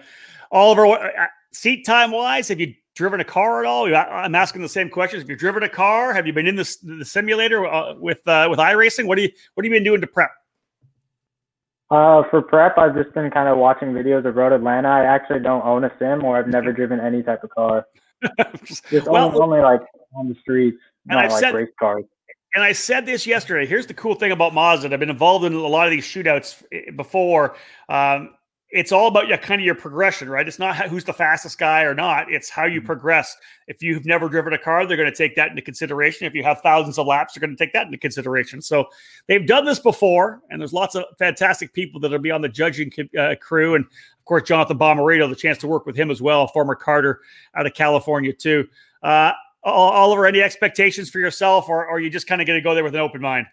Oliver, 0.51 0.85
uh, 0.85 1.09
seat 1.51 1.83
time 1.83 2.11
wise, 2.11 2.47
have 2.49 2.59
you 2.59 2.75
driven 2.95 3.19
a 3.19 3.23
car 3.23 3.59
at 3.59 3.65
all? 3.65 3.93
I'm 3.95 4.35
asking 4.35 4.61
the 4.61 4.69
same 4.69 4.87
questions. 4.87 5.23
Have 5.23 5.29
you 5.29 5.35
driven 5.35 5.63
a 5.63 5.69
car? 5.69 6.13
Have 6.13 6.27
you 6.27 6.33
been 6.33 6.45
in 6.45 6.55
the, 6.55 6.75
the 6.83 7.05
simulator 7.05 7.65
uh, 7.65 7.95
with 7.95 8.25
uh, 8.27 8.47
with 8.51 8.59
iRacing? 8.59 9.07
What 9.07 9.15
do 9.15 9.23
you 9.23 9.29
what 9.55 9.65
have 9.65 9.71
you 9.71 9.75
been 9.75 9.83
doing 9.83 10.01
to 10.01 10.07
prep? 10.07 10.31
Uh, 11.89 12.23
for 12.29 12.41
prep, 12.41 12.77
I've 12.77 12.95
just 12.95 13.13
been 13.13 13.29
kind 13.29 13.49
of 13.49 13.57
watching 13.57 13.89
videos 13.89 14.25
of 14.25 14.35
Road 14.35 14.51
Atlanta. 14.51 14.89
I 14.89 15.05
actually 15.05 15.39
don't 15.39 15.63
own 15.63 15.83
a 15.83 15.91
sim, 15.99 16.23
or 16.23 16.37
I've 16.37 16.47
never 16.47 16.71
driven 16.73 16.99
any 16.99 17.23
type 17.23 17.43
of 17.43 17.49
car. 17.49 17.85
just 18.63 19.07
well, 19.07 19.25
only, 19.25 19.39
only, 19.39 19.59
like 19.59 19.81
on 20.15 20.29
the 20.29 20.35
streets, 20.39 20.77
not 21.05 21.29
like 21.29 21.39
said, 21.39 21.53
race 21.53 21.69
cars. 21.79 22.05
And 22.55 22.63
I 22.63 22.71
said 22.71 23.05
this 23.05 23.25
yesterday. 23.25 23.65
Here's 23.65 23.87
the 23.87 23.93
cool 23.93 24.15
thing 24.15 24.31
about 24.31 24.53
Mazda. 24.53 24.93
I've 24.93 24.99
been 24.99 25.09
involved 25.09 25.45
in 25.45 25.53
a 25.53 25.67
lot 25.67 25.87
of 25.87 25.91
these 25.91 26.05
shootouts 26.05 26.63
eh, 26.71 26.91
before. 26.91 27.55
Um, 27.89 28.29
it's 28.73 28.91
all 28.91 29.07
about 29.07 29.27
your 29.27 29.37
kind 29.37 29.61
of 29.61 29.65
your 29.65 29.75
progression, 29.75 30.27
right? 30.27 30.47
It's 30.47 30.57
not 30.57 30.75
who's 30.89 31.03
the 31.03 31.13
fastest 31.13 31.59
guy 31.59 31.83
or 31.83 31.93
not. 31.93 32.31
It's 32.31 32.49
how 32.49 32.65
you 32.65 32.79
mm-hmm. 32.79 32.87
progress. 32.87 33.35
If 33.67 33.83
you've 33.83 34.05
never 34.05 34.27
driven 34.27 34.53
a 34.53 34.57
car, 34.57 34.85
they're 34.85 34.97
going 34.97 35.11
to 35.11 35.15
take 35.15 35.35
that 35.35 35.51
into 35.51 35.61
consideration. 35.61 36.25
If 36.25 36.33
you 36.33 36.43
have 36.43 36.61
thousands 36.61 36.97
of 36.97 37.05
laps, 37.05 37.33
they're 37.33 37.39
going 37.39 37.55
to 37.55 37.63
take 37.63 37.73
that 37.73 37.85
into 37.85 37.99
consideration. 37.99 38.61
So 38.61 38.87
they've 39.27 39.45
done 39.45 39.65
this 39.65 39.79
before, 39.79 40.41
and 40.49 40.59
there's 40.59 40.73
lots 40.73 40.95
of 40.95 41.05
fantastic 41.19 41.71
people 41.73 41.99
that'll 41.99 42.17
be 42.17 42.31
on 42.31 42.41
the 42.41 42.49
judging 42.49 42.91
uh, 43.17 43.35
crew, 43.39 43.75
and 43.75 43.85
of 43.85 44.25
course 44.25 44.43
Jonathan 44.47 44.77
Bomarito, 44.77 45.29
the 45.29 45.35
chance 45.35 45.59
to 45.59 45.67
work 45.67 45.85
with 45.85 45.95
him 45.95 46.09
as 46.09 46.19
well, 46.19 46.47
former 46.47 46.75
karter 46.75 47.17
out 47.55 47.67
of 47.67 47.75
California 47.75 48.33
too. 48.33 48.67
Uh, 49.03 49.33
Oliver, 49.63 50.25
any 50.25 50.41
expectations 50.41 51.09
for 51.09 51.19
yourself, 51.19 51.69
or, 51.69 51.85
or 51.85 51.95
are 51.95 51.99
you 51.99 52.09
just 52.09 52.27
kind 52.27 52.41
of 52.41 52.47
going 52.47 52.59
to 52.59 52.63
go 52.63 52.75
there 52.75 52.83
with 52.83 52.95
an 52.95 53.01
open 53.01 53.21
mind? 53.21 53.47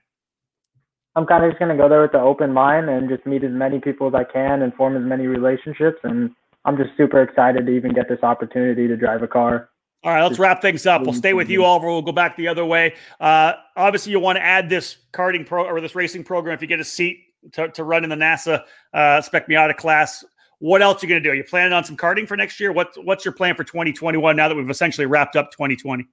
I'm 1.17 1.27
kind 1.27 1.45
of 1.45 1.51
just 1.51 1.59
going 1.59 1.77
to 1.77 1.81
go 1.81 1.89
there 1.89 2.03
with 2.03 2.13
the 2.13 2.21
open 2.21 2.53
mind 2.53 2.89
and 2.89 3.09
just 3.09 3.27
meet 3.27 3.43
as 3.43 3.51
many 3.53 3.81
people 3.81 4.07
as 4.07 4.15
I 4.15 4.25
can 4.25 4.63
and 4.63 4.73
form 4.75 4.97
as 4.97 5.03
many 5.03 5.27
relationships. 5.27 5.99
And 6.05 6.31
I'm 6.65 6.77
just 6.77 6.91
super 6.97 7.23
excited 7.23 7.67
to 7.67 7.73
even 7.73 7.93
get 7.93 8.09
this 8.09 8.23
opportunity 8.23 8.87
to 8.87 8.97
drive 8.97 9.23
a 9.23 9.29
car. 9.29 9.71
All 10.03 10.13
right, 10.13 10.23
let's 10.23 10.39
wrap 10.39 10.63
things 10.63 10.87
up. 10.87 11.03
We'll 11.03 11.13
stay 11.13 11.35
with 11.35 11.51
you, 11.51 11.63
Oliver. 11.65 11.89
We'll 11.89 12.01
go 12.01 12.13
back 12.13 12.37
the 12.37 12.49
other 12.49 12.65
way. 12.65 12.95
Uh, 13.21 13.53
obviously, 13.77 14.13
you 14.13 14.21
want 14.21 14.37
to 14.37 14.43
add 14.43 14.71
this 14.71 14.97
karting 15.13 15.45
pro 15.45 15.67
or 15.67 15.81
this 15.81 15.95
racing 15.95 16.25
program 16.25 16.55
if 16.55 16.63
you 16.63 16.69
get 16.69 16.81
a 16.81 16.85
seat 16.85 17.19
to, 17.53 17.69
to 17.69 17.85
run 17.85 18.05
in 18.05 18.09
the 18.09 18.17
NASA 18.17 18.63
uh, 18.95 19.21
Spec 19.21 19.47
Miata 19.47 19.77
class. 19.77 20.25
What 20.61 20.83
else 20.83 21.03
are 21.03 21.07
you 21.07 21.11
going 21.11 21.23
to 21.23 21.27
do? 21.27 21.33
Are 21.33 21.37
you 21.37 21.45
planning 21.45 21.73
on 21.73 21.85
some 21.85 21.97
karting 21.97 22.29
for 22.29 22.37
next 22.37 22.61
year? 22.61 22.71
What's 22.71 22.97
what's 22.99 23.25
your 23.25 23.33
plan 23.33 23.55
for 23.57 23.65
2021 23.65 24.37
now 24.37 24.49
that 24.49 24.55
we've 24.55 24.69
essentially 24.69 25.07
wrapped 25.07 25.35
up 25.35 25.51
2020? 25.53 26.07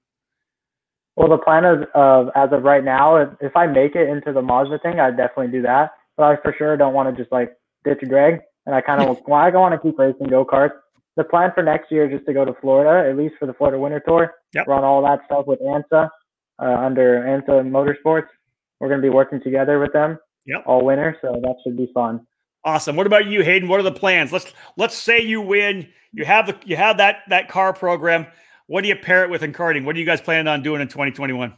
Well, 1.18 1.30
the 1.30 1.38
plan 1.38 1.66
is 1.66 1.86
uh, 1.94 2.28
as 2.36 2.50
of 2.52 2.64
right 2.64 2.84
now, 2.84 3.18
if, 3.18 3.30
if 3.42 3.56
I 3.56 3.68
make 3.68 3.96
it 3.96 4.08
into 4.08 4.32
the 4.32 4.42
Mazda 4.42 4.80
thing, 4.80 5.00
I'd 5.00 5.18
definitely 5.18 5.52
do 5.52 5.62
that. 5.64 5.92
But 6.16 6.24
I 6.24 6.36
for 6.42 6.56
sure 6.58 6.78
don't 6.78 6.94
want 6.94 7.14
to 7.14 7.22
just 7.22 7.32
like 7.32 7.54
ditch 7.84 8.00
Greg, 8.08 8.40
and 8.66 8.74
I 8.74 8.82
kind 8.82 9.02
of 9.02 9.20
well, 9.28 9.40
I 9.40 9.50
want 9.50 9.74
to 9.74 9.80
keep 9.80 10.00
racing 10.00 10.28
go 10.28 10.46
karts. 10.46 10.72
The 11.18 11.24
plan 11.24 11.52
for 11.54 11.64
next 11.64 11.92
year 11.92 12.06
is 12.06 12.16
just 12.16 12.28
to 12.28 12.34
go 12.34 12.46
to 12.46 12.54
Florida, 12.62 13.10
at 13.10 13.18
least 13.18 13.36
for 13.40 13.48
the 13.48 13.54
Florida 13.54 13.80
Winter 13.80 14.02
Tour. 14.08 14.32
Yep. 14.54 14.68
Run 14.68 14.84
all 14.84 15.02
that 15.02 15.22
stuff 15.26 15.48
with 15.48 15.60
ANSA 15.60 16.10
uh, 16.60 16.64
under 16.64 17.22
ANSA 17.22 17.68
Motorsports. 17.68 18.28
We're 18.80 18.88
going 18.88 19.02
to 19.02 19.06
be 19.06 19.10
working 19.10 19.42
together 19.42 19.80
with 19.80 19.92
them 19.94 20.20
yep. 20.46 20.64
all 20.68 20.86
winter, 20.86 21.18
so 21.22 21.40
that 21.42 21.56
should 21.64 21.76
be 21.76 21.90
fun. 21.94 22.27
Awesome. 22.63 22.96
What 22.96 23.08
about 23.08 23.28
you, 23.28 23.43
Hayden? 23.43 23.70
What 23.70 23.80
are 23.80 23.84
the 23.84 23.91
plans? 23.91 24.32
Let's 24.32 24.54
let's 24.76 24.98
say 24.98 25.22
you 25.22 25.41
win. 25.41 25.88
You 26.12 26.26
have 26.26 26.48
the 26.48 26.58
you 26.65 26.76
have 26.76 26.98
that 26.98 27.20
that 27.30 27.48
car 27.48 27.74
program. 27.74 28.28
What 28.67 28.82
do 28.82 28.89
you 28.89 28.96
pair 28.96 29.24
it 29.24 29.30
with 29.30 29.43
in 29.43 29.54
karting? 29.54 29.86
What 29.86 29.96
are 29.96 30.00
you 30.00 30.06
guys 30.06 30.20
planning 30.20 30.48
on 30.48 30.62
doing 30.62 30.82
in 30.82 30.88
2021? 30.88 31.54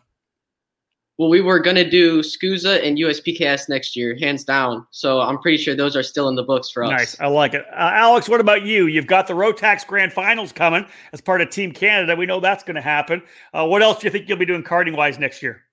Well, 1.17 1.29
we 1.29 1.41
were 1.41 1.59
gonna 1.59 1.89
do 1.89 2.21
SKUSA 2.21 2.85
and 2.85 2.97
USPKS 2.97 3.67
next 3.67 3.95
year, 3.95 4.15
hands 4.19 4.45
down. 4.45 4.87
So 4.91 5.19
I'm 5.19 5.37
pretty 5.39 5.57
sure 5.57 5.75
those 5.75 5.97
are 5.97 6.03
still 6.03 6.29
in 6.29 6.35
the 6.35 6.43
books 6.43 6.69
for 6.69 6.83
us. 6.83 6.91
Nice, 6.91 7.19
I 7.19 7.27
like 7.27 7.53
it. 7.53 7.65
Uh, 7.71 7.91
Alex, 7.93 8.29
what 8.29 8.39
about 8.39 8.63
you? 8.63 8.85
You've 8.85 9.07
got 9.07 9.27
the 9.27 9.33
Rotax 9.33 9.85
Grand 9.85 10.13
Finals 10.13 10.53
coming 10.53 10.85
as 11.11 11.19
part 11.19 11.41
of 11.41 11.49
Team 11.49 11.73
Canada. 11.73 12.15
We 12.15 12.25
know 12.25 12.39
that's 12.39 12.63
going 12.63 12.75
to 12.75 12.81
happen. 12.81 13.21
Uh, 13.53 13.65
what 13.65 13.81
else 13.81 13.99
do 13.99 14.07
you 14.07 14.11
think 14.11 14.29
you'll 14.29 14.37
be 14.37 14.45
doing 14.45 14.63
karting 14.63 14.95
wise 14.95 15.19
next 15.19 15.43
year? 15.43 15.63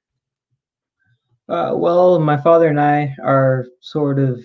Uh, 1.48 1.74
well, 1.76 2.18
my 2.18 2.36
father 2.36 2.66
and 2.66 2.80
I 2.80 3.14
are 3.22 3.66
sort 3.80 4.18
of 4.18 4.40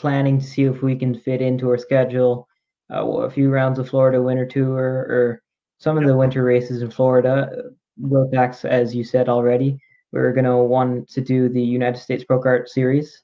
planning 0.00 0.38
to 0.40 0.44
see 0.46 0.64
if 0.64 0.82
we 0.82 0.96
can 0.96 1.14
fit 1.14 1.42
into 1.42 1.68
our 1.68 1.78
schedule 1.78 2.48
uh, 2.92 3.06
a 3.06 3.30
few 3.30 3.50
rounds 3.50 3.78
of 3.78 3.88
Florida 3.88 4.20
Winter 4.20 4.46
Tour 4.46 4.78
or 5.14 5.42
some 5.78 5.96
of 5.98 6.04
the 6.06 6.16
winter 6.16 6.42
races 6.42 6.82
in 6.82 6.90
Florida. 6.90 7.50
Rotax, 8.02 8.64
as 8.64 8.94
you 8.94 9.04
said 9.04 9.28
already, 9.28 9.78
we're 10.12 10.32
gonna 10.32 10.62
want 10.62 11.08
to 11.10 11.20
do 11.20 11.48
the 11.48 11.62
United 11.62 11.98
States 12.00 12.24
Pro 12.24 12.40
Kart 12.40 12.66
Series. 12.68 13.22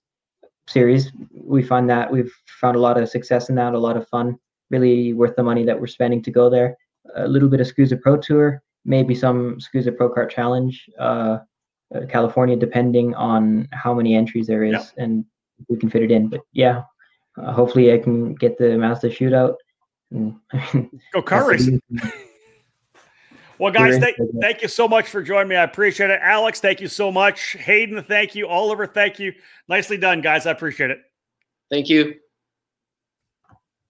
Series, 0.69 1.13
we 1.33 1.63
find 1.63 1.89
that 1.89 2.11
we've 2.11 2.33
found 2.61 2.77
a 2.77 2.81
lot 2.81 2.99
of 3.01 3.09
success 3.09 3.49
in 3.49 3.55
that, 3.57 3.73
a 3.75 3.79
lot 3.79 3.97
of 3.97 4.07
fun, 4.09 4.37
really 4.71 5.13
worth 5.13 5.35
the 5.37 5.43
money 5.43 5.65
that 5.65 5.81
we're 5.81 5.87
spending 5.87 6.23
to 6.23 6.31
go 6.31 6.51
there. 6.51 6.77
A 7.17 7.27
little 7.29 7.49
bit 7.49 7.61
of 7.61 7.67
SKUSA 7.69 8.01
Pro 8.03 8.17
Tour, 8.17 8.63
maybe 8.85 9.15
some 9.15 9.59
SKUSA 9.59 9.97
Pro 9.97 10.13
Kart 10.13 10.29
Challenge, 10.29 10.91
uh, 10.99 11.39
uh, 11.95 12.01
California, 12.09 12.57
depending 12.57 13.15
on 13.15 13.69
how 13.73 13.95
many 13.95 14.15
entries 14.17 14.47
there 14.49 14.65
is 14.65 14.73
Yeah. 14.73 15.05
and 15.05 15.25
we 15.69 15.77
can 15.77 15.91
fit 15.91 16.03
it 16.03 16.11
in. 16.11 16.29
But 16.29 16.41
yeah, 16.53 16.83
uh, 17.39 17.53
hopefully 17.53 17.93
I 17.93 17.99
can 17.99 18.35
get 18.35 18.59
the 18.59 18.77
Mazda 18.77 19.11
shootout. 19.11 19.55
And, 20.11 20.37
Go 21.13 21.23
car 21.23 21.51
that's 21.51 21.67
racing. 21.67 21.83
Well, 23.59 23.73
guys, 23.73 23.99
thank, 23.99 24.17
thank 24.41 24.61
you 24.61 24.69
so 24.69 24.87
much 24.87 25.09
for 25.09 25.23
joining 25.23 25.49
me. 25.49 25.57
I 25.57 25.63
appreciate 25.63 26.11
it. 26.11 26.21
Alex, 26.23 26.61
thank 26.61 26.81
you 26.81 26.89
so 26.89 27.11
much. 27.11 27.53
Hayden, 27.59 28.03
thank 28.03 28.35
you. 28.35 28.49
Oliver, 28.49 28.87
thank 28.87 29.19
you. 29.19 29.33
Nicely 29.67 29.97
done, 29.97 30.21
guys. 30.21 30.45
I 30.45 30.51
appreciate 30.51 30.91
it. 30.91 30.99
Thank 31.71 31.89
you. 31.89 32.17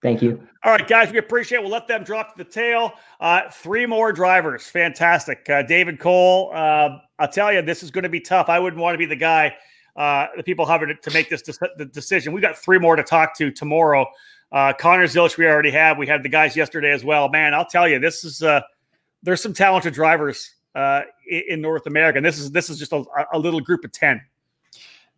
Thank 0.02 0.22
you. 0.22 0.40
All 0.62 0.72
right, 0.72 0.86
guys, 0.86 1.10
we 1.10 1.18
appreciate 1.18 1.58
it. 1.58 1.62
We'll 1.62 1.72
let 1.72 1.88
them 1.88 2.04
drop 2.04 2.36
to 2.36 2.44
the 2.44 2.48
tail. 2.48 2.92
Uh, 3.18 3.50
three 3.50 3.86
more 3.86 4.12
drivers. 4.12 4.68
Fantastic. 4.68 5.48
Uh, 5.50 5.62
David 5.62 5.98
Cole, 5.98 6.52
uh, 6.54 6.98
I'll 7.18 7.28
tell 7.28 7.52
you, 7.52 7.60
this 7.62 7.82
is 7.82 7.90
going 7.90 8.04
to 8.04 8.08
be 8.08 8.20
tough. 8.20 8.48
I 8.48 8.60
wouldn't 8.60 8.80
want 8.80 8.94
to 8.94 8.98
be 8.98 9.06
the 9.06 9.16
guy, 9.16 9.56
uh, 9.96 10.26
the 10.36 10.42
people 10.42 10.66
having 10.66 10.96
to, 11.00 11.10
make 11.10 11.28
this 11.28 11.42
de- 11.42 11.84
decision. 11.86 12.32
We 12.32 12.40
got 12.40 12.56
three 12.56 12.78
more 12.78 12.96
to 12.96 13.02
talk 13.02 13.36
to 13.38 13.50
tomorrow. 13.50 14.06
Uh, 14.52 14.72
Connor 14.78 15.04
Zilisch, 15.04 15.36
we 15.36 15.46
already 15.46 15.70
have. 15.70 15.98
We 15.98 16.06
had 16.06 16.22
the 16.22 16.28
guys 16.28 16.54
yesterday 16.54 16.92
as 16.92 17.04
well. 17.04 17.28
Man, 17.28 17.54
I'll 17.54 17.66
tell 17.66 17.88
you, 17.88 17.98
this 17.98 18.24
is 18.24 18.42
uh, 18.42 18.60
there's 19.22 19.40
some 19.40 19.52
talented 19.52 19.94
drivers 19.94 20.54
uh, 20.74 21.02
in, 21.28 21.42
in 21.48 21.60
North 21.60 21.86
America. 21.86 22.18
And 22.18 22.24
this 22.24 22.38
is 22.38 22.50
this 22.52 22.70
is 22.70 22.78
just 22.78 22.92
a, 22.92 23.04
a 23.32 23.38
little 23.38 23.60
group 23.60 23.84
of 23.84 23.92
ten. 23.92 24.20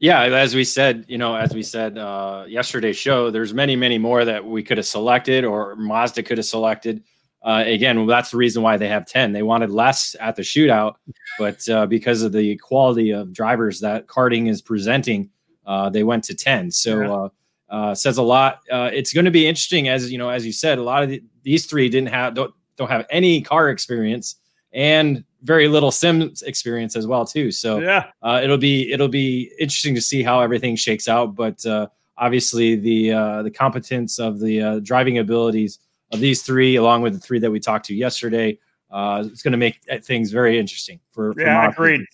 Yeah, 0.01 0.23
as 0.23 0.55
we 0.55 0.63
said, 0.63 1.05
you 1.09 1.19
know, 1.19 1.35
as 1.35 1.53
we 1.53 1.65
said 1.65 1.99
uh, 1.99 2.45
yesterday's 2.47 2.97
show, 2.97 3.33
there's 3.33 3.53
many, 3.53 3.75
many 3.75 3.99
more 3.99 4.25
that 4.25 4.45
we 4.45 4.63
could 4.63 4.77
have 4.77 4.87
selected 4.87 5.45
or 5.45 5.75
Mazda 5.75 6.23
could 6.23 6.39
have 6.39 6.47
selected. 6.47 7.03
Uh, 7.43 7.63
again, 7.67 8.07
that's 8.07 8.33
the 8.33 8.37
reason 8.37 8.63
why 8.63 8.77
they 8.77 8.89
have 8.89 9.07
10. 9.07 9.33
They 9.33 9.43
wanted 9.43 9.71
less 9.71 10.17
at 10.19 10.37
the 10.37 10.43
shootout, 10.43 10.97
but 11.39 11.67
uh, 11.69 11.87
because 11.87 12.23
of 12.23 12.33
the 12.33 12.57
quality 12.57 13.11
of 13.11 13.33
drivers 13.33 13.81
that 13.81 14.07
karting 14.07 14.49
is 14.49 14.61
presenting, 14.61 15.31
uh, 15.67 15.89
they 15.89 16.03
went 16.03 16.25
to 16.25 16.35
10. 16.35 16.71
So, 16.73 17.15
uh, 17.15 17.29
uh, 17.71 17.95
says 17.95 18.17
a 18.17 18.23
lot. 18.23 18.61
Uh, 18.71 18.91
it's 18.93 19.13
going 19.13 19.25
to 19.25 19.31
be 19.31 19.47
interesting, 19.47 19.89
as 19.89 20.11
you 20.11 20.19
know, 20.19 20.31
as 20.31 20.47
you 20.47 20.53
said, 20.53 20.79
a 20.79 20.83
lot 20.83 21.03
of 21.03 21.11
the, 21.11 21.23
these 21.43 21.67
three 21.67 21.89
didn't 21.89 22.09
have 22.09 22.35
don't, 22.35 22.53
don't 22.77 22.91
have 22.91 23.07
any 23.11 23.43
car 23.43 23.69
experience 23.69 24.37
and 24.73 25.25
very 25.43 25.69
little 25.69 25.91
sim 25.91 26.33
experience 26.47 26.97
as 26.97 27.07
well 27.07 27.25
too. 27.25 27.51
So 27.51 27.79
Yeah, 27.81 28.07
uh, 28.23 28.41
it'll 28.43 28.59
be 28.59 28.93
it'll 28.93 29.09
be 29.09 29.53
interesting 29.59 29.95
to 29.95 30.01
see 30.01 30.23
how 30.23 30.41
everything 30.41 30.77
shakes 30.77 31.09
out. 31.09 31.35
But 31.35 31.65
uh, 31.67 31.89
obviously, 32.17 32.77
the 32.77 33.13
uh, 33.13 33.43
the 33.43 33.51
competence 33.51 34.19
of 34.19 34.41
the 34.41 34.63
uh, 34.63 34.79
driving 34.81 35.19
abilities 35.19 35.79
of 36.13 36.21
these 36.21 36.43
three, 36.43 36.77
along 36.77 37.03
with 37.03 37.15
the 37.15 37.21
three 37.21 37.39
that 37.39 37.51
we 37.51 37.61
talked 37.61 37.87
to 37.87 37.95
yesterday, 37.95 38.59
uh, 38.91 39.25
it's 39.31 39.43
going 39.43 39.53
to 39.53 39.59
make 39.59 39.81
things 40.03 40.31
very 40.31 40.59
interesting 40.59 41.01
for. 41.11 41.35
for 41.35 41.41
Yeah, 41.43 41.69
agreed. 41.69 42.07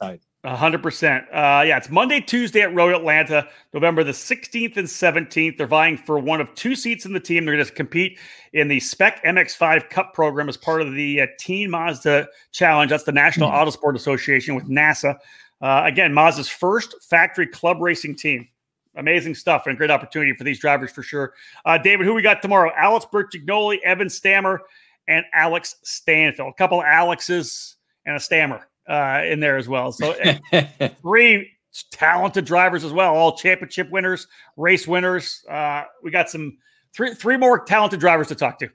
hundred 0.44 0.82
percent. 0.82 1.24
Uh, 1.32 1.62
yeah, 1.66 1.76
it's 1.76 1.88
Monday, 1.88 2.20
Tuesday 2.20 2.60
at 2.62 2.74
Road 2.74 2.94
Atlanta, 2.94 3.48
November 3.72 4.02
the 4.04 4.12
16th 4.12 4.76
and 4.76 4.86
17th. 4.88 5.56
They're 5.56 5.66
vying 5.66 5.96
for 5.96 6.18
one 6.18 6.40
of 6.40 6.52
two 6.54 6.74
seats 6.74 7.06
in 7.06 7.12
the 7.12 7.20
team. 7.20 7.44
They're 7.44 7.54
going 7.54 7.64
to 7.66 7.72
compete 7.72 8.18
in 8.52 8.68
the 8.68 8.80
Spec 8.80 9.22
MX5 9.24 9.88
Cup 9.90 10.12
program 10.12 10.48
as 10.48 10.56
part 10.56 10.82
of 10.82 10.92
the 10.94 11.20
uh, 11.22 11.26
Teen 11.38 11.70
Mazda 11.70 12.28
Challenge. 12.52 12.90
That's 12.90 13.04
the 13.04 13.12
National 13.12 13.50
Mhm. 13.50 13.54
Autosport 13.66 13.94
Association 13.94 14.54
with 14.54 14.68
NASA. 14.68 15.16
Uh, 15.62 15.82
again, 15.84 16.12
Mazda's 16.12 16.48
first 16.48 16.94
factory 17.08 17.46
club 17.46 17.80
racing 17.80 18.16
team. 18.16 18.48
Amazing 18.96 19.34
stuff 19.34 19.66
and 19.66 19.76
great 19.76 19.90
opportunity 19.90 20.34
for 20.34 20.44
these 20.44 20.58
drivers 20.60 20.90
for 20.92 21.02
sure. 21.02 21.34
Uh, 21.64 21.78
David, 21.78 22.06
who 22.06 22.14
we 22.14 22.22
got 22.22 22.42
tomorrow? 22.42 22.70
Alex 22.76 23.06
Bertagnoli, 23.12 23.78
Evan 23.84 24.08
Stammer, 24.08 24.60
and 25.08 25.24
Alex 25.34 25.76
Stanfield. 25.82 26.50
A 26.50 26.54
couple 26.56 26.80
of 26.80 26.86
Alexes 26.86 27.76
and 28.06 28.16
a 28.16 28.20
Stammer 28.20 28.68
uh, 28.88 29.22
in 29.24 29.40
there 29.40 29.56
as 29.56 29.68
well. 29.68 29.90
So 29.92 30.14
three 31.02 31.50
talented 31.90 32.44
drivers 32.44 32.84
as 32.84 32.92
well, 32.92 33.14
all 33.14 33.36
championship 33.36 33.90
winners, 33.90 34.26
race 34.56 34.86
winners. 34.86 35.44
Uh, 35.50 35.84
we 36.02 36.10
got 36.10 36.30
some 36.30 36.58
three 36.92 37.14
three 37.14 37.36
more 37.36 37.64
talented 37.64 37.98
drivers 38.00 38.28
to 38.28 38.34
talk 38.36 38.58
to. 38.60 38.68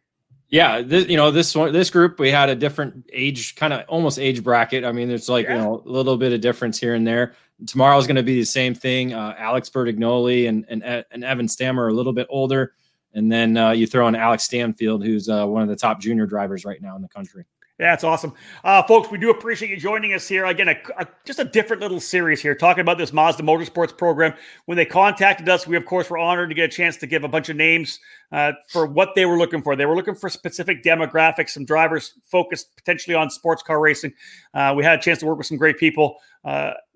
yeah, 0.49 0.81
this, 0.81 1.07
you 1.07 1.15
know 1.15 1.31
this 1.31 1.55
one, 1.55 1.71
this 1.71 1.89
group, 1.89 2.19
we 2.19 2.29
had 2.29 2.49
a 2.49 2.55
different 2.55 3.05
age, 3.13 3.55
kind 3.55 3.71
of 3.71 3.85
almost 3.87 4.19
age 4.19 4.43
bracket. 4.43 4.83
I 4.83 4.91
mean, 4.91 5.07
there's 5.07 5.29
like 5.29 5.45
Yeah. 5.45 5.55
you 5.55 5.61
know 5.61 5.83
a 5.85 5.89
little 5.89 6.17
bit 6.17 6.33
of 6.33 6.41
difference 6.41 6.77
here 6.79 6.93
and 6.95 7.07
there. 7.07 7.35
Tomorrow's 7.67 8.07
going 8.07 8.15
to 8.15 8.23
be 8.23 8.39
the 8.39 8.45
same 8.45 8.73
thing. 8.73 9.13
Uh, 9.13 9.35
Alex 9.37 9.69
Bertagnoli 9.69 10.47
and 10.47 10.65
and 10.69 10.83
and 11.11 11.23
Evan 11.23 11.47
Stammer 11.47 11.85
are 11.85 11.89
a 11.89 11.93
little 11.93 12.13
bit 12.13 12.27
older, 12.29 12.73
and 13.13 13.31
then 13.31 13.57
uh, 13.57 13.71
you 13.71 13.85
throw 13.87 14.07
in 14.07 14.15
Alex 14.15 14.43
Stanfield, 14.43 15.03
who's 15.03 15.29
uh, 15.29 15.45
one 15.45 15.61
of 15.61 15.67
the 15.69 15.75
top 15.75 15.99
junior 15.99 16.25
drivers 16.25 16.65
right 16.65 16.81
now 16.81 16.95
in 16.95 17.01
the 17.01 17.09
country. 17.09 17.45
Yeah, 17.79 17.93
it's 17.93 18.03
awesome. 18.03 18.33
Uh, 18.61 18.83
folks, 18.83 19.09
we 19.09 19.17
do 19.17 19.29
appreciate 19.29 19.69
you 19.71 19.77
joining 19.77 20.13
us 20.13 20.27
here. 20.27 20.43
Again, 20.45 20.67
a, 20.67 20.75
a- 20.97 21.07
just 21.23 21.39
a 21.39 21.45
different 21.45 21.81
little 21.81 22.01
series 22.01 22.41
here 22.41 22.53
talking 22.53 22.81
about 22.81 22.97
this 22.97 23.13
Mazda 23.13 23.41
Motorsports 23.41 23.97
program. 23.97 24.33
When 24.65 24.75
they 24.75 24.83
contacted 24.83 25.47
us, 25.47 25.65
we, 25.65 25.77
of 25.77 25.85
course, 25.85 26.09
were 26.09 26.17
honored 26.17 26.49
to 26.49 26.55
get 26.55 26.65
a 26.65 26.67
chance 26.67 26.97
to 26.97 27.07
give 27.07 27.23
a 27.23 27.29
bunch 27.29 27.47
of 27.47 27.55
names 27.55 28.01
uh, 28.33 28.51
for 28.67 28.85
what 28.85 29.15
they 29.15 29.25
were 29.25 29.37
looking 29.37 29.61
for. 29.61 29.77
They 29.77 29.85
were 29.85 29.95
looking 29.95 30.15
for 30.15 30.27
specific 30.27 30.83
demographics, 30.83 31.51
some 31.51 31.63
drivers 31.63 32.15
focused 32.25 32.75
potentially 32.75 33.15
on 33.15 33.29
sports 33.29 33.63
car 33.63 33.79
racing. 33.79 34.11
Uh, 34.53 34.73
we 34.75 34.83
had 34.83 34.99
a 34.99 35.01
chance 35.01 35.19
to 35.19 35.25
work 35.25 35.37
with 35.37 35.47
some 35.47 35.57
great 35.57 35.77
people. 35.77 36.17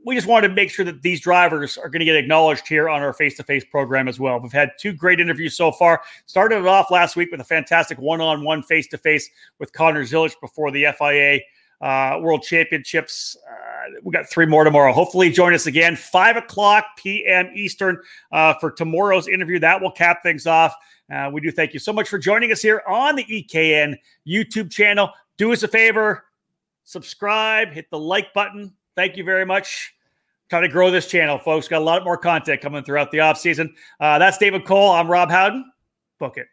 We 0.05 0.15
just 0.15 0.27
wanted 0.27 0.49
to 0.49 0.53
make 0.53 0.69
sure 0.69 0.85
that 0.85 1.01
these 1.01 1.21
drivers 1.21 1.77
are 1.77 1.89
going 1.89 1.99
to 1.99 2.05
get 2.05 2.15
acknowledged 2.15 2.67
here 2.67 2.89
on 2.89 3.01
our 3.01 3.13
face 3.13 3.37
to 3.37 3.43
face 3.43 3.63
program 3.63 4.07
as 4.07 4.19
well. 4.19 4.39
We've 4.39 4.51
had 4.51 4.71
two 4.79 4.93
great 4.93 5.19
interviews 5.19 5.55
so 5.55 5.71
far. 5.71 6.01
Started 6.25 6.59
it 6.59 6.67
off 6.67 6.91
last 6.91 7.15
week 7.15 7.31
with 7.31 7.39
a 7.39 7.45
fantastic 7.45 7.97
one 7.97 8.19
on 8.19 8.43
one 8.43 8.63
face 8.63 8.87
to 8.87 8.97
face 8.97 9.29
with 9.59 9.71
Connor 9.71 10.03
Zilisch 10.03 10.33
before 10.41 10.71
the 10.71 10.87
FIA 10.97 11.39
uh, 11.81 12.19
World 12.21 12.43
Championships. 12.43 13.37
Uh, 13.49 13.99
we 14.03 14.11
got 14.11 14.29
three 14.29 14.45
more 14.45 14.63
tomorrow. 14.63 14.93
Hopefully, 14.93 15.29
join 15.29 15.53
us 15.53 15.65
again, 15.65 15.95
5 15.95 16.37
o'clock 16.37 16.85
p.m. 16.97 17.49
Eastern 17.53 17.97
uh, 18.31 18.53
for 18.59 18.71
tomorrow's 18.71 19.27
interview. 19.27 19.59
That 19.59 19.81
will 19.81 19.91
cap 19.91 20.23
things 20.23 20.47
off. 20.47 20.73
Uh, 21.13 21.29
we 21.31 21.41
do 21.41 21.51
thank 21.51 21.73
you 21.73 21.79
so 21.79 21.91
much 21.91 22.07
for 22.07 22.17
joining 22.17 22.51
us 22.51 22.61
here 22.61 22.81
on 22.87 23.15
the 23.15 23.25
EKN 23.25 23.97
YouTube 24.27 24.71
channel. 24.71 25.09
Do 25.37 25.51
us 25.51 25.63
a 25.63 25.67
favor, 25.67 26.25
subscribe, 26.85 27.71
hit 27.71 27.89
the 27.89 27.99
like 27.99 28.33
button. 28.33 28.73
Thank 28.95 29.17
you 29.17 29.23
very 29.23 29.45
much. 29.45 29.93
Trying 30.49 30.63
to 30.63 30.69
grow 30.69 30.91
this 30.91 31.07
channel, 31.07 31.39
folks. 31.39 31.67
Got 31.67 31.81
a 31.81 31.85
lot 31.85 32.03
more 32.03 32.17
content 32.17 32.61
coming 32.61 32.83
throughout 32.83 33.11
the 33.11 33.21
off 33.21 33.39
season. 33.39 33.73
Uh, 33.99 34.19
that's 34.19 34.37
David 34.37 34.65
Cole. 34.65 34.91
I'm 34.91 35.09
Rob 35.09 35.31
Howden. 35.31 35.71
Book 36.19 36.37
it. 36.37 36.47